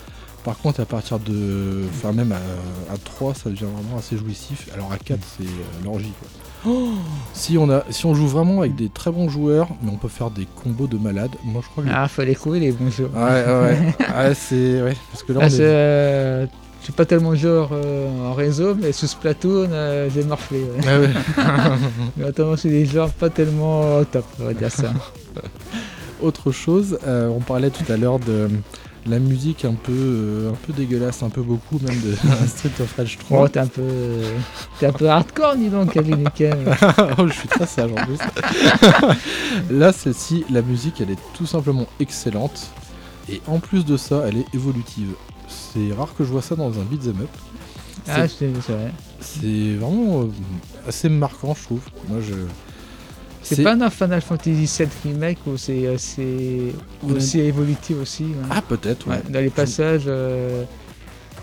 [0.43, 1.83] Par contre à partir de...
[1.93, 4.67] Enfin même à, à 3 ça devient vraiment assez jouissif.
[4.73, 5.47] Alors à 4 c'est euh,
[5.85, 6.29] l'orgie quoi.
[7.33, 10.07] Si on, a, si on joue vraiment avec des très bons joueurs, mais on peut
[10.07, 11.31] faire des combos de malades.
[11.43, 11.89] Moi, je crois que.
[11.91, 13.09] Ah, fallait trouver les bons jeux.
[13.15, 13.95] Ouais, ouais, ouais.
[14.15, 14.79] Ouais, c'est.
[14.83, 16.45] Ouais, parce que là, on Ah, est- euh,
[16.79, 20.59] je suis pas tellement joueur euh, en réseau, mais sous Splatoon, euh, j'ai morflé.
[20.63, 20.85] ouais.
[20.87, 21.09] Ouais.
[22.17, 24.91] Mais notamment, c'est des joueurs pas tellement top, on va dire ça.
[26.21, 28.49] Autre chose, euh, on parlait tout à l'heure de
[29.07, 32.15] la musique un peu, euh, un peu dégueulasse, un peu beaucoup, même de
[32.47, 33.39] Street of Rage 3.
[33.39, 33.81] Bon, t'es un peu,
[34.79, 36.23] t'es un peu hardcore, dis donc, Kevin
[37.17, 38.19] oh, je suis très sage en plus.
[39.71, 42.69] Là, celle-ci, la musique, elle est tout simplement excellente.
[43.29, 45.13] Et en plus de ça, elle est évolutive.
[45.47, 47.29] C'est rare que je vois ça dans un beat'em up.
[48.07, 48.91] Ah, c'est c'est vrai.
[49.19, 50.27] C'est vraiment euh,
[50.87, 51.81] assez marquant, je trouve.
[52.09, 52.33] Moi, je.
[53.43, 57.13] C'est pas dans Final Fantasy VII Remake où c'est Ouais.
[57.15, 58.23] aussi évolutif aussi.
[58.25, 58.31] ouais.
[58.49, 59.21] Ah, peut-être, ouais.
[59.29, 60.63] Dans les passages, euh,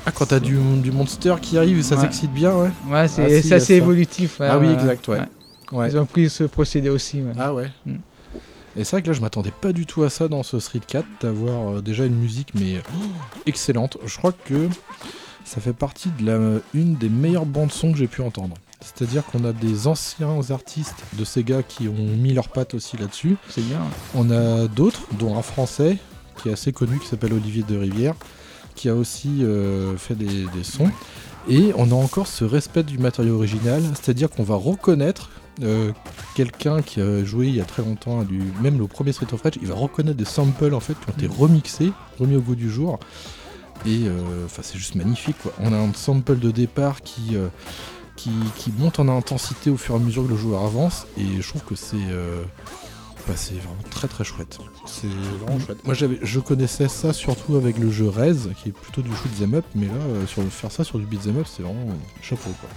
[0.07, 2.71] Ah, quand t'as du, du monster qui arrive, ça s'excite bien, ouais.
[2.89, 4.41] ouais, c'est Ah, si, assez évolutif.
[4.41, 5.19] ouais, ah oui, exact, ouais.
[5.89, 7.21] Ils ont pris ce procédé aussi.
[7.21, 7.33] ouais.
[7.39, 7.69] Ah ouais.
[7.85, 7.97] Mm.
[8.77, 10.81] Et c'est vrai que là, je m'attendais pas du tout à ça dans ce Street
[10.87, 13.07] 4, d'avoir euh, déjà une musique, mais oh,
[13.45, 13.99] excellente.
[14.07, 14.69] Je crois que
[15.45, 18.55] ça fait partie de la, une des meilleures bandes son que j'ai pu entendre.
[18.81, 23.37] C'est-à-dire qu'on a des anciens artistes de Sega qui ont mis leurs pattes aussi là-dessus.
[23.49, 23.81] C'est bien.
[24.15, 25.99] On a d'autres, dont un français
[26.41, 28.15] qui est assez connu, qui s'appelle Olivier de Rivière,
[28.75, 30.91] qui a aussi euh, fait des, des sons.
[31.49, 35.31] Et on a encore ce respect du matériau original, c'est-à-dire qu'on va reconnaître
[35.63, 35.93] euh,
[36.37, 39.43] quelqu'un qui a joué il y a très longtemps, du, même le premier Street of
[39.43, 42.55] Rage, il va reconnaître des samples en fait qui ont été remixés, remis au goût
[42.55, 42.99] du jour.
[43.87, 45.37] Et euh, c'est juste magnifique.
[45.43, 45.53] Quoi.
[45.61, 47.37] On a un sample de départ qui,
[48.19, 51.07] qui, monte en intensité au fur et à mesure que le joueur avance.
[51.17, 52.43] Et je trouve que c'est euh,
[53.27, 54.59] bah, c'est vraiment très très chouette.
[54.87, 55.09] C'est
[55.41, 55.85] vraiment chouette.
[55.85, 59.31] Moi j'avais, je connaissais ça surtout avec le jeu Rez, qui est plutôt du shoot
[59.43, 62.51] 'em up, mais là euh, sur faire ça sur du beat'em up, c'est vraiment chapeau
[62.61, 62.69] quoi.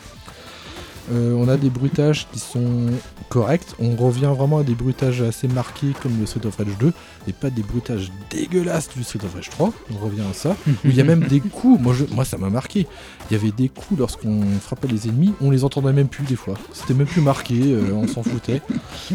[1.12, 2.88] Euh, on a des bruitages qui sont
[3.30, 3.66] corrects.
[3.80, 6.94] On revient vraiment à des bruitages assez marqués comme le Street of Rage 2
[7.28, 9.74] et pas des bruitages dégueulasses du Street of Rage 3.
[9.94, 10.56] On revient à ça.
[10.68, 11.82] Où il y a même des coups.
[11.82, 12.88] Moi, je- moi ça m'a marqué.
[13.30, 16.36] Il y avait des coups lorsqu'on frappait les ennemis, on les entendait même plus des
[16.36, 16.54] fois.
[16.74, 18.62] C'était même plus marqué, euh, on s'en foutait.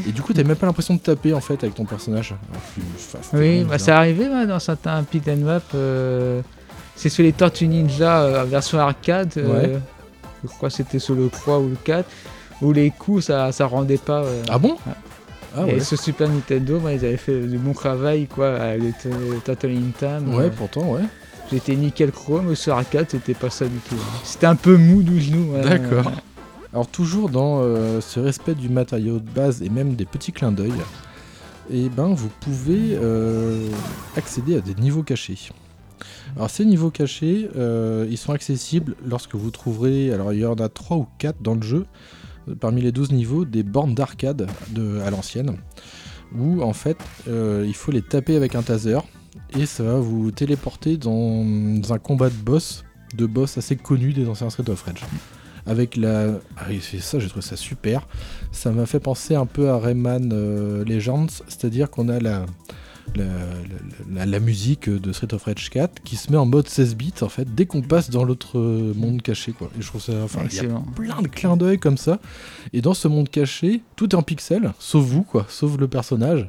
[0.06, 2.34] Et du coup, t'avais même pas l'impression de taper en fait avec ton personnage.
[2.50, 2.62] Alors
[3.20, 5.62] enfin, Oui, bah, arrivait ouais, dans certains pit and up.
[5.74, 6.40] euh,
[6.94, 9.32] c'est sur les Tortues Ninja version arcade.
[9.36, 9.78] euh,
[10.44, 12.08] je crois que c'était sur le 3 ou le 4.
[12.62, 14.22] Où les coups, ça, ça rendait pas.
[14.24, 14.72] euh, Ah bon?
[14.86, 14.92] Ouais.
[15.56, 15.80] Ah et ouais.
[15.80, 18.58] sur Super Nintendo, bah, ils avaient fait du bon travail, quoi,
[19.02, 19.08] t-
[19.44, 20.34] Turtle in Time.
[20.34, 21.02] Ouais, euh, pourtant, ouais.
[21.50, 23.94] J'étais nickel chrome, sur arcade, c'était pas ça du tout.
[24.24, 25.52] C'était un peu mou du genou.
[25.54, 25.60] ouais.
[25.62, 26.10] D'accord.
[26.72, 30.52] Alors toujours dans euh, ce respect du matériau de base et même des petits clins
[30.52, 30.74] d'œil,
[31.70, 33.66] et ben vous pouvez euh,
[34.16, 35.38] accéder à des niveaux cachés.
[36.36, 40.54] Alors ces niveaux cachés, euh, ils sont accessibles lorsque vous trouverez, alors il y en
[40.54, 41.86] a 3 ou 4 dans le jeu,
[42.60, 45.56] parmi les 12 niveaux, des bornes d'arcade de- à l'ancienne.
[46.36, 46.98] où en fait
[47.28, 48.98] euh, il faut les taper avec un taser
[49.56, 51.44] et ça va vous téléporter dans
[51.90, 52.84] un combat de boss,
[53.16, 55.02] de boss assez connu des anciens Street of Rage.
[55.66, 56.26] Avec la.
[56.56, 58.06] Ah oui, c'est ça, j'ai trouvé ça super.
[58.52, 62.46] Ça m'a fait penser un peu à Rayman euh, Legends, c'est-à-dire qu'on a la,
[63.14, 63.24] la,
[64.12, 67.12] la- la musique de Street of Rage 4 qui se met en mode 16 bits
[67.22, 69.70] en fait dès qu'on passe dans l'autre euh, monde caché quoi.
[69.78, 70.12] Et je trouve ça.
[70.24, 72.18] Enfin, il y a plein de clins d'œil comme ça.
[72.72, 76.48] Et dans ce monde caché, tout est en pixels, sauf vous, quoi, sauf le personnage.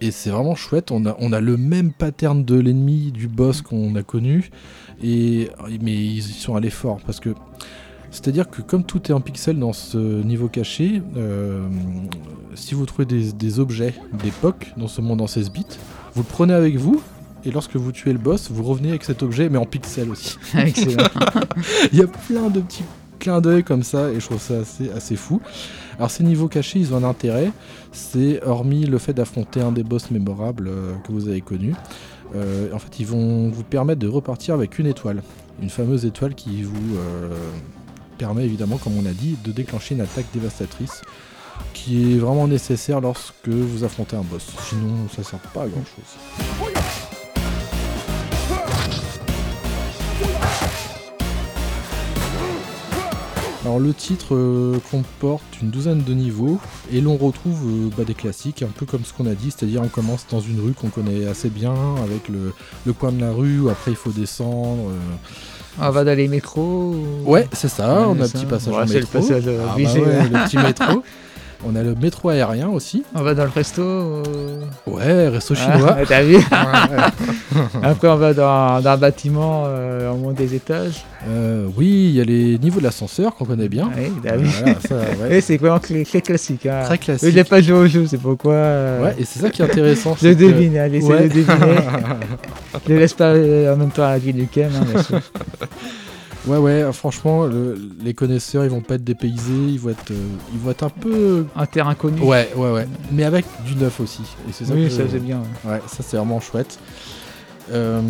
[0.00, 0.90] Et c'est vraiment chouette.
[0.90, 4.50] On a, on a le même pattern de l'ennemi, du boss qu'on a connu.
[5.02, 5.48] Et,
[5.80, 7.30] mais ils y sont allés fort parce que.
[8.14, 11.66] C'est-à-dire que comme tout est en pixels dans ce niveau caché, euh,
[12.54, 13.92] si vous trouvez des, des objets
[14.22, 15.66] d'époque dans ce monde en 16 bits,
[16.14, 17.02] vous le prenez avec vous.
[17.44, 20.36] Et lorsque vous tuez le boss, vous revenez avec cet objet, mais en pixels aussi.
[20.54, 22.84] Il y a plein de petits
[23.18, 25.40] clins d'œil comme ça et je trouve ça assez, assez fou.
[25.98, 27.50] Alors ces niveaux cachés, ils ont un intérêt,
[27.90, 31.74] c'est hormis le fait d'affronter un des boss mémorables euh, que vous avez connus,
[32.36, 35.22] euh, en fait ils vont vous permettre de repartir avec une étoile,
[35.62, 37.34] une fameuse étoile qui vous euh,
[38.14, 41.02] permet évidemment, comme on a dit, de déclencher une attaque dévastatrice
[41.72, 44.46] qui est vraiment nécessaire lorsque vous affrontez un boss.
[44.68, 46.64] Sinon ça sert pas à grand chose.
[53.64, 56.60] Alors le titre euh, comporte une douzaine de niveaux
[56.92, 59.80] et l'on retrouve euh, bah, des classiques, un peu comme ce qu'on a dit, c'est-à-dire
[59.80, 62.52] on commence dans une rue qu'on connaît assez bien avec le,
[62.92, 64.90] coin de la rue où après il faut descendre.
[64.90, 65.16] euh.
[65.80, 66.94] On va dans les métros.
[67.24, 68.38] ou- Ouais, c'est ça, Ouais, on a un ça.
[68.38, 69.18] petit passage Ouais, en c'est le métro.
[69.20, 70.56] passage, euh, Ah, bah ouais, le petit
[70.88, 71.02] métro.
[71.66, 73.04] On a le métro aérien aussi.
[73.14, 73.80] On va dans le resto.
[73.82, 74.22] ou-
[74.96, 75.96] Ouais, resto Ah, chinois.
[76.08, 76.42] T'as vu ouais.
[77.82, 81.06] Après, on va dans, dans un bâtiment euh, au monte des étages.
[81.26, 83.88] Euh, oui, il y a les niveaux de l'ascenseur qu'on connaît bien.
[83.96, 85.28] Oui, t'as vu Voilà, ça, ouais.
[85.36, 86.66] Oui, c'est vraiment clé- c'est classique.
[86.66, 86.82] Hein.
[86.84, 87.30] Très classique.
[87.30, 88.52] je n'ai pas joué au jeu, c'est pourquoi.
[88.52, 90.14] euh, Ouais, et c'est ça qui est intéressant.
[90.20, 91.22] Je devine, allez, c'est Ouais.
[91.22, 91.46] de deviner.
[92.88, 94.70] Ne laisse pas euh, en même temps la vie du Ken.
[94.74, 95.20] Hein.
[96.46, 100.26] Ouais, ouais, franchement, le- les connaisseurs, ils vont pas être dépaysés, ils vont être, euh,
[100.52, 101.46] ils vont être un peu.
[101.56, 102.20] Un terrain connu.
[102.20, 102.86] Ouais, ouais, ouais.
[103.12, 104.20] Mais avec du neuf aussi.
[104.46, 105.38] Et c'est ça oui, que- ça c'est bien.
[105.64, 105.70] ouais.
[105.72, 106.78] Ouais, ça c'est vraiment chouette.
[107.72, 108.02] Euh,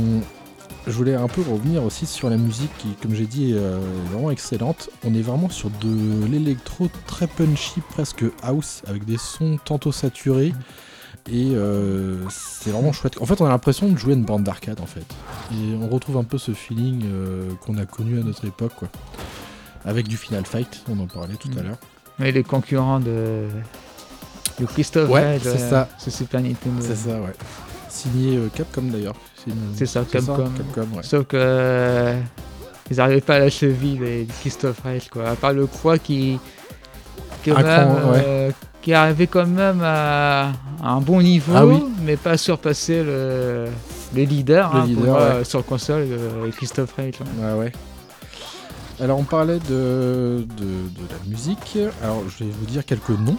[0.89, 4.33] je voulais un peu revenir aussi sur la musique qui, comme j'ai dit, est vraiment
[4.33, 4.91] excellente.
[5.07, 10.53] On est vraiment sur de l'électro très punchy, presque house, avec des sons tantôt saturés.
[11.31, 13.21] Et euh, c'est vraiment chouette.
[13.21, 15.07] En fait, on a l'impression de jouer à une bande d'arcade en fait.
[15.53, 18.89] Et on retrouve un peu ce feeling euh, qu'on a connu à notre époque, quoi.
[19.87, 21.67] Avec du Final Fight, on en parlait tout à Mm.
[21.67, 21.77] l'heure.
[22.19, 23.47] Mais les concurrents de,
[24.61, 25.89] de Christophe Ouais, c'est ça.
[25.99, 26.81] sur Super Nintendo.
[26.81, 27.33] C'est ça, ouais.
[27.89, 29.17] Signé euh, Capcom d'ailleurs.
[29.75, 30.49] C'est ça, Capcom.
[30.57, 31.03] Capcom, ouais.
[31.03, 32.15] Sauf que
[32.91, 35.31] ils n'arrivaient pas à la cheville les Christophe Rage quoi.
[35.31, 36.39] À part le croix qui
[37.53, 38.25] même, ouais.
[38.27, 38.51] euh,
[38.83, 40.49] qui arrivait quand même à,
[40.83, 41.83] à un bon niveau, Ah oui.
[42.05, 43.67] mais pas surpasser le,
[44.15, 45.45] le leader, Le hein, leader, ouais.
[45.45, 47.15] sur console, euh, Christophe Rage.
[47.21, 47.57] hein.
[47.57, 47.73] Ouais, ouais.
[49.01, 51.79] Alors, on parlait de, de, de la musique.
[52.03, 53.37] Alors, je vais vous dire quelques noms.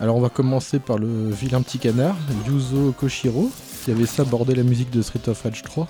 [0.00, 2.16] Alors, on va commencer par le vilain petit canard,
[2.46, 3.50] Yuzo Koshiro,
[3.84, 5.88] qui avait sabordé la musique de Street of Rage 3.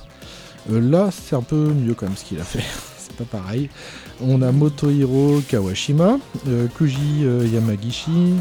[0.71, 2.63] Euh, là, c'est un peu mieux quand même ce qu'il a fait.
[2.99, 3.69] c'est pas pareil.
[4.23, 6.19] On a Motohiro Kawashima,
[6.49, 8.35] euh, Koji euh, Yamagishi.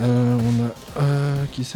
[0.00, 1.66] Euh, on a euh, qui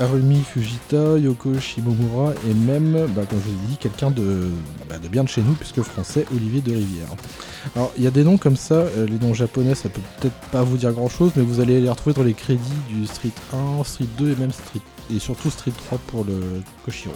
[0.00, 4.50] ah Harumi Fujita, Yoko Shimomura et même, bah, comme je vous ai dit, quelqu'un de,
[4.88, 7.06] bah, de bien de chez nous, puisque français, Olivier de Rivière.
[7.76, 10.34] Alors, il y a des noms comme ça, euh, les noms japonais, ça peut peut-être
[10.50, 13.84] pas vous dire grand-chose, mais vous allez les retrouver dans les crédits du Street 1,
[13.84, 14.80] Street 2 et même Street
[15.14, 16.40] et surtout Street 3 pour le
[16.84, 17.14] Koshiro.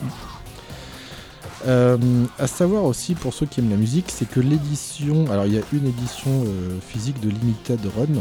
[1.64, 1.96] Euh,
[2.38, 5.58] à savoir aussi pour ceux qui aiment la musique, c'est que l'édition, alors il y
[5.58, 8.20] a une édition euh, physique de Limited Run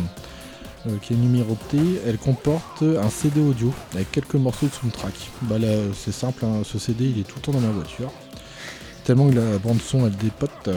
[0.87, 5.13] euh, qui est numérotée, elle comporte un CD audio avec quelques morceaux de soundtrack.
[5.43, 8.11] Bah là c'est simple, hein, ce CD il est tout le temps dans ma voiture.
[9.03, 10.69] Tellement que la bande son elle dépote.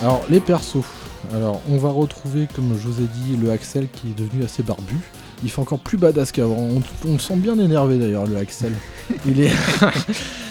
[0.00, 0.97] Alors les persos.
[1.34, 4.62] Alors on va retrouver comme je vous ai dit le Axel qui est devenu assez
[4.62, 4.96] barbu.
[5.44, 6.56] Il fait encore plus badass qu'avant.
[6.56, 8.72] On, on le sent bien énervé d'ailleurs le Axel.
[9.26, 9.52] Il est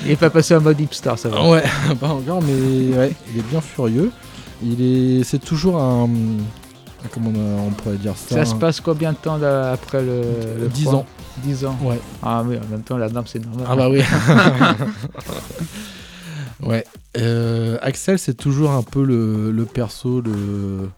[0.04, 1.49] Il n'est pas passé en mode hipster, ça va.
[1.49, 1.64] ouais,
[1.99, 4.12] pas encore, mais ouais, il est bien furieux.
[4.64, 6.10] Il est, c'est toujours un,
[7.14, 10.22] comment on, on pourrait dire ça, Ça se passe combien de temps là, après le,
[10.62, 11.06] le 10 froid ans.
[11.44, 11.78] 10 ans.
[11.84, 11.99] Ouais.
[12.24, 13.68] Ah oui, en même temps, la norme, c'est normal.
[13.70, 14.02] Ah bah oui.
[16.64, 16.84] ouais.
[17.18, 20.90] Euh, Axel, c'est toujours un peu le, le perso, le,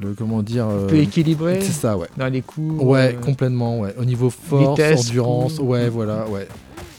[0.00, 0.66] le comment dire.
[0.66, 2.08] Un euh, peu équilibré c'est ça, ouais.
[2.16, 2.82] dans les coups.
[2.82, 3.94] Ouais, euh, complètement, ouais.
[3.98, 6.48] Au niveau force, Vitesse, endurance, ouais, voilà, ouais.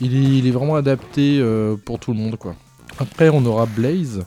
[0.02, 2.56] Il est, il est vraiment adapté euh, pour tout le monde, quoi.
[3.00, 4.26] Après, on aura Blaze,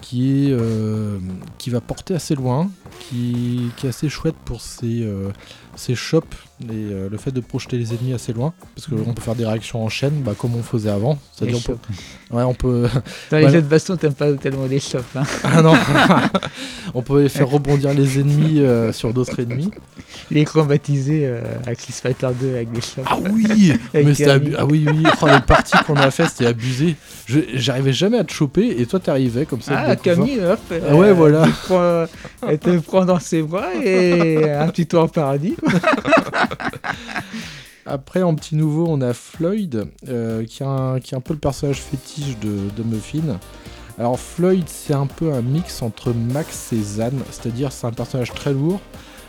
[0.00, 1.18] qui, est, euh,
[1.58, 5.30] qui va porter assez loin, qui, qui est assez chouette pour ses, euh,
[5.78, 9.22] ses chops et euh, le fait de projeter les ennemis assez loin, parce qu'on peut
[9.22, 11.12] faire des réactions en chaîne, bah, comme on faisait avant.
[11.12, 11.18] Les
[11.52, 12.88] C'est-à-dire, on peut, ouais, on peut,
[13.30, 13.48] Dans les Voilà.
[13.50, 15.04] jeux de baston, t'aimes pas tellement les chops.
[15.14, 15.22] Hein.
[15.44, 15.74] ah non,
[16.94, 19.70] on peut faire rebondir les ennemis euh, sur d'autres ennemis.
[20.30, 23.06] Les combatisés euh, avec Street Fighter 2 avec des chops.
[23.06, 26.46] Ah oui, mais c'était abu- ah oui oui, oh, les parties qu'on a fait c'était
[26.46, 26.96] abusé.
[27.26, 29.74] Je- J'arrivais jamais à te choper et toi t'arrivais comme ça.
[29.86, 29.96] Ah.
[29.96, 31.42] Camille, hop, Ah ouais, voilà.
[31.46, 32.04] Te, prend,
[32.48, 35.54] elle te prend dans ses bras et un petit tour en paradis.
[37.86, 42.38] Après en petit nouveau on a Floyd euh, qui, est un, peu le personnage fétiche
[42.38, 43.38] de, de Muffin.
[43.98, 48.32] Alors Floyd c'est un peu un mix entre Max et Zan, c'est-à-dire c'est un personnage
[48.32, 48.80] très lourd.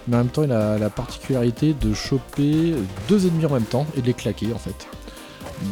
[0.08, 2.74] Mais en même temps, il a la particularité de choper
[3.08, 4.88] deux ennemis en même temps et de les claquer en fait.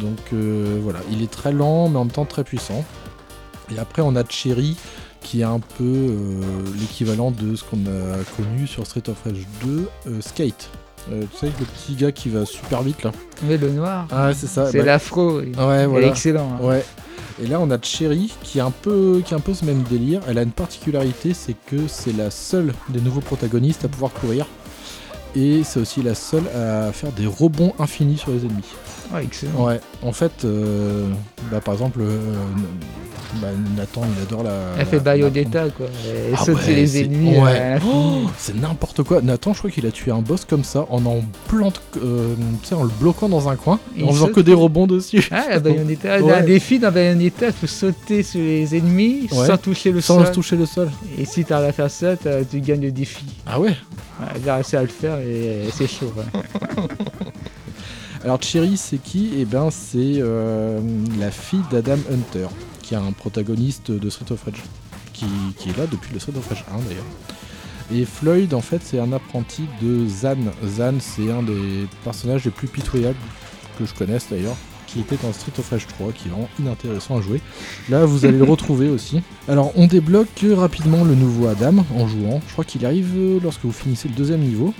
[0.00, 2.84] Donc euh, voilà, il est très lent mais en même temps très puissant.
[3.74, 4.76] Et après, on a Cherry
[5.22, 6.40] qui est un peu euh,
[6.80, 10.70] l'équivalent de ce qu'on a connu sur Street of Rage 2, euh, Skate.
[11.10, 13.12] Euh, tu sais, le petit gars qui va super vite là.
[13.44, 14.70] Mais le noir, Ah, c'est ça.
[14.70, 15.40] c'est bah, l'afro.
[15.40, 16.58] il- Ouais, est excellent.
[16.60, 16.64] hein.
[16.64, 16.84] Ouais.
[17.42, 19.82] Et là, on a Cherry qui est un peu, qui est un peu ce même
[19.84, 20.20] délire.
[20.28, 24.46] Elle a une particularité, c'est que c'est la seule des nouveaux protagonistes à pouvoir courir.
[25.36, 28.64] Et c'est aussi la seule à faire des rebonds infinis sur les ennemis.
[29.14, 29.66] Ouais, excellent.
[29.66, 29.80] Ouais.
[30.02, 31.06] En fait, euh,
[31.50, 32.18] bah, par exemple, euh,
[33.36, 34.52] bah, Nathan, il adore la.
[34.78, 35.86] Elle fait la- Bayonetta, quoi.
[36.08, 37.38] Elle Ah saute ouais, les ennemis.
[37.38, 37.58] ouais.
[37.74, 37.92] l'infini.
[37.94, 39.20] Oh, c'est n'importe quoi.
[39.22, 42.68] Nathan, je crois qu'il a tué un boss comme ça en en plante, euh, tu
[42.68, 44.34] sais, en le bloquant dans un coin, Et en faisant saute.
[44.36, 45.26] que des rebonds dessus.
[45.30, 46.20] Ah, la Bayonetta.
[46.22, 46.32] Ouais.
[46.32, 49.46] a un défi dans Bayonetta, il faut sauter sur les ennemis Ouais.
[49.46, 50.32] sans toucher le Sans sol.
[50.32, 50.90] toucher le sol.
[51.18, 52.14] Et si tu arrives à faire ça,
[52.50, 53.24] tu gagnes le défi.
[53.46, 53.70] Ah ouais.
[54.20, 56.12] Ouais, J'ai réussi à le faire et c'est chaud.
[58.24, 59.30] Alors Cherry, c'est qui?
[59.38, 60.80] Eh ben, c'est euh,
[61.20, 62.48] la fille d'Adam Hunter,
[62.88, 64.62] qui est un protagoniste de Street of Rage,
[65.12, 65.26] qui,
[65.58, 67.04] qui est là depuis le Street of Rage 1 d'ailleurs.
[67.92, 70.38] Et Floyd, en fait, c'est un apprenti de Zan.
[70.64, 73.18] Zan, c'est un des personnages les plus pitoyables
[73.78, 74.56] que je connaisse d'ailleurs,
[74.86, 77.42] qui était dans Street of Rage 3, qui est vraiment inintéressant à jouer.
[77.90, 79.20] Là, vous allez le retrouver aussi.
[79.48, 82.40] Alors, on débloque rapidement le nouveau Adam en jouant.
[82.46, 84.72] Je crois qu'il arrive lorsque vous finissez le deuxième niveau.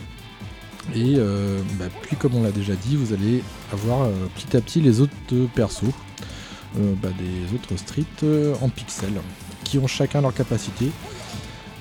[0.95, 4.63] Et euh, bah, puis, comme on l'a déjà dit, vous allez avoir euh, petit à
[4.63, 5.13] petit les autres
[5.55, 5.93] persos,
[6.77, 9.21] bah, des autres streets euh, en pixels,
[9.65, 10.91] qui ont chacun leur capacité.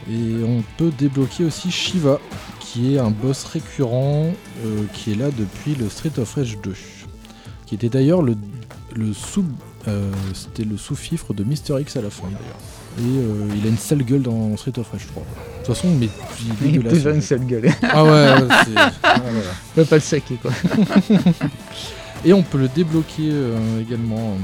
[0.10, 2.20] Et on peut débloquer aussi Shiva,
[2.60, 4.32] qui est un boss récurrent
[4.66, 6.74] euh, qui est là depuis le Street of Rage 2.
[7.66, 8.36] Qui était d'ailleurs le,
[8.96, 9.44] le sous.
[9.90, 12.58] euh, C'était le sous-fifre de Mister X à la fin d'ailleurs.
[13.00, 15.22] Et euh, il a une sale gueule dans Street of Rage 3.
[15.24, 16.08] De toute façon, mais
[16.64, 17.70] il est Il toujours une seule gueule.
[17.84, 18.76] Ah ouais, ouais, c'est.
[18.78, 19.50] ah, voilà.
[19.72, 20.52] On peut pas le saquer, quoi.
[22.26, 24.38] Et on peut le débloquer euh, également.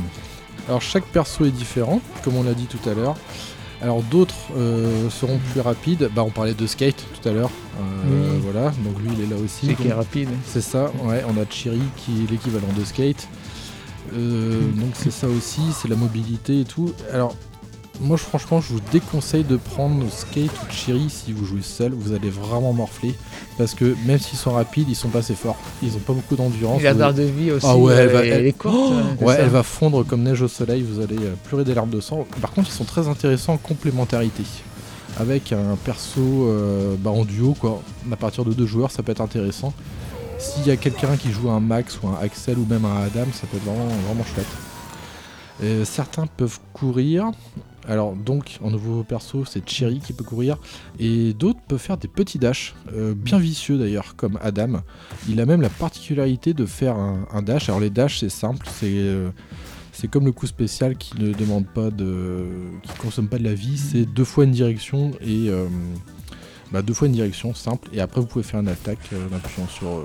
[0.67, 3.15] Alors chaque perso est différent, comme on l'a dit tout à l'heure.
[3.81, 6.09] Alors d'autres euh, seront plus rapides.
[6.15, 7.51] Bah on parlait de Skate tout à l'heure.
[7.79, 8.41] Euh, Oui.
[8.43, 9.67] Voilà, donc lui il est là aussi.
[9.67, 10.29] C'est qui est rapide.
[10.45, 13.27] C'est ça, ouais, on a Chiri qui est l'équivalent de Skate.
[14.13, 16.93] Euh, donc c'est ça aussi, c'est la mobilité et tout.
[17.11, 17.35] Alors
[18.03, 22.13] moi franchement je vous déconseille de prendre Skate ou Chiri si vous jouez seul, vous
[22.13, 23.15] allez vraiment morfler.
[23.57, 25.57] Parce que même s'ils sont rapides, ils sont pas assez forts.
[25.81, 26.81] Ils ont pas beaucoup d'endurance.
[26.81, 27.65] La barre de vie aussi.
[27.67, 28.75] Ah ouais, elle va- elle- est courte.
[28.77, 31.63] Oh hein, c'est ouais, elle va fondre comme neige au soleil, vous allez euh, pleurer
[31.63, 32.25] des larmes de sang.
[32.41, 34.43] Par contre, ils sont très intéressants en complémentarité.
[35.19, 37.81] Avec un perso euh, bah, en duo, quoi.
[38.11, 39.71] À partir de deux joueurs, ça peut être intéressant.
[40.39, 43.27] S'il y a quelqu'un qui joue un Max ou un Axel ou même un Adam,
[43.31, 44.47] ça peut être vraiment, vraiment chouette.
[45.61, 47.29] Euh, certains peuvent courir.
[47.87, 50.57] Alors donc, en nouveau perso, c'est Cherry qui peut courir.
[50.99, 54.81] Et d'autres peuvent faire des petits dashs, euh, bien vicieux d'ailleurs, comme Adam.
[55.29, 57.69] Il a même la particularité de faire un, dash.
[57.69, 59.29] Alors les dashs, c'est simple, c'est euh,
[59.91, 62.45] c'est comme le coup spécial qui ne demande pas de,
[62.81, 63.77] qui consomme pas de la vie.
[63.77, 65.67] C'est deux fois une direction et euh,
[66.71, 67.89] bah, deux fois une direction simple.
[67.93, 70.03] Et après, vous pouvez faire une attaque en appuyant sur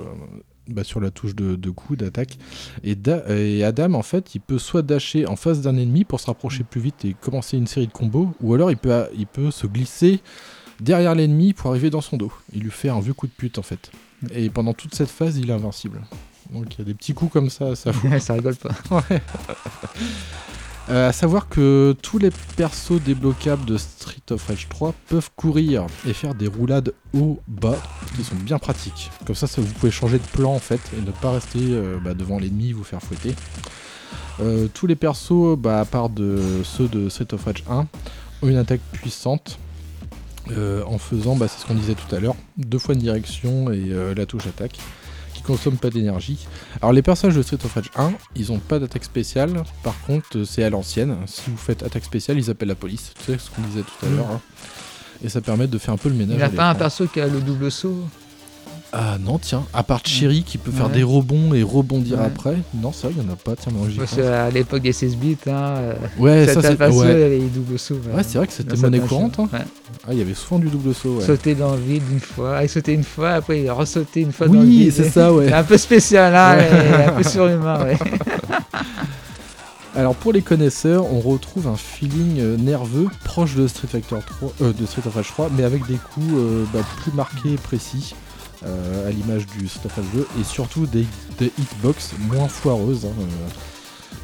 [0.73, 2.37] bah, sur la touche de, de coup d'attaque.
[2.83, 6.19] Et, Da- et Adam, en fait, il peut soit dasher en face d'un ennemi pour
[6.19, 9.27] se rapprocher plus vite et commencer une série de combos, ou alors il peut, il
[9.27, 10.19] peut se glisser
[10.79, 12.31] derrière l'ennemi pour arriver dans son dos.
[12.53, 13.91] Il lui fait un vieux coup de pute en fait.
[14.33, 16.01] Et pendant toute cette phase, il est invincible.
[16.51, 18.71] Donc il y a des petits coups comme ça, ça ça rigole pas.
[18.91, 19.21] Ouais.
[20.89, 25.85] Euh, à savoir que tous les persos débloquables de Street of Rage 3 peuvent courir
[26.07, 27.77] et faire des roulades haut-bas
[28.15, 29.11] qui sont bien pratiques.
[29.25, 32.15] Comme ça, vous pouvez changer de plan en fait et ne pas rester euh, bah,
[32.15, 33.35] devant l'ennemi vous faire fouetter.
[34.41, 36.09] Euh, tous les persos, bah, à part
[36.63, 37.87] ceux de Street of Rage 1,
[38.41, 39.59] ont une attaque puissante
[40.51, 43.71] euh, en faisant, bah, c'est ce qu'on disait tout à l'heure, deux fois une direction
[43.71, 44.79] et euh, la touche attaque
[45.49, 46.47] consomment pas d'énergie.
[46.81, 49.63] Alors les personnages de Street of Rage 1, ils ont pas d'attaque spéciale.
[49.83, 51.17] Par contre, c'est à l'ancienne.
[51.25, 53.13] Si vous faites attaque spéciale, ils appellent la police.
[53.17, 54.27] Tu sais ce qu'on disait tout à l'heure.
[54.31, 54.41] hein.
[55.23, 56.35] Et ça permet de faire un peu le ménage.
[56.35, 58.05] Il n'y a pas un perso qui a le double saut?
[58.91, 60.93] Ah non, tiens, à part Cherry qui peut faire Ouais.
[60.93, 62.25] des rebonds et rebondir Ouais.
[62.25, 62.57] après.
[62.73, 63.55] Non, ça, il y en a pas.
[63.55, 66.81] Tiens, j'y Parce qu'à l'époque des 16 bits, hein, euh, Ouais, ça, c'est.
[66.89, 67.29] Ouais.
[67.29, 67.99] les doubles sauts.
[68.11, 69.37] Ouais, c'est vrai que c'était monnaie courante.
[69.39, 69.47] hein.
[70.07, 71.17] Ah, il y avait souvent du double saut.
[71.19, 71.23] Ouais.
[71.25, 74.47] Sauter dans le vide une fois, il sautait une fois, après il ressautait une fois
[74.47, 74.93] dans le Oui, vide.
[74.93, 75.49] c'est ça, ouais.
[75.49, 77.97] C'est un peu spécial, hein, et un peu surhumain, ouais.
[79.95, 84.53] Alors pour les connaisseurs, on retrouve un feeling euh, nerveux proche de Street Fighter 3,
[84.61, 87.57] euh, de Street of Rage 3, mais avec des coups euh, bah, plus marqués et
[87.57, 88.28] précis, euh,
[88.65, 91.05] à l'image du Rage 2, et surtout des,
[91.41, 93.09] hitbox moins foireuses, euh,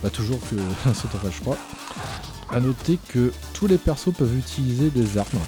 [0.03, 0.56] bah, toujours que
[0.94, 1.57] Street of Rage 3.
[2.52, 5.40] A noter que tous les persos peuvent utiliser des armes.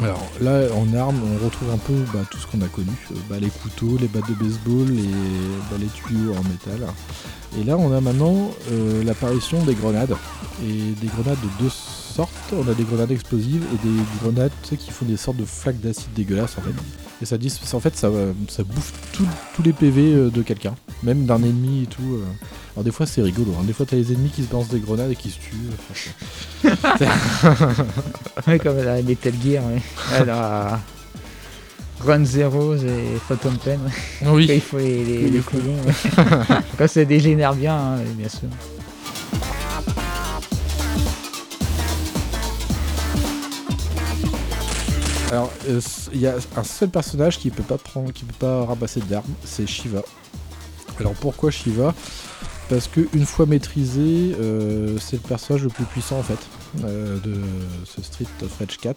[0.00, 3.14] Alors là, en armes, on retrouve un peu bah, tout ce qu'on a connu, euh,
[3.28, 5.08] bah, les couteaux, les battes de baseball, les,
[5.70, 6.86] bah, les tuyaux en métal.
[7.58, 10.14] Et là, on a maintenant euh, l'apparition des grenades.
[10.64, 12.30] Et des grenades de deux sortes.
[12.52, 16.12] On a des grenades explosives et des grenades qui font des sortes de flaques d'acide
[16.14, 17.07] dégueulasses en fait.
[17.20, 20.74] Et ça dit, en fait, ça, euh, ça bouffe tous les PV euh, de quelqu'un,
[21.02, 22.02] même d'un ennemi et tout.
[22.14, 22.22] euh.
[22.76, 23.52] Alors des fois, c'est rigolo.
[23.58, 23.64] hein.
[23.64, 25.56] Des fois, t'as les ennemis qui se balancent des grenades et qui se tuent.
[26.64, 26.74] Enfin,
[28.46, 29.82] Ouais, comme la Metal Gear, ouais.
[30.14, 30.78] Alors,
[32.06, 33.90] Run Zero et Phantom Pen, ouais.
[34.22, 34.46] Quand oui.
[34.48, 35.42] il faut les, les.
[36.78, 38.48] Quand ça dégénère bien, hein, bien sûr.
[45.30, 45.80] Alors, euh,
[46.14, 49.26] il y a un seul personnage qui peut pas prendre, qui peut pas ramasser d'armes,
[49.44, 50.02] c'est Shiva.
[50.98, 51.94] Alors pourquoi Shiva?
[52.68, 56.38] Parce que une fois maîtrisé, euh, c'est le personnage le plus puissant en fait
[56.84, 57.34] euh, de
[57.84, 58.96] ce Street of Rage 4.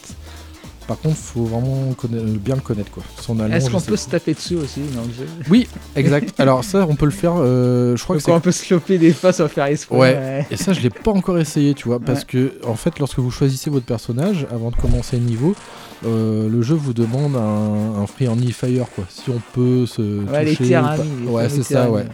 [0.87, 3.03] Par contre, faut vraiment bien le connaître quoi.
[3.21, 5.27] Son Est-ce qu'on peut se taper dessus aussi dans le jeu?
[5.49, 6.33] Oui, exact.
[6.39, 7.35] Alors ça, on peut le faire.
[7.37, 9.95] euh, je crois que Donc c'est on peut se choper des fois sans faire exprès.
[9.95, 10.47] Ouais.
[10.49, 13.31] Et ça, je l'ai pas encore essayé, tu vois, parce que en fait, lorsque vous
[13.31, 15.55] choisissez votre personnage avant de commencer le niveau,
[16.05, 19.03] euh, le jeu vous demande un, un friendly fire, quoi.
[19.09, 20.01] Si on peut se
[20.31, 20.77] Ouais, les toucher.
[20.77, 20.95] ou pas.
[20.97, 22.05] les Ouais, c'est ça, ouais.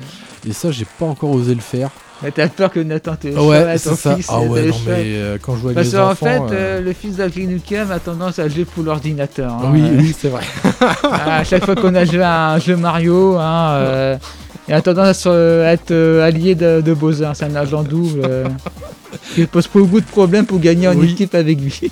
[0.48, 1.90] Et ça, j'ai pas encore osé le faire.
[2.24, 4.16] Mais t'as peur que Nathan te ouais, c'est ton ça.
[4.16, 4.26] fils.
[4.30, 6.26] Ah ouais, non mais euh, quand je vois Parce mes qu'en enfants.
[6.26, 9.54] fait, euh, euh, le fils d'Agrinukem a tendance à jouer pour l'ordinateur.
[9.54, 9.70] hein.
[9.72, 10.42] Oui, Euh, oui, c'est vrai.
[11.12, 14.18] à chaque fois qu'on a joué à un jeu Mario, hein, euh,
[14.68, 16.96] il a tendance à être euh, allié de, de.
[17.34, 18.22] C'est un agent double.
[18.26, 18.46] euh,
[19.34, 21.12] qui pose beaucoup de problèmes pour gagner en Oui.
[21.12, 21.80] équipe avec lui.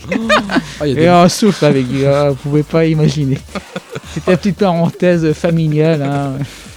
[0.81, 2.05] Ah, il y a Et en souffle avec lui.
[2.05, 3.37] ah, vous pouvez pas imaginer.
[4.13, 6.01] C'était une petite parenthèse familiale.
[6.03, 6.33] hein.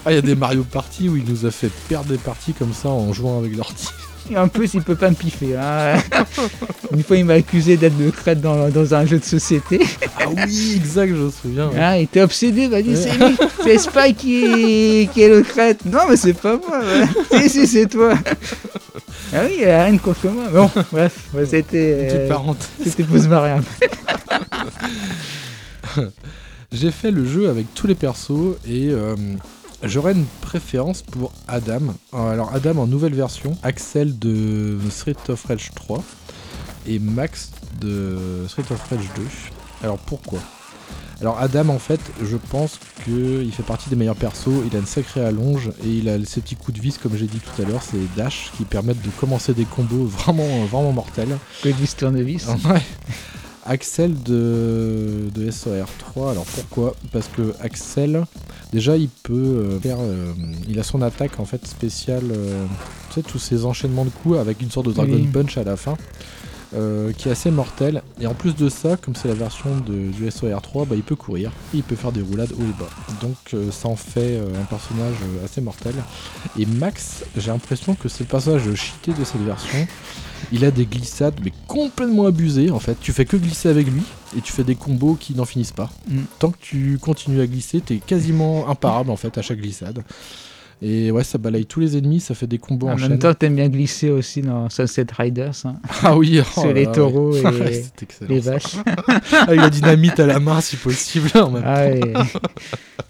[0.06, 2.52] ah, il y a des Mario Party où il nous a fait perdre des parties
[2.52, 3.88] comme ça en jouant avec l'ordi.
[4.30, 5.56] Et en plus, il peut pas me piffer.
[5.56, 5.96] hein.
[6.92, 9.80] Une fois, il m'a accusé d'être le crête dans, dans un jeu de société.
[10.18, 11.68] Ah oui, exact, je me souviens.
[11.68, 11.78] ouais.
[11.80, 15.28] Hein, il était obsédé, il m'a dit c'est lui, c'est Spike qui est, qui est
[15.28, 15.84] le crête.
[15.86, 16.80] Non, mais c'est pas moi.
[16.80, 17.06] ouais.
[17.48, 18.14] si, si, c'est toi.
[19.32, 20.44] Ah oui, il a rien contre moi.
[20.52, 22.08] Bon, bref, ouais, c'était.
[22.10, 22.52] Euh.
[22.84, 23.62] C'était pour se marrer un
[25.96, 26.10] peu.
[26.72, 29.14] J'ai fait le jeu avec tous les persos et euh,
[29.82, 31.94] j'aurais une préférence pour Adam.
[32.12, 36.02] Alors Adam en nouvelle version, Axel de Street of Rage 3
[36.86, 37.50] et Max
[37.80, 39.22] de Street of Rage 2.
[39.82, 40.40] Alors pourquoi?
[41.20, 44.86] Alors Adam en fait je pense qu'il fait partie des meilleurs persos, il a une
[44.86, 47.64] sacrée allonge et il a ses petits coups de vis comme j'ai dit tout à
[47.64, 51.36] l'heure, c'est dash qui permettent de commencer des combos vraiment vraiment mortels.
[51.62, 52.46] Que du tournevis.
[52.70, 52.82] Ouais.
[53.68, 56.94] Axel de, de SOR 3, alors pourquoi?
[57.12, 58.24] Parce que Axel,
[58.72, 59.98] déjà il peut euh, faire.
[60.00, 60.32] euh,
[60.68, 62.64] il a son attaque en fait spéciale, euh,
[63.10, 65.26] tu sais, tous ces enchaînements de coups avec une sorte de Dragon Oui.
[65.26, 65.96] Punch à la fin.
[66.74, 70.10] euh, qui est assez mortel et en plus de ça comme c'est la version de,
[70.12, 72.90] du SOR 3 bah, il peut courir il peut faire des roulades haut et bas
[73.22, 75.94] donc euh, ça en fait euh, un personnage assez mortel
[76.58, 79.78] et Max j'ai l'impression que c'est le personnage cheaté de cette version
[80.52, 82.96] il a des glissades, mais complètement abusées en fait.
[83.00, 84.02] Tu fais que glisser avec lui
[84.36, 85.90] et tu fais des combos qui n'en finissent pas.
[86.08, 86.20] Mm.
[86.38, 90.02] Tant que tu continues à glisser, t'es quasiment imparable en fait à chaque glissade.
[90.80, 93.18] Et ouais, ça balaye tous les ennemis, ça fait des combos En en même chaîne.
[93.18, 95.50] temps, t'aimes bien glisser aussi dans Sunset Riders.
[95.64, 95.74] hein,
[96.04, 97.40] Ah oui, oh sur les là, taureaux ouais.
[97.40, 97.82] et Ouais,
[98.28, 98.76] les vaches.
[99.48, 101.30] Avec la dynamite à la main si possible.
[101.34, 102.00] en même Ah ouais.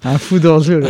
[0.04, 0.88] Un fou d'enjeu, là.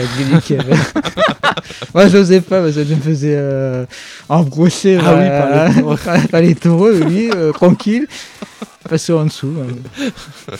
[1.95, 3.85] Moi, j'osais pas parce que je me faisais euh,
[4.29, 5.97] embrocher Ah oui, par les taureaux.
[6.31, 8.07] par les taureaux, lui, euh, tranquille.
[8.89, 9.53] Passer en dessous.
[9.61, 10.55] hein.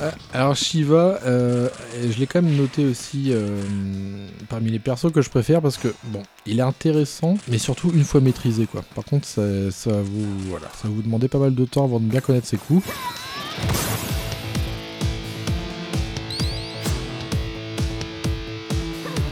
[0.00, 1.68] Ah, Alors Shiva, euh,
[2.02, 3.62] je l'ai quand même noté aussi euh,
[4.48, 8.02] parmi les persos que je préfère parce que bon, il est intéressant, mais surtout une
[8.04, 8.82] fois maîtrisé quoi.
[8.96, 12.06] Par contre, ça, ça vous voilà, ça vous demander pas mal de temps avant de
[12.06, 12.84] bien connaître ses coups.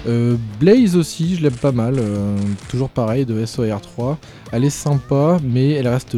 [0.07, 1.95] Euh, Blaze aussi, je l'aime pas mal.
[1.99, 2.37] euh,
[2.69, 4.17] toujours pareil, de SOR3.
[4.51, 6.17] Elle est sympa, mais elle reste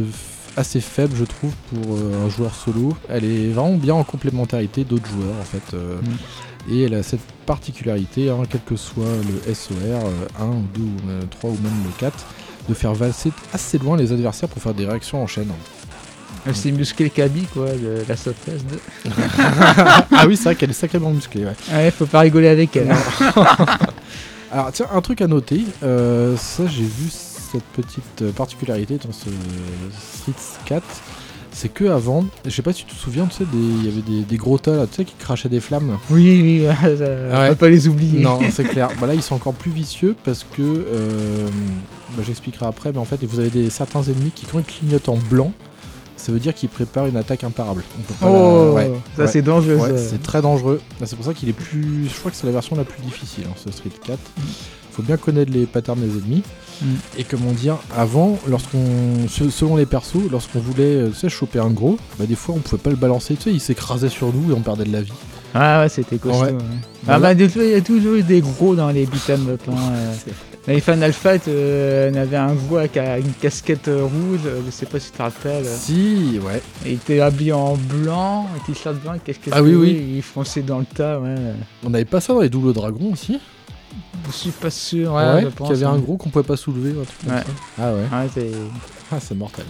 [0.57, 2.95] assez faible, je trouve, pour euh, un joueur solo.
[3.09, 5.73] Elle est vraiment bien en complémentarité d'autres joueurs, en fait.
[5.73, 5.97] euh,
[6.71, 9.05] Et elle a cette particularité, hein, quel que soit
[9.47, 12.25] le SOR, euh, 1 ou 2 ou euh, 3 ou même le 4,
[12.69, 15.49] de faire valser assez loin les adversaires pour faire des réactions en chaîne.
[16.53, 18.63] C'est musclé Kaby, quoi, de la sauteuse.
[18.65, 19.09] De...
[19.39, 21.55] ah oui, c'est vrai qu'elle est sacrément musclée, ouais.
[21.73, 22.91] Ouais, faut pas rigoler avec elle.
[22.91, 22.97] hein.
[24.51, 27.09] Alors tiens, un truc à noter, euh, ça j'ai vu
[27.55, 29.29] cette petite euh, particularité dans ce
[30.19, 30.33] Street
[30.65, 30.83] 4,
[31.51, 33.87] c'est que avant, je sais pas si tu te souviens, tu sais, des- il y
[33.87, 35.97] avait des, des gros tas là, tu sais, qui crachaient des flammes.
[36.09, 38.19] Oui, oui, ouais, on peut pas les oublier.
[38.19, 38.89] Non, c'est clair.
[38.99, 41.47] Bah là, ils sont encore plus vicieux parce que, euh,
[42.17, 45.07] bah, j'expliquerai après, mais en fait, vous avez des, certains ennemis qui, quand ils clignotent
[45.09, 45.53] en blanc,
[46.17, 47.83] ça veut dire qu'ils préparent une attaque imparable.
[47.97, 49.27] On peut pas la- Oh, ouais, ça ouais.
[49.29, 49.77] c'est dangereux.
[49.77, 50.81] Ouais, c'est très dangereux.
[50.99, 52.09] Bah, C'est pour ça qu'il est plus.
[52.13, 54.17] Je crois que c'est la version la plus difficile, hein, ce Street 4.
[54.95, 56.43] Faut bien connaître les patterns des ennemis.
[56.81, 56.85] Mm.
[57.17, 59.27] Et comment dire, avant, lorsqu'on.
[59.29, 62.55] se- Selon les persos, lorsqu'on voulait euh, tu sais, choper un gros, bah, des fois
[62.55, 63.35] on pouvait pas le balancer.
[63.35, 65.11] Tu sais, il s'écrasait sur nous et on perdait de la vie.
[65.53, 66.43] Ah ouais, c'était costaud.
[66.45, 66.51] Ouais.
[66.51, 66.57] ouais.
[67.03, 69.61] Bah Ah bah, il y a toujours eu des gros dans les beat'em up.
[69.69, 69.73] Hein.
[69.91, 70.13] euh.
[70.67, 74.39] Dans les Final Fight, euh, on avait un gros avec euh, une casquette euh, rouge,
[74.47, 75.63] euh, je sais pas si tu te rappelles.
[75.63, 76.59] Si, ouais.
[76.83, 80.13] Et il était habillé en blanc, t-shirt blanc, qu'est-ce que Ah oui, oui.
[80.15, 81.35] Il fonçait dans le tas, ouais.
[81.83, 83.37] On avait pas ça dans les doubles dragons aussi?
[84.27, 85.45] Je suis pas sûr, ouais.
[85.57, 85.91] Qu'il y avait hein.
[85.91, 86.91] un gros qu'on pouvait pas soulever.
[86.93, 87.41] ou un truc comme Ouais.
[87.41, 87.83] ça.
[87.83, 87.99] Ah ouais.
[88.23, 88.51] Ouais, c'est-
[89.11, 89.65] Ah, c'est mortel.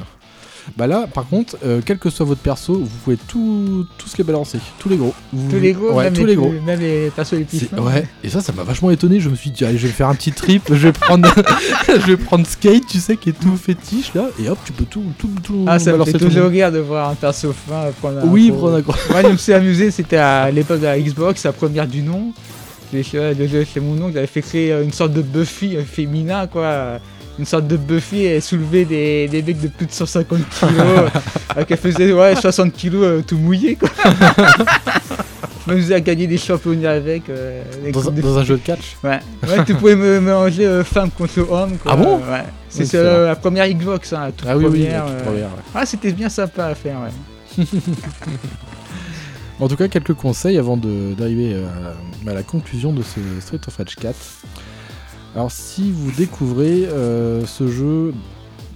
[0.76, 4.23] Bah là, par contre, euh, quel que soit votre perso, vous pouvez tout, tous les
[4.23, 5.14] balancer, tous les gros.
[5.31, 6.49] Vous- Tous les gros, ouais, même, tous les les gros.
[6.49, 7.77] plus- même les persos les fins.
[7.84, 9.19] Ouais, et ça, ça m'a vachement étonné.
[9.19, 11.30] Je me suis dit, allez, je vais faire un petit trip, je vais prendre,
[11.88, 14.85] je vais prendre Skate, tu sais, qui est tout fétiche là, et hop, tu peux
[14.85, 17.53] tout, tout, tout Ah, ça me fait tout le toujours rire de voir un perso
[17.53, 18.57] fin prendre un Oui, gros.
[18.61, 18.95] prendre un gros.
[19.11, 22.34] Moi, je me suis amusé, c'était à l'époque de la Xbox, la première du nom.
[23.03, 26.99] C'est mon nom, j'avais fait créer euh, une sorte de Buffy euh, féminin, quoi.
[27.38, 30.73] Une sorte de Buffy et soulever des, des mecs de plus de 150 kilos.
[31.57, 33.89] euh, qu'elle faisait ouais, 60 kilos euh, tout mouillé, quoi.
[35.67, 37.27] M'amusais à gagner des championnats avec.
[37.30, 38.95] euh, Dans, un- dans jeu de catch.
[39.03, 39.19] Ouais.
[39.47, 41.77] ouais, tu pouvais me mélanger euh, femme contre homme.
[41.77, 41.91] Quoi.
[41.91, 42.43] Ah bon Ouais.
[42.69, 45.05] C'est Oui, euh, la première Xbox, hein, la toute Ah oui, oui, première.
[45.05, 45.23] la toute euh.
[45.23, 45.63] première, ouais.
[45.73, 47.65] Ah, c'était bien sympa à faire, ouais.
[49.60, 51.65] En tout cas, quelques conseils avant d'arriver euh,
[52.27, 54.15] à, la conclusion de ce Street of Rage 4.
[55.36, 58.14] Alors, si vous découvrez euh, ce jeu,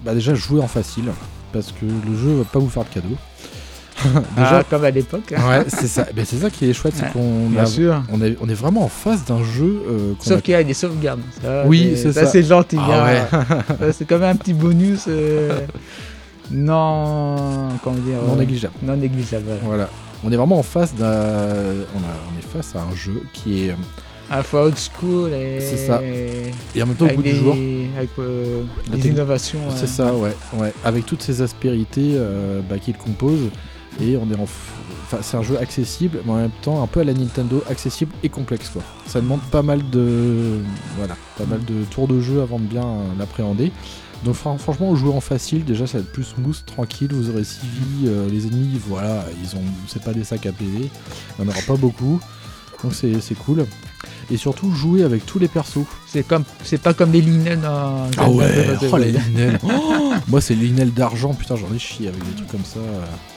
[0.05, 1.05] bah déjà jouez en facile,
[1.51, 3.15] parce que le jeu va pas vous faire de cadeau.
[4.37, 5.33] déjà, Ah, comme à l'époque.
[5.35, 5.49] hein.
[5.49, 6.07] ouais, c'est ça.
[6.15, 7.51] Mais c'est ça qui est chouette, c'est Ouais, qu'on
[8.13, 10.63] on est, on est vraiment en face d'un jeu euh, a Sauf qu'il y a
[10.63, 11.19] des sauvegardes.
[11.41, 12.25] Ça, Oui, c'est ça.
[12.25, 12.77] c'est gentil.
[12.79, 13.21] Ah ouais.
[13.79, 15.05] Ça, c'est quand même un petit bonus.
[15.09, 15.59] euh,
[16.51, 17.67] non.
[17.83, 18.73] Comment dire non négligeable.
[18.81, 19.45] Non négligeable.
[19.63, 19.89] voilà.
[20.23, 21.05] On est vraiment en face d'un.
[21.95, 23.75] On, est face à un jeu qui est.
[24.29, 25.59] À la fois old school et.
[25.59, 26.01] C'est ça.
[26.03, 27.53] Et en même temps, au des, du jour.
[27.97, 29.59] Avec euh, des innovations.
[29.75, 30.73] C'est ça, ouais, ouais.
[30.83, 33.49] Avec toutes ces aspérités euh, bah, qu'il compose.
[34.01, 34.43] Et on est en.
[34.43, 38.11] Enfin, c'est un jeu accessible, mais en même temps un peu à la Nintendo, accessible
[38.21, 38.83] et complexe quoi.
[39.07, 40.59] Ça demande pas mal de.
[40.97, 42.85] Voilà, pas mal de tours de jeu avant de bien
[43.17, 43.71] l'appréhender.
[44.25, 47.43] Donc fran- franchement, jouer en facile, déjà ça va être plus smooth, tranquille, vous aurez
[47.45, 49.61] 6 vies, euh, les ennemis, voilà, ils ont.
[49.87, 50.71] C'est pas des sacs à PV,
[51.39, 52.19] il n'y en aura pas beaucoup.
[52.83, 53.65] Donc c'est c'est cool.
[54.31, 55.85] Et surtout jouer avec tous les persos.
[56.07, 58.07] C'est comme, c'est pas comme les linens dans.
[58.17, 59.57] Ah dans- ouais, oh les linelles.
[59.63, 62.79] Oh, moi c'est les linelles d'argent, putain j'en ai chié avec des trucs comme ça.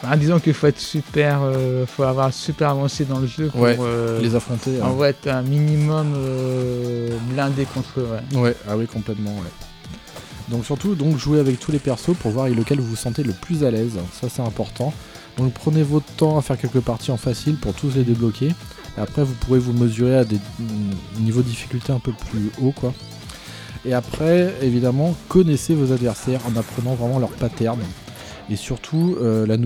[0.05, 3.61] Ah, disons qu'il faut être super, euh, faut avoir super avancé dans le jeu pour
[3.63, 4.81] Ouais, euh, Les affronter.
[4.83, 4.87] hein.
[4.87, 6.13] en vrai être un minimum
[7.33, 8.09] blindé contre eux.
[8.35, 8.39] Ouais.
[8.41, 9.51] Ouais, ah oui complètement ouais.
[10.53, 13.33] Donc surtout donc jouer avec tous les persos pour voir lequel vous vous sentez le
[13.33, 14.93] plus à l'aise, ça c'est important.
[15.39, 18.49] Donc prenez votre temps à faire quelques parties en facile pour tous les débloquer.
[18.99, 22.51] Et après vous pourrez vous mesurer à des mm, niveaux de difficulté un peu plus
[22.63, 22.93] hauts quoi.
[23.87, 27.81] Et après évidemment connaissez vos adversaires en apprenant vraiment leurs patterns.
[28.51, 29.57] Et surtout euh, la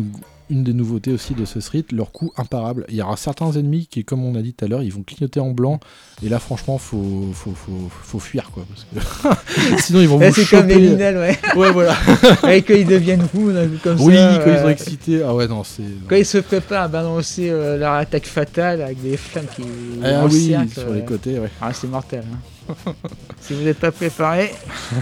[0.49, 2.85] une des nouveautés aussi de ce street, leur coup imparable.
[2.89, 5.03] Il y aura certains ennemis qui, comme on a dit tout à l'heure, ils vont
[5.03, 5.81] clignoter en blanc.
[6.25, 8.65] Et là, franchement, faut, faut, faut, faut fuir, quoi.
[8.69, 8.87] Parce
[9.27, 11.39] que sinon, ils vont vous c'est comme les ouais.
[11.57, 11.97] Ouais, voilà.
[12.51, 14.41] et quand ils deviennent roux, là, comme oui, ça.
[14.45, 15.23] quand ils sont excités.
[15.23, 15.83] Ah ouais, non, c'est.
[16.09, 19.63] Quand ils se préparent à balancer euh, leur attaque fatale avec des flammes qui.
[20.05, 21.51] Ah oui, cercle, sur les côtés, ouais.
[21.61, 22.25] Ah, c'est mortel.
[22.33, 22.93] hein.
[23.41, 24.53] si vous n'êtes pas préparé,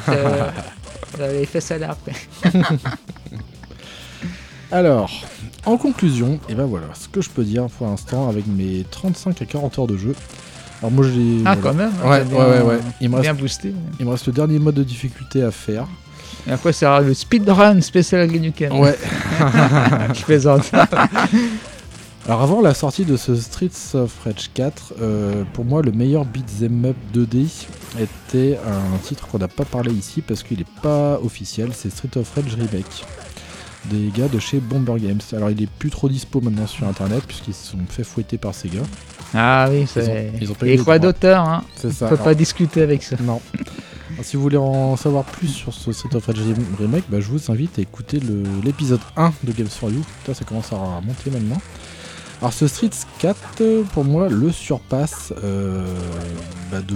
[0.08, 0.48] euh,
[1.14, 2.12] vous avez les fesses à l'air après.
[4.72, 5.10] Alors,
[5.66, 9.40] en conclusion, et ben voilà, ce que je peux dire pour l'instant avec mes 35
[9.42, 10.14] à 40 heures de jeu.
[10.80, 11.38] Alors moi, j'ai.
[11.44, 11.60] Ah, voilà.
[11.62, 11.92] quand même.
[12.04, 12.80] hein, Ouais, bien- ouais, ouais, ouais.
[13.00, 13.74] Il me, reste, Bien boosté.
[14.00, 15.86] il me reste le dernier mode de difficulté à faire.
[16.46, 18.72] Et après, ça le speedrun spécial Gnuken.
[18.72, 18.98] Ouais.
[20.14, 20.70] Je plaisante.
[22.26, 26.24] Alors avant la sortie de ce Streets of Rage 4, euh, pour moi le meilleur
[26.24, 27.66] beat'em up 2D
[28.00, 32.08] était un titre qu'on n'a pas parlé ici parce qu'il n'est pas officiel, c'est Street
[32.16, 33.04] of Rage Remake
[33.90, 35.20] des gars de chez Bomber Games.
[35.32, 38.55] Alors il est plus trop dispo maintenant sur internet puisqu'ils se sont fait fouetter par
[38.55, 38.82] ces gars.
[39.35, 40.32] Ah oui, c'est.
[40.62, 41.65] Les droits d'auteur, hein.
[41.77, 42.06] C'est ça.
[42.06, 43.16] On peut pas discuter avec ça.
[43.20, 43.40] Non.
[44.12, 46.39] Alors, si vous voulez en savoir plus sur ce Street of Rage
[46.78, 48.20] Remake, bah, je vous invite à écouter
[48.62, 50.02] l'épisode 1 de Games for You.
[50.20, 51.61] Putain, ça commence à remonter maintenant.
[52.40, 55.85] Alors ce Street 4, euh, pour moi, le surpasse euh,
[56.70, 56.94] bah, de...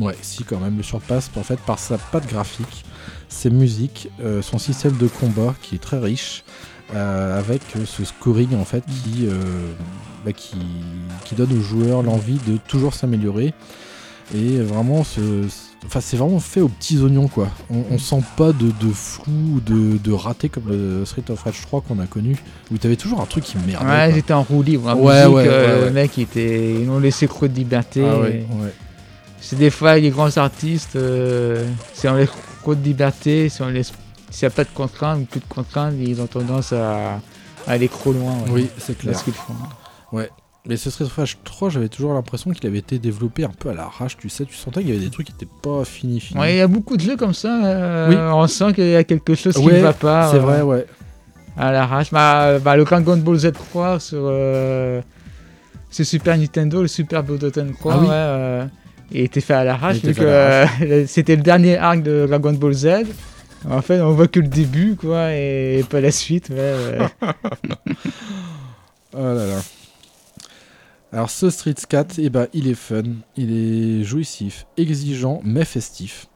[0.00, 2.84] Ouais, si quand même, le surpasse en fait par sa patte graphique,
[3.30, 6.44] ses musiques, euh, son système de combat qui est très riche,
[6.94, 9.28] euh, avec euh, ce scoring en fait qui,
[10.24, 10.56] bah, qui,
[11.24, 13.54] qui donne aux joueurs l'envie de toujours s'améliorer.
[14.32, 15.20] Et vraiment, ce,
[15.86, 17.48] enfin, c'est vraiment fait aux petits oignons quoi.
[17.68, 21.42] On, on sent pas de, de flou, ou de, de raté comme le Street of
[21.42, 22.36] Rage 3 qu'on a connu,
[22.72, 23.84] où t'avais toujours un truc qui merdait.
[23.84, 24.88] Ouais, j'étais en roue libre.
[24.88, 25.84] En Ouais, musique, ouais, ouais, ouais.
[25.86, 26.74] Les mecs, ils, étaient...
[26.80, 28.04] ils ont laissé trop de liberté.
[28.04, 28.44] Ah Et.
[29.40, 32.28] C'est des fois, les grands artistes, euh, si on laisse
[32.74, 33.92] de liberté, si on laisse.
[34.30, 37.14] S'il n'y a pas de contraintes ou plus de contraintes, ils ont tendance à,
[37.66, 38.32] à aller trop loin.
[38.44, 39.18] ouais, Oui, c'est clair.
[39.18, 39.54] ce qu'ils font.
[40.66, 43.74] Mais ce Street Rage 3, j'avais toujours l'impression qu'il avait été développé un peu à
[43.74, 46.38] l'arrache, tu sais, tu sentais qu'il y avait des trucs qui étaient pas finis finis.
[46.38, 47.64] Ouais, il y a beaucoup de jeux comme ça.
[47.64, 48.16] euh, Oui.
[48.16, 50.30] On sent qu'il y a quelque chose qui Ouais, ne va pas.
[50.30, 50.86] c'est euh, vrai, ouais.
[51.56, 52.10] À l'arrache.
[52.12, 54.18] Bah, bah, le Dragon Ball Z 3 sur.
[54.22, 55.00] euh,
[55.88, 57.92] c'est Super Nintendo, le Super Budokan 3.
[57.94, 58.06] Ah oui.
[58.08, 58.66] ouais,
[59.12, 59.98] il était fait à l'arrache.
[59.98, 62.88] Vu que, euh, C'était le dernier arc de Dragon Ball Z.
[63.68, 66.50] En fait, on voit que le début, quoi, et pas la suite.
[66.50, 66.98] Ouais.
[69.12, 69.60] Oh là là.
[71.12, 73.02] Alors ce Street 4, eh ben, il est fun,
[73.36, 76.28] il est jouissif, exigeant, mais festif.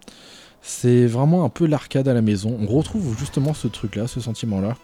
[0.60, 2.59] C'est vraiment un peu l'arcade à la maison.
[2.60, 4.76] On retrouve justement ce truc-là, ce sentiment-là.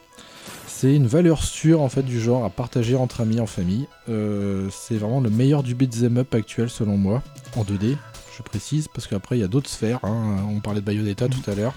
[0.81, 3.87] C'est une valeur sûre en fait du genre à partager entre amis, en famille.
[4.09, 7.23] Euh, c'est vraiment le meilleur du beat'em up actuel selon moi,
[7.55, 7.99] en 2D.
[8.35, 9.99] Je précise parce qu'après il y a d'autres sphères.
[10.05, 10.37] hein.
[10.49, 11.75] On parlait de Bayonetta tout à l'heure.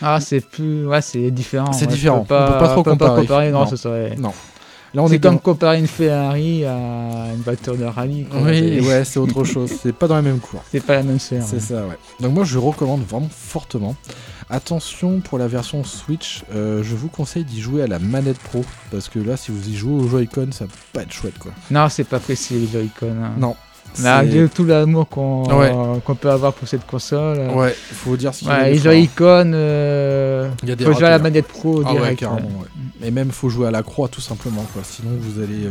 [0.00, 0.86] Ah, c'est plus.
[0.86, 1.74] Ouais, c'est différent.
[1.74, 2.24] C'est ouais, différent.
[2.24, 3.50] Pas, On peut pas trop on peut comparer.
[3.52, 3.66] non, Non.
[3.66, 4.16] ce serait.
[4.16, 4.32] Non.
[4.94, 8.24] Là on C'est est comme dans- comparer une Ferrari à une voiture de rallye.
[8.24, 8.40] quoi.
[8.42, 9.70] Oui, C'est- ouais, c'est autre chose.
[9.82, 10.62] C'est pas dans la même cour.
[10.70, 11.44] C'est pas la même sphère.
[11.44, 11.60] C'est ouais.
[11.60, 11.98] ça, ouais.
[12.20, 13.94] Donc moi, je recommande vraiment fortement.
[14.48, 18.64] Attention pour la version Switch, euh, je vous conseille d'y jouer à la manette pro
[18.92, 21.50] parce que là, si vous y jouez au Joy-Con, ça va pas être chouette, quoi.
[21.70, 23.08] Non, c'est pas précis les Joy-Con.
[23.24, 23.32] hein.
[23.38, 23.56] Non.
[24.02, 25.72] Malgré tout l'amour qu'on Ouais.
[26.20, 27.38] peut avoir pour cette console.
[27.38, 28.78] euh, Ouais, faut dire ce qu'il a Ouais, les.
[28.78, 32.22] Joy-Con, euh, a faut jouer à la ratés, manette pro Ah direct.
[32.22, 33.06] ouais.
[33.06, 34.82] Et même, faut jouer à la croix, tout simplement, quoi.
[34.84, 35.64] Sinon, vous allez...
[35.66, 35.70] euh,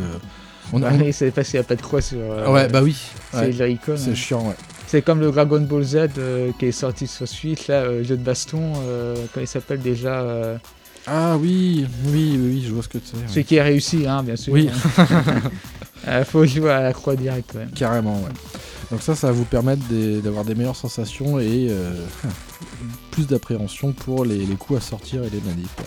[0.73, 0.91] On a...
[0.91, 2.95] Ouais, c'est n'y a pas de croix sur euh, Ouais, bah oui.
[3.33, 3.93] Joy-Con.
[3.97, 4.15] C'est hein.
[4.15, 4.55] chiant, ouais.
[4.87, 8.15] C'est comme le Dragon Ball Z euh, qui est sorti sur Switch, là, euh, jeu
[8.17, 10.57] de baston, euh, comment il s'appelle déjà euh,
[11.07, 13.15] Ah oui, oui, oui, oui, je vois ce que c'est.
[13.17, 13.23] ouais.
[13.27, 14.53] Celui qui est réussi, hein, bien sûr.
[14.53, 14.69] Oui.
[16.07, 17.71] Euh, faut jouer à la croix direct quand même.
[17.71, 18.31] Carrément, ouais.
[18.91, 19.81] Donc ça, ça va vous permettre
[20.23, 21.93] d'avoir des meilleures sensations et euh,
[23.11, 25.73] plus d'appréhension pour les, les coups à sortir et les manips.
[25.75, 25.85] quoi.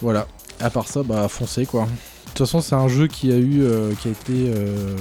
[0.00, 0.26] Voilà.
[0.60, 1.82] À part ça, bah foncez quoi.
[1.84, 4.96] De toute façon, c'est un jeu qui a eu, euh, qui a été, euh,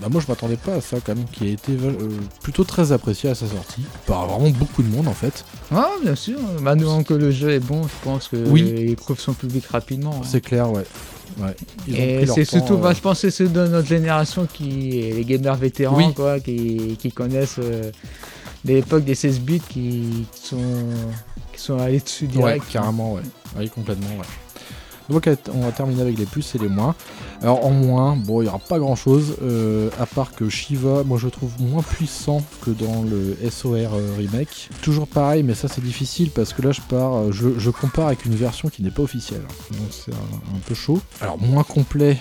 [0.00, 1.76] bah moi je m'attendais pas à ça quand même, qui a été
[2.42, 5.44] plutôt très apprécié à sa sortie par vraiment beaucoup de monde en fait.
[5.72, 6.38] Ah, bien sûr.
[6.60, 8.72] Maintenant que le jeu est bon, je pense que Oui.
[8.88, 10.14] il prouve son public rapidement.
[10.22, 10.26] hein.
[10.28, 10.84] C'est clair, ouais.
[11.38, 11.54] Ouais.
[11.86, 14.64] Ils Et c'est surtout, euh, bah, je pense que c'est ceux de notre génération qui,
[15.12, 16.14] les gamers vétérans, Oui.
[16.14, 17.90] quoi, qui, qui connaissent euh,
[18.64, 20.56] l'époque des 16 bits, qui sont,
[21.52, 22.64] qui sont allés dessus Ouais, direct.
[22.70, 23.22] carrément, ouais.
[23.58, 24.26] Oui, complètement, ouais.
[25.08, 26.94] On va terminer avec les plus et les moins.
[27.42, 29.36] Alors en moins, bon, il n'y aura pas grand chose,
[30.00, 34.68] à part que Shiva, moi je trouve moins puissant que dans le SOR euh, remake.
[34.82, 38.24] Toujours pareil, mais ça c'est difficile parce que là je pars, euh, je, compare avec
[38.24, 39.42] une version qui n'est pas officielle.
[39.70, 41.00] Donc c'est un, peu chaud.
[41.20, 42.18] Alors moins complet,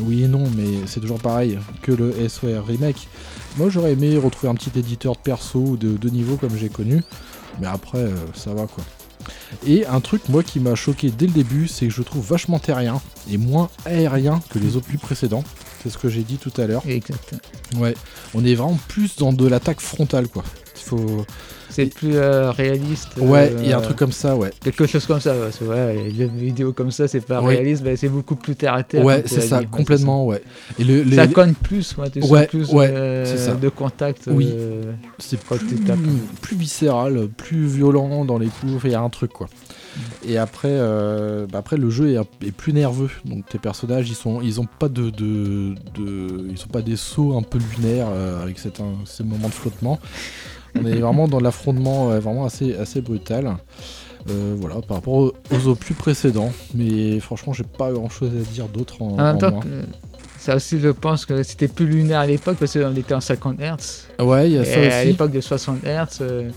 [0.00, 3.08] oui et non, mais c'est toujours pareil que le SOR remake.
[3.56, 7.02] Moi j'aurais aimé retrouver un petit éditeur de perso ou de, niveau comme j'ai connu,
[7.60, 8.84] mais après euh, ça va quoi.
[9.66, 12.58] Et un truc, moi, qui m'a choqué dès le début, c'est que je trouve vachement
[12.58, 13.00] terrien
[13.30, 15.44] et moins aérien que les opus précédents.
[15.82, 16.82] C'est ce que j'ai dit tout à l'heure.
[16.86, 17.34] Exact.
[17.76, 17.94] Ouais,
[18.34, 20.44] on est vraiment plus dans de l'attaque frontale, quoi.
[20.76, 21.24] Il faut.
[21.70, 23.08] C'est plus euh, réaliste.
[23.18, 24.50] Ouais, euh, il y a un truc comme ça, ouais.
[24.62, 27.82] Quelque chose comme ça, ouais, c'est vrai, les jeux vidéo comme ça, c'est pas réaliste,
[27.84, 29.04] mais c'est beaucoup plus terre à terre.
[29.04, 30.42] Ouais, c'est as ça, ouais, complètement, ouais.
[30.78, 31.26] Et le, les- Ça.
[31.26, 33.54] cogne plus, ouais, tu Ouais, plus ouais, euh, ça.
[33.54, 34.24] de contact.
[34.28, 34.48] Oui.
[34.52, 35.66] euh, c'est plus,
[36.40, 38.72] plus viscéral, plus violent dans les coups.
[38.84, 39.48] Il y a un truc, quoi.
[40.28, 43.08] Et après, euh, bah après le jeu est, plus nerveux.
[43.24, 46.96] Donc tes personnages, ils sont, ils ont pas de, de, de- ils sont pas des
[46.96, 49.98] sauts un peu lunaires euh, avec cet, un- ces moments de flottement.
[50.82, 53.56] On est vraiment dans l'affrontement euh, vraiment assez, assez brutal.
[54.28, 56.50] Euh, voilà, par rapport aux, aux opus précédents.
[56.74, 59.60] Mais franchement, j'ai pas grand chose à dire d'autre en, En même en temps, moins.
[59.60, 59.84] que-
[60.38, 63.58] Ça aussi, je pense que c'était plus lunaire à l'époque parce qu'on était en 50
[63.60, 64.24] Hz.
[64.24, 65.06] Ouais, il y a ça Et à aussi.
[65.08, 66.50] l'époque de 60 Hz, euh,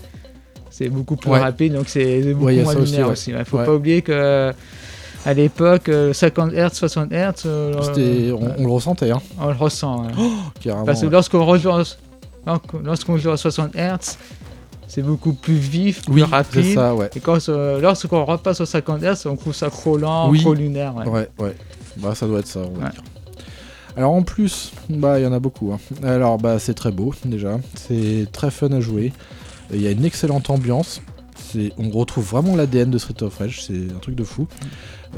[0.68, 1.38] c'est beaucoup plus Ouais.
[1.38, 3.30] rapide, donc c'est beaucoup Ouais, moins ça aussi, lunaire aussi.
[3.36, 3.64] Il faut Ouais.
[3.64, 4.52] pas oublier que
[5.26, 9.54] à l'époque, euh, 50 Hz, 60 Hz, euh, on, on le ressentait, hein, on le
[9.56, 10.06] ressent.
[10.60, 10.84] carrément.
[10.84, 11.82] Parce que lorsqu'on rejoue, en-
[12.82, 14.16] lorsqu'on joue à 60 Hz,
[14.88, 16.74] c'est beaucoup plus vif, plus Oui, rapide.
[16.74, 17.10] ça, ouais.
[17.14, 20.40] Et quand, euh, lorsqu'on repasse au 50 Hz, on trouve ça trop lent, Oui.
[20.40, 20.94] trop lunaire.
[20.96, 21.06] ouais.
[21.08, 21.54] Ouais, ouais.
[21.98, 22.90] Bah, ça doit être ça, on va Ouais.
[22.90, 23.02] dire.
[23.96, 25.72] Alors en plus, bah il y en a beaucoup.
[25.72, 25.78] hein.
[26.04, 29.12] Alors bah c'est très beau déjà, c'est très fun à jouer.
[29.72, 31.02] Il y a une excellente ambiance.
[31.36, 34.46] C'est, on retrouve vraiment l'ADN de Street of Rage, c'est un truc de fou.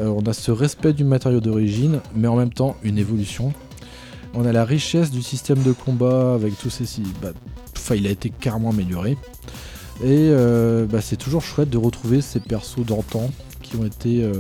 [0.00, 3.52] Euh, on a ce respect du matériau d'origine, mais en même temps une évolution.
[4.34, 6.84] On a la richesse du système de combat avec tous ces.
[7.20, 7.32] Bah,
[7.76, 9.12] enfin, il a été carrément amélioré.
[10.02, 13.30] Et euh, bah, c'est toujours chouette de retrouver ces persos d'antan
[13.62, 14.22] qui ont été.
[14.24, 14.32] euh,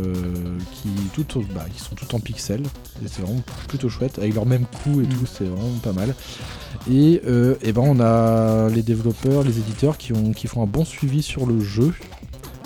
[0.72, 2.62] qui, tout, au- bah, qui sont tout en pixels.
[3.04, 4.18] Et c'est vraiment plutôt chouette.
[4.18, 5.08] Avec leur même coup et Mm.
[5.08, 6.14] tout, c'est vraiment pas mal.
[6.90, 10.66] Et, euh, et ben on a les développeurs, les éditeurs qui, ont, qui font un
[10.66, 11.92] bon suivi sur le jeu.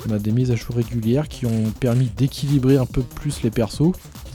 [0.08, 3.50] On a des mises à jour régulières qui ont permis d'équilibrer un peu plus les
[3.50, 3.90] persos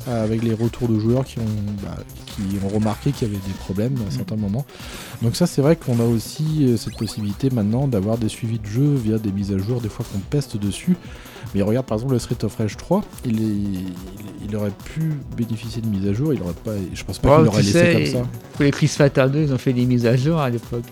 [0.07, 1.45] avec les retours de joueurs qui ont,
[1.83, 4.65] bah, qui ont remarqué qu'il y avait des problèmes à certains moments.
[5.21, 8.65] Donc ça c'est vrai qu'on a aussi euh, cette possibilité maintenant d'avoir des suivis de
[8.65, 10.95] jeu via des mises à jour, des fois qu'on peste dessus.
[11.55, 13.93] Mais regarde par exemple le Street of Rage 3, il, est, il,
[14.47, 17.35] il aurait pu bénéficier de mise à jour, il aurait pas, je pense pas Oh,
[17.37, 18.29] qu'il l'aurait laissé sais, comme ça.
[18.53, 20.85] Pour les Chris Fatter 2, ils ont fait des mises à jour à l'époque.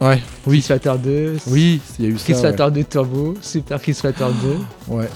[0.00, 2.42] Ouais, oui, Chris Fatter 2, oui, il y a eu Chris ça.
[2.42, 2.56] ouais.
[2.56, 4.26] Fatter 2 Turbo, Super Chris Fatter
[4.88, 4.94] 2.
[4.94, 5.08] Ouais,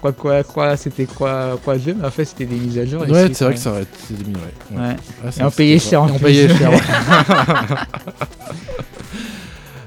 [0.00, 3.00] Quoi, quoi, quoi, c'était quoi, quoi jeu, mais en fait, c'était des mises à jour.
[3.02, 4.40] ouais c'est vrai que ça aurait été mis, ouais.
[4.78, 4.88] Ouais.
[4.90, 4.96] Ouais.
[5.24, 6.70] Ah, Et on payait cher en on payait cher.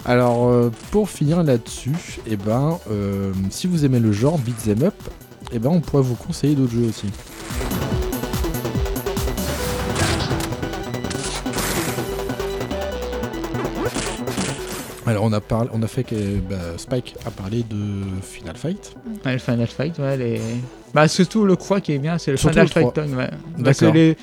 [0.05, 4.95] Alors, euh, pour finir là-dessus, eh ben, euh, si vous aimez le genre beat'em up,
[5.53, 7.05] eh ben, on pourrait vous conseiller d'autres jeux aussi.
[15.11, 16.15] Alors, on a, parlé, on a fait que
[16.49, 17.75] bah, Spike a parlé de
[18.21, 18.95] Final Fight.
[19.25, 20.15] Ouais, le Final Fight, ouais.
[20.15, 20.41] Les...
[20.93, 22.81] Bah, surtout le 3 qui est bien, c'est le Surtout Final le 3.
[22.81, 23.29] Fight Tone, ouais.
[23.61, 24.15] Parce que les...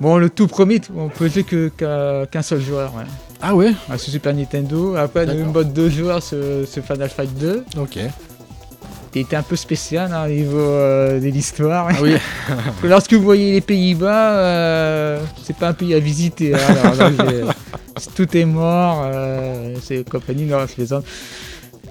[0.00, 3.04] Bon, le tout premier, on peut jouer que- qu'un seul joueur, ouais.
[3.40, 3.72] Ah ouais?
[3.90, 4.94] Ah, sur Super Nintendo.
[4.96, 5.46] Après, D'accord.
[5.46, 6.38] mode deux joueurs sur,
[6.68, 7.64] sur Final Fight 2.
[7.78, 7.98] Ok.
[9.12, 11.88] Qui était un peu spécial hein, au niveau euh, de l'histoire.
[11.90, 12.14] Ah oui,
[12.84, 16.54] Lorsque vous voyez les Pays-Bas, euh, c'est pas un pays à visiter.
[16.54, 16.58] hein.
[16.98, 17.10] Alors
[18.14, 21.04] tout est mort, euh, c'est compagnie, non, je plaisante.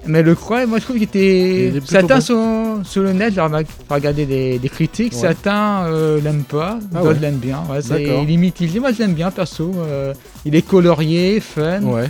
[0.06, 1.80] Mais le croix, moi je trouve qu'il Il était.
[1.84, 2.20] Certains bon.
[2.20, 5.18] sont sur le net, j'ai remar- regardé des, des critiques, Ouais.
[5.18, 7.18] certains euh, l'aiment pas, Ah d'autres ouais.
[7.20, 7.62] l'aiment bien.
[7.68, 8.24] Ouais, c'est D'accord.
[8.24, 9.72] limite, moi je l'aime bien perso.
[9.76, 10.14] euh,
[10.46, 11.82] il est colorié, fun.
[11.82, 12.08] ouais,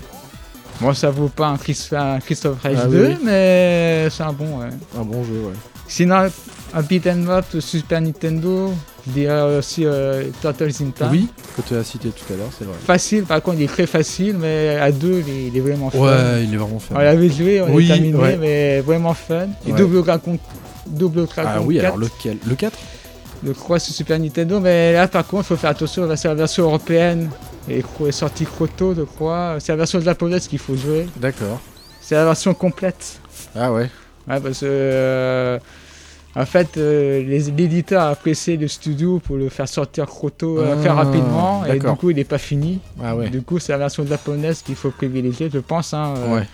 [0.80, 3.16] Bon, ça vaut pas un, Chris- un Christophe Rage Ah 2, oui.
[3.24, 4.60] mais c'est un bon.
[4.60, 4.66] ouais.
[4.98, 5.54] un bon jeu, ouais.
[5.88, 6.28] Sinon,
[6.74, 8.72] un beat'em up Super Nintendo,
[9.06, 11.08] je dirais aussi euh, Turtles in Time.
[11.10, 12.76] Oui, que tu as cité tout à l'heure, c'est vrai.
[12.86, 15.98] Facile, par contre, il est très facile, mais à deux, il est, il vraiment fun.
[15.98, 16.94] Ouais, il est vraiment fun.
[16.96, 18.36] On l'avait joué, on Oui, est terminé, ouais.
[18.38, 19.46] mais vraiment fun.
[19.66, 19.78] Et Ouais.
[19.78, 20.38] Double Dragon,
[20.86, 22.36] Double Dragon Ah oui, 4, alors lequel?
[22.46, 22.78] Le 4
[23.44, 26.34] je crois sur Super Nintendo, mais là, par contre, il faut faire attention, c'est la
[26.34, 27.30] version européenne.
[27.70, 29.56] Et est sorti Kroto, je crois.
[29.58, 31.06] C'est la version japonaise qu'il faut jouer.
[31.16, 31.60] D'accord.
[32.00, 33.20] C'est la version complète.
[33.54, 33.90] Ah ouais.
[34.26, 35.58] Ouais, parce que euh,
[36.34, 40.72] en fait, euh, les- l'éditeur a pressé le studio pour le faire sortir Kroto euh,
[40.72, 42.80] Ah, très rapidement, et du coup, il n'est pas fini.
[43.02, 43.28] Ah ouais.
[43.28, 45.92] Du coup, c'est la version japonaise qu'il faut privilégier, je pense.
[45.94, 46.36] hein, euh.
[46.36, 46.46] Ouais.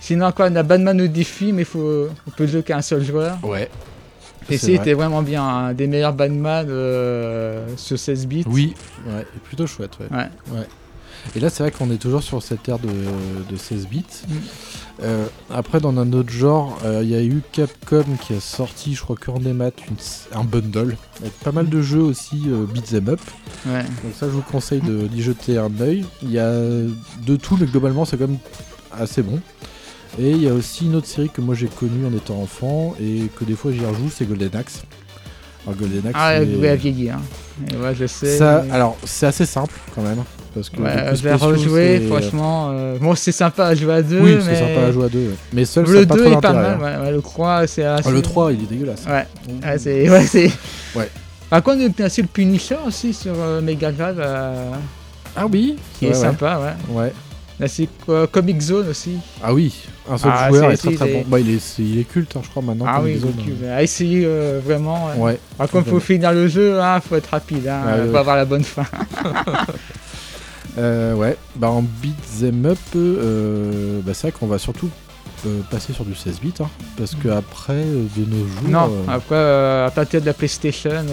[0.00, 3.04] Sinon, encore, on a Batman au défi, mais faut, on peut jouer qu'à un seul
[3.04, 3.38] joueur.
[3.42, 3.68] Ouais.
[4.54, 4.66] Et vrai.
[4.78, 8.44] c'était vraiment bien, un des meilleurs Batman euh, sur 16 bits.
[8.46, 8.74] Oui,
[9.06, 10.06] ouais, plutôt chouette, ouais.
[10.52, 10.66] Ouais.
[11.36, 12.88] Et là, c'est vrai qu'on est toujours sur cette ère de,
[13.48, 14.04] de 16 bits.
[14.28, 14.32] Mm.
[15.04, 18.94] Euh, après, dans un autre genre, euh, il y a eu Capcom qui a sorti,
[18.94, 23.08] je crois qu'en démat, une- un bundle avec pas mal de jeux aussi euh, beat'em
[23.08, 23.20] up.
[23.66, 23.82] Ouais.
[23.82, 26.04] Donc ça, je vous conseille de- d'y jeter un œil.
[26.22, 28.38] Il y a de tout, mais globalement, c'est quand même
[28.92, 29.38] assez bon.
[30.18, 32.94] Et il y a aussi une autre série que moi j'ai connue en étant enfant
[33.00, 34.82] et que des fois j'y rejoue, c'est Golden Axe.
[35.66, 37.08] Alors Golden Axe, Ah, vous avez vieilli.
[37.10, 37.20] Hein.
[37.72, 38.36] Et ouais, je sais.
[38.36, 40.22] ça, mais- alors c'est assez simple quand même,
[40.54, 42.68] parce que Ouais, je vais rejouer, franchement.
[42.72, 44.42] euh, Bon, c'est sympa à jouer à deux, Oui, mais...
[44.42, 45.28] c'est sympa à jouer à deux.
[45.28, 45.34] ouais.
[45.54, 46.78] Mais seul, Le a pas 2 trop est pas mal, hein.
[47.00, 48.08] ouais, ouais, le 3 c'est assez...
[48.08, 49.04] Ah, le 3, il est dégueulasse.
[49.06, 49.26] Ouais,
[49.64, 50.10] ouais, c'est...
[50.10, 50.50] Ouais, c'est...
[50.94, 51.08] Ouais.
[51.48, 54.72] Par contre, il y a aussi le Punisher aussi sur euh, Mega Drive, euh,
[55.36, 56.94] Ah oui, qui est sympa, ouais.
[57.02, 57.12] Ouais.
[57.62, 59.18] Là, c'est euh, Comic Zone aussi.
[59.40, 59.72] Ah oui,
[60.10, 61.24] un seul Ah, joueur est très très bon.
[61.28, 62.86] Bah, il, est, il est culte, hein, je crois, maintenant.
[62.88, 65.06] ah comme oui, Zone, donc, euh, à essayer euh, vraiment.
[65.12, 65.18] Ouais.
[65.18, 65.38] Ouais.
[65.56, 68.18] Par contre, faut finir le jeu, il faut être rapide, hein, Ah, faut ouais.
[68.18, 68.84] avoir la bonne fin.
[70.78, 74.88] Euh, ouais, bah en beat'em up, euh, bah, c'est vrai qu'on va surtout
[75.46, 79.36] euh, passer sur du 16 bits, hein, parce que après de nos jours, non, après,
[79.36, 81.04] à partir de la PlayStation,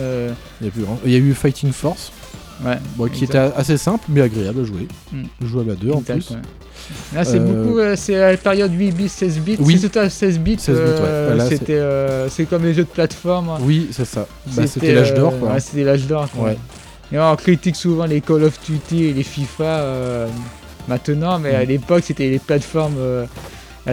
[0.62, 0.98] il y a plus grand.
[1.04, 2.14] Il y a eu Fighting Force,
[2.66, 2.78] Ouais.
[2.98, 3.48] Bon, qui exact.
[3.48, 4.88] était assez simple mais agréable à jouer.
[5.14, 5.24] Mm.
[5.46, 6.32] Jouable à deux en plus.
[6.32, 6.38] ouais.
[7.14, 9.58] Là, c'est Euh, beaucoup, euh, c'est à la période 8 bits, 16 bits.
[9.60, 9.78] Oui.
[9.80, 10.58] C'est tout à 16 bits.
[10.60, 10.88] 16 bits, ouais.
[11.00, 13.52] euh, Là, c'est- c'était, euh, c'est comme les jeux de plateforme.
[13.62, 14.26] Oui, c'est ça.
[14.56, 15.54] Bah, c'était l'âge euh, d'or quoi.
[15.54, 16.28] Ouais, c'était l'âge d'or.
[16.36, 16.46] quoi.
[16.50, 16.58] Ouais.
[17.12, 20.28] Et on critique souvent les Call of Duty et les FIFA euh,
[20.88, 21.68] maintenant, mais à Mm.
[21.68, 22.98] l'époque, c'était les plateformes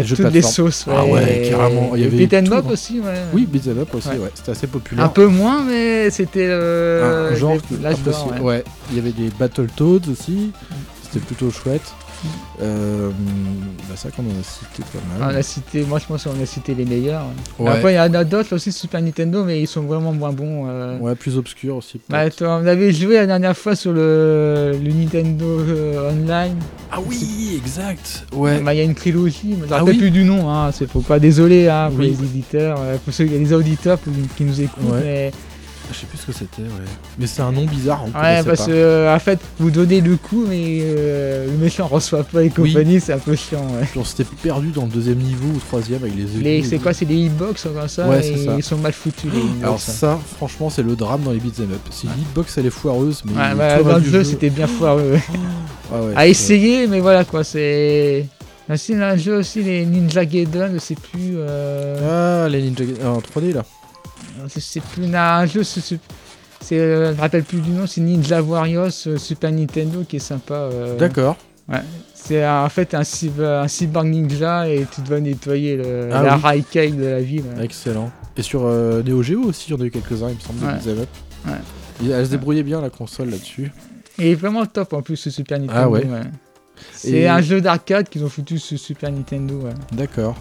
[0.02, 0.86] de toutes les sauces.
[0.90, 1.92] Ah ouais, et- carrément.
[1.94, 3.14] Il y avait Beat tout, up aussi, ouais.
[3.32, 4.18] Oui, Beat'em Up aussi, Ouais.
[4.18, 4.30] ouais.
[4.34, 5.04] C'était assez populaire.
[5.04, 8.40] Un peu moins, mais c'était euh, genre si- ouais.
[8.40, 8.64] ouais.
[8.90, 10.52] Il y avait des Battletoads aussi.
[11.02, 11.82] C'était plutôt chouette.
[12.62, 13.10] Euh,
[13.88, 15.36] bah, c'est vrai qu'on en a cité pas On mal.
[15.36, 17.24] a cité, moi je pense qu'on a cité les meilleurs.
[17.58, 17.68] Ouais.
[17.70, 20.64] Après, il y en a d'autres aussi Super Nintendo, mais ils sont vraiment moins bons.
[20.68, 20.98] euh.
[20.98, 22.00] Ouais, plus obscur aussi.
[22.08, 26.56] Bah, toi, on avait joué la dernière fois sur le, le Nintendo euh, Online.
[26.90, 28.24] ah oui, exact.
[28.32, 28.60] Ouais.
[28.60, 29.98] Bah, Il y a une trilogie, mais je Ah rappelle oui.
[30.00, 30.50] plus du nom.
[30.50, 30.70] Hein.
[30.72, 32.16] C'est faut pas désolé hein, pour Oui.
[32.18, 34.82] les éditeurs, euh, pour ceux, les auditeurs pour- qui nous écoutent.
[34.92, 35.00] Ouais.
[35.04, 35.32] Mais,
[35.92, 36.84] Je sais plus ce que c'était, ouais.
[37.18, 40.16] Mais c'est un nom bizarre, on ouais, parce que euh, en fait, vous donnez le
[40.16, 42.72] coup, mais euh, le méchant reçoit pas et Oui.
[42.72, 43.60] compagnie, c'est un peu chiant.
[43.78, 43.86] Ouais.
[43.90, 46.92] Puis on s'était perdu dans le deuxième niveau ou troisième avec les Les- C'est quoi
[46.92, 48.54] C'est des hitbox comme ça Ouais, c'est et ça.
[48.56, 49.62] Ils sont mal foutus les hitbox.
[49.62, 49.78] Alors hein.
[49.78, 51.80] ça, franchement, c'est le drame dans les beat'em up.
[51.90, 55.12] Si l'hitbox elle est foireuse, mais Ouais, bah, dans le jeu, c'était bien foireux.
[55.12, 55.20] ouais.
[55.94, 58.26] Ah ouais, à essayer, mais voilà quoi, c'est.
[58.68, 61.34] Aussi, dans le jeu aussi, les Ninja Gaiden, je sais plus.
[61.36, 62.44] Euh...
[62.44, 63.64] Ah, les Ninja Gaiden en 3D là.
[64.54, 65.80] Je sais plus, un jeu, c'est.
[65.80, 65.98] c'est-
[66.62, 70.16] c'est, euh, je me rappelle plus du nom, c'est Ninja Warriors euh, Super Nintendo qui
[70.16, 70.54] est sympa.
[70.54, 70.96] euh.
[70.96, 71.36] D'accord.
[72.14, 76.22] C'est un- en fait un, cyber, un cyborg ninja et tu dois nettoyer le, Ah
[76.22, 76.40] la oui.
[76.96, 77.44] de la ville.
[77.60, 78.10] Excellent.
[78.36, 80.64] Et sur euh, Neo Geo aussi, il y en a eu quelques-uns, il me semble,
[80.64, 80.72] Ouais.
[80.80, 81.08] des.
[81.46, 82.10] Ouais.
[82.12, 83.70] Elle se débrouillait bien la console là-dessus.
[84.18, 85.80] Et vraiment top en plus ce Super Nintendo.
[85.84, 86.04] Ah ouais.
[86.92, 89.60] C'est Et- un jeu d'arcade qu'ils ont foutu sur Super Nintendo.
[89.60, 89.74] ouais.
[89.92, 90.36] D'accord.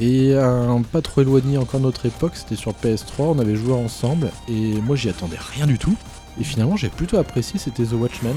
[0.00, 3.74] Et un pas trop éloigné encore de notre époque, c'était sur PS3, on avait joué
[3.74, 5.94] ensemble et moi j'y attendais rien du tout.
[6.40, 8.34] Et finalement j'ai plutôt apprécié, c'était The Watchmen.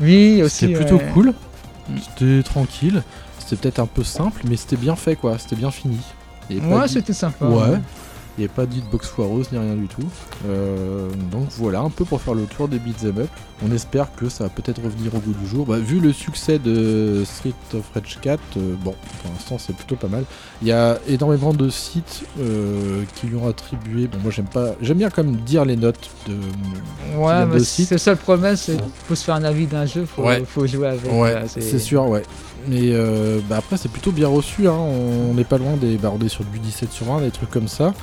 [0.00, 0.66] Oui, aussi.
[0.66, 1.10] C'était plutôt ouais.
[1.12, 1.34] cool,
[1.88, 1.96] Mm.
[1.98, 3.02] c'était tranquille,
[3.38, 5.98] c'était peut-être un peu simple, mais c'était bien fait quoi, c'était bien fini.
[6.48, 7.44] Pas Ouais, c'était sympa.
[7.46, 7.78] Ouais.
[8.40, 10.02] Il n'y avait pas foireuse ni rien du tout.
[10.48, 13.28] Euh, donc voilà, un peu pour faire le tour des beat'em up.
[13.62, 15.66] On espère que ça va peut-être revenir au goût du jour.
[15.66, 19.96] Bah, vu le succès de Street of Rage 4, euh, bon, pour l'instant c'est plutôt
[19.96, 20.24] pas mal.
[20.62, 24.06] Il y a énormément de sites euh, qui lui ont attribué.
[24.06, 26.36] Bon, moi j'aime pas, j'aime bien quand même dire les notes de.
[27.18, 30.22] Ouais, mais c'est ça le problème, c'est faut se faire un avis d'un jeu, faut,
[30.22, 30.42] Ouais.
[30.46, 31.12] faut jouer avec.
[31.12, 32.22] Ouais, c'est sûr, ouais.
[32.68, 34.68] Mais euh, bah après, c'est plutôt bien reçu.
[34.68, 34.72] Hein.
[34.72, 35.96] On n'est pas loin des.
[35.96, 37.94] Bah, on est sur du 17 sur 20, des trucs comme ça.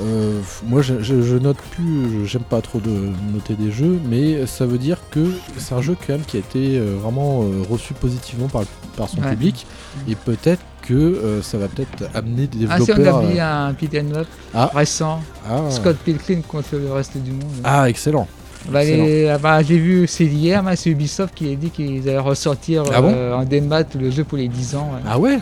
[0.00, 2.26] Euh, moi, je, je- je note plus.
[2.26, 5.94] J'aime pas trop de noter des jeux, mais ça veut dire que c'est un jeu
[6.06, 8.62] quand même qui a été euh, vraiment euh, reçu positivement par,
[8.96, 9.30] par son Ouais.
[9.30, 9.66] public.
[10.08, 13.18] Et peut-être que euh, ça va peut-être amener des Ah si, on développeurs.
[13.18, 14.70] a mis un beat'em up Ah.
[14.74, 17.42] récent, ah, Scott Pilgrim contre le reste du monde.
[17.62, 18.26] ah, excellent.
[18.70, 22.18] Bah, les- ah bah, j'ai vu, c'est hier, c'est Ubisoft qui a dit qu'ils allaient
[22.18, 24.90] ressortir Ah bon euh, en démat le jeu pour les 10 ans.
[24.94, 25.00] ouais.
[25.06, 25.38] Ah ouais.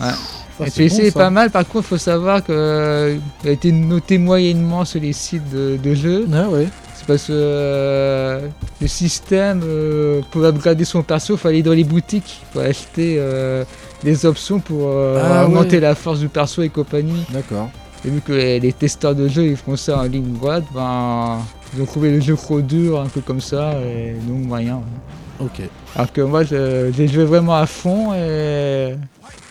[0.00, 0.06] Ouais.
[0.62, 1.18] Et c'est PC bon, est ça.
[1.20, 3.10] pas mal, par contre, faut savoir qu'il a
[3.50, 6.26] été noté moyennement sur les sites de, de jeux.
[6.32, 6.68] Ah ouais.
[6.94, 8.46] C'est parce que euh,
[8.80, 13.16] le système, euh, pour upgrader son perso, il faut aller dans les boutiques pour acheter
[13.18, 13.64] euh,
[14.04, 15.80] des options pour euh, Ah augmenter ouais.
[15.82, 17.24] la force du perso et compagnie.
[17.30, 17.68] D'accord.
[18.06, 21.38] Et vu que les, les testeurs de jeux ils font ça en ligne droite, ben,
[21.74, 24.76] ils ont trouvé le jeu trop dur, un peu comme ça, et donc moyen.
[24.76, 25.46] ouais.
[25.46, 25.62] Ok.
[25.96, 28.94] Alors que moi, j'ai joué vraiment à fond et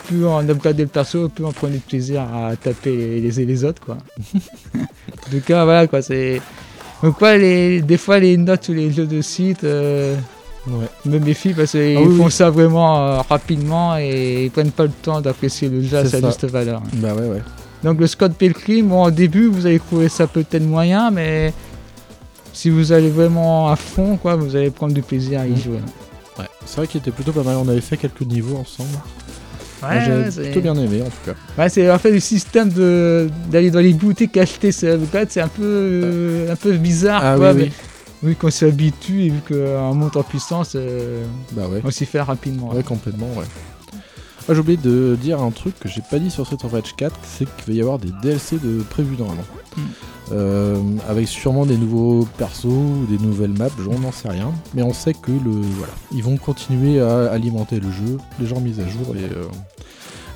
[0.06, 3.64] plus on upgradait le perso, plus on prenait de plaisir à taper les, les, les
[3.64, 3.98] autres, quoi.
[4.36, 6.42] en tout cas, voilà, quoi, c'est...
[7.02, 10.16] Donc ouais, les, des fois, les notes sur les jeux de site, euh,
[10.66, 10.86] Ouais.
[11.06, 12.32] me méfie parce qu'ils Ah oui, font oui.
[12.32, 16.22] ça vraiment euh, rapidement et ils prennent pas le temps d'apprécier le jeu à sa
[16.22, 16.82] juste valeur.
[16.94, 17.42] Bah ouais, ouais.
[17.84, 21.54] Donc le Scott Pilgrim, bon, au début, vous allez trouver ça peut-être moyen, mais
[22.54, 25.58] si vous allez vraiment à fond, quoi, vous allez prendre du plaisir à y Mm.
[25.58, 25.80] jouer.
[26.40, 26.46] Ouais.
[26.66, 27.58] C'est vrai qu'il était plutôt pas mal.
[27.58, 28.98] On avait fait quelques niveaux ensemble.
[29.90, 31.34] Ouais, J'ai plutôt bien aimé en tout cas.
[31.62, 35.00] Ouais, c'est en fait le système de d'aller dans les boutiques acheter ce
[35.30, 37.72] c'est un peu euh, un peu bizarre Ah quoi, oui,
[38.24, 41.82] mais vu qu'on s'habitue et vu qu'on monte en puissance, euh, Bah ouais.
[41.84, 42.74] on s'y fait rapidement.
[42.74, 43.46] Ouais, complètement, ouais.
[44.50, 46.96] Ah, j'ai oublié de dire un truc que j'ai pas dit sur Street of Rage
[46.98, 49.46] 4, c'est qu'il va y avoir des DLC de prévus normalement.
[49.78, 49.82] Mm.
[50.32, 54.52] Euh, avec sûrement des nouveaux persos ou des nouvelles maps, on n'en sait rien.
[54.74, 58.60] Mais on sait que le voilà, ils vont continuer à alimenter le jeu, les gens
[58.60, 59.46] mis à jour et, euh,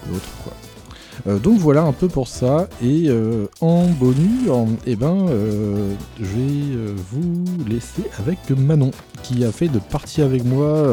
[0.10, 0.54] et autres quoi.
[1.27, 2.68] Euh, donc voilà un peu pour ça.
[2.84, 8.91] Et euh, en bonus, en- eh ben, euh, je vais vous laisser avec Manon,
[9.23, 10.84] qui a fait de partie avec moi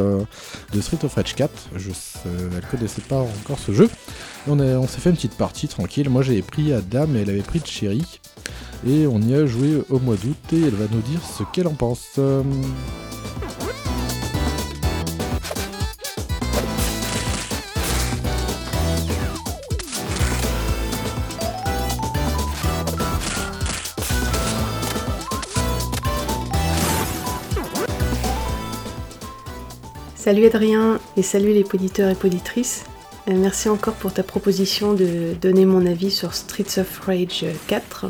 [0.73, 1.51] de Street of Rage 4.
[1.77, 1.91] Je,
[2.57, 3.89] elle connaissait pas encore ce jeu.
[4.47, 6.09] Et on, on s'est fait une petite partie tranquille.
[6.09, 8.21] Moi j'avais pris à Dame et elle avait pris Chéri.
[8.87, 11.67] Et on y a joué au mois d'août et elle va nous dire ce qu'elle
[11.67, 12.19] en pense.
[30.25, 32.85] Salut Adrien et salut les poditeurs et poditrices.
[33.29, 38.07] Euh, merci encore pour ta proposition de donner mon avis sur Streets of Rage 4.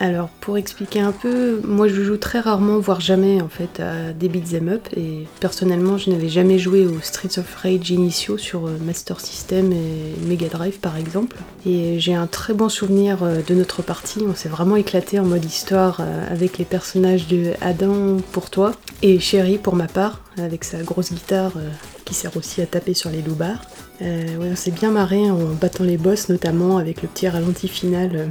[0.00, 4.12] Alors pour expliquer un peu, moi je joue très rarement, voire jamais en fait à
[4.12, 8.66] des beat'em up et personnellement je n'avais jamais joué aux Streets of Rage initiaux sur
[8.66, 11.36] euh, Master System et Mega Drive par exemple.
[11.64, 15.24] Et j'ai un très bon souvenir euh, de notre partie, on s'est vraiment éclaté en
[15.24, 18.72] mode histoire avec les personnages de Adam pour toi
[19.02, 21.52] et Sherry pour ma part avec sa grosse guitare
[22.04, 23.62] qui sert aussi à taper sur les loupards.
[24.02, 28.28] Euh, on s'est bien marré en battant les boss, notamment avec le petit ralenti final.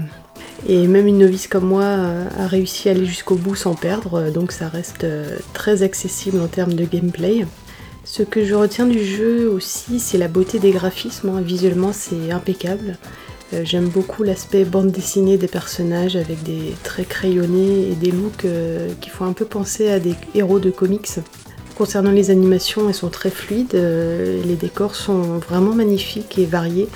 [0.67, 4.51] Et même une novice comme moi a réussi à aller jusqu'au bout sans perdre, donc
[4.51, 7.45] ça reste euh, très accessible en termes de gameplay.
[8.05, 11.29] Ce que je retiens du jeu aussi, c'est la beauté des graphismes.
[11.29, 11.41] Hein.
[11.41, 12.97] Visuellement, c'est impeccable.
[13.53, 18.45] Euh, j'aime beaucoup l'aspect bande dessinée des personnages avec des traits crayonnés et des looks
[19.01, 21.19] qui font un peu penser à des héros de comics.
[21.75, 26.87] Concernant les animations, elles sont très fluides, euh, les décors sont vraiment magnifiques et variés.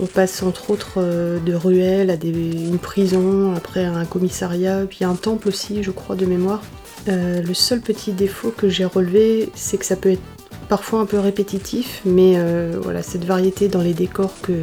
[0.00, 5.14] On passe entre autres euh, de ruelles à une prison, après un commissariat, puis un
[5.14, 6.62] temple aussi, je crois, de mémoire.
[7.08, 10.22] Euh, le seul petit défaut que j'ai relevé, c'est que ça peut être
[10.68, 12.38] parfois un peu répétitif, mais
[12.80, 14.54] voilà, cette variété dans les décors que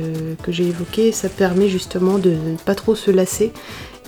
[0.48, 3.52] j'ai évoqués, ça permet justement de ne pas trop se lasser.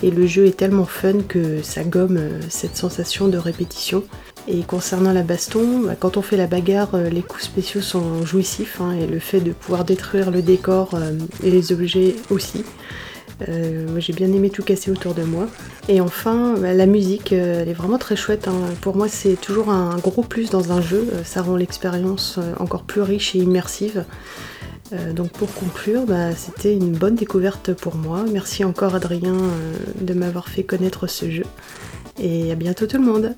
[0.02, 4.02] Et le jeu est tellement fun que ça gomme cette sensation de répétition.
[4.48, 8.24] Et concernant la baston, bah, quand on fait la bagarre, euh, les coups spéciaux sont
[8.24, 11.12] jouissifs hein, et le fait de pouvoir détruire le décor euh,
[11.42, 12.64] et les objets aussi.
[13.48, 15.46] Euh, j'ai bien aimé tout casser autour de moi.
[15.88, 18.48] Et enfin, bah, la musique, elle est vraiment très chouette.
[18.48, 18.60] Hein.
[18.80, 21.08] Pour moi, c'est toujours un gros plus dans un jeu.
[21.24, 24.04] Ça rend l'expérience encore plus riche et immersive.
[25.14, 28.24] donc pour conclure, bah, c'était une bonne découverte pour moi.
[28.30, 29.36] Merci encore Adrien
[30.00, 31.44] de m'avoir fait connaître ce jeu.
[32.18, 33.34] Et à bientôt tout le monde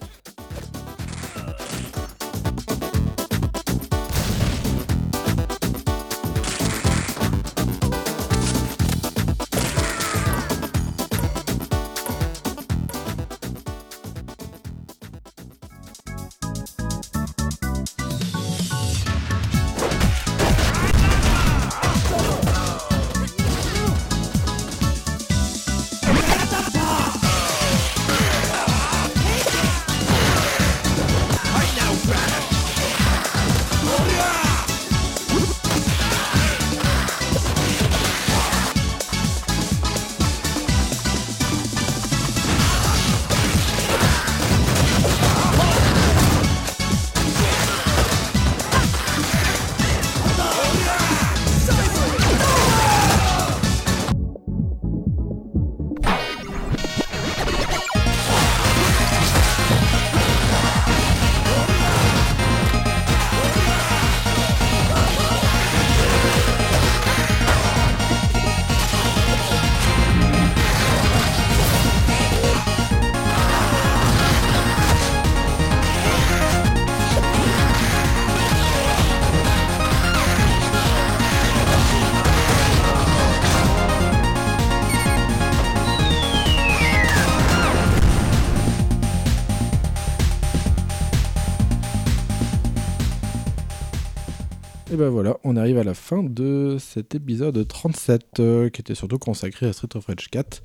[95.03, 99.19] ben voilà, on arrive à la fin de cet épisode 37 euh, qui était surtout
[99.19, 100.63] consacré à Street of Rage 4.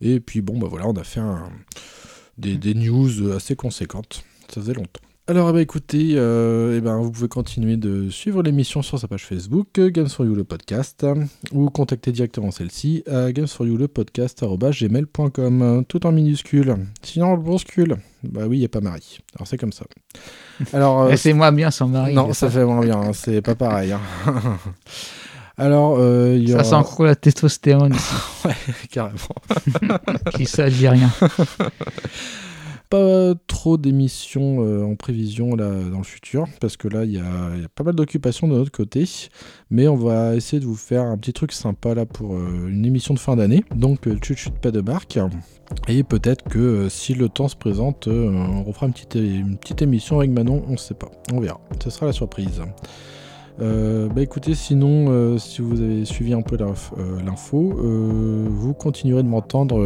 [0.00, 1.20] Et puis bon, bah voilà, on a fait
[2.38, 4.24] des, news assez conséquentes.
[4.48, 5.02] Ça faisait longtemps.
[5.26, 9.08] Alors, eh ben, écoutez, euh, eh ben, vous pouvez continuer de suivre l'émission sur sa
[9.08, 11.04] page Facebook, Games for You le podcast,
[11.52, 16.76] ou contacter directement celle-ci à gamesforyoulepodcast.gmail.com, tout en minuscule.
[17.02, 17.98] Sinon, le bronscule.
[18.30, 19.18] Bah oui, il n'y a pas Marie.
[19.34, 19.84] Alors, c'est comme ça.
[20.72, 22.14] Alors, euh, c'est moins bien sans Marie.
[22.14, 23.92] Non, ça, fait moins bien, hein, c'est pas pareil.
[23.92, 24.00] Hein.
[25.58, 26.64] Alors, euh, y aura...
[26.64, 27.94] Ça sent trop la testostérone.
[28.44, 28.54] ouais,
[28.90, 29.18] carrément.
[30.34, 31.10] Qui ça dit rien.
[32.88, 37.18] Pas trop d'émissions euh, en prévision là dans le futur, parce que là il y,
[37.18, 39.04] a, pas mal d'occupations de notre côté,
[39.70, 42.84] mais on va essayer de vous faire un petit truc sympa là pour euh, une
[42.84, 43.64] émission de fin d'année.
[43.74, 45.18] Donc euh, chut chut pas de marque.
[45.88, 50.18] Et peut-être que si le temps se présente, on refera une petite, une petite émission
[50.18, 51.60] avec Manon, on sait pas, on verra.
[51.82, 52.62] Ce sera la surprise.
[53.60, 56.56] Euh, bah écoutez, sinon, euh, si vous avez suivi un peu
[57.24, 59.82] l'info, vous continuerez de m'entendre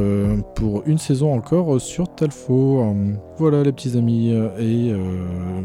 [0.55, 2.85] pour une saison encore sur Talfo.
[3.39, 4.31] voilà les petits amis.
[4.59, 4.93] Et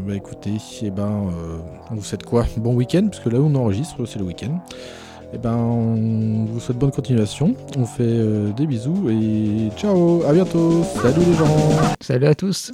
[0.06, 1.24] bah écoutez, et eh ben,
[1.90, 2.44] vous faites quoi?
[2.58, 4.58] Bon week-end, parce que là où on enregistre, c'est le week-end.
[5.32, 7.54] Et eh ben, on vous souhaite bonne continuation.
[7.76, 8.22] On fait
[8.56, 10.84] des bisous et ciao, à bientôt.
[11.02, 11.56] Salut les gens.
[12.00, 12.70] Salut à tous.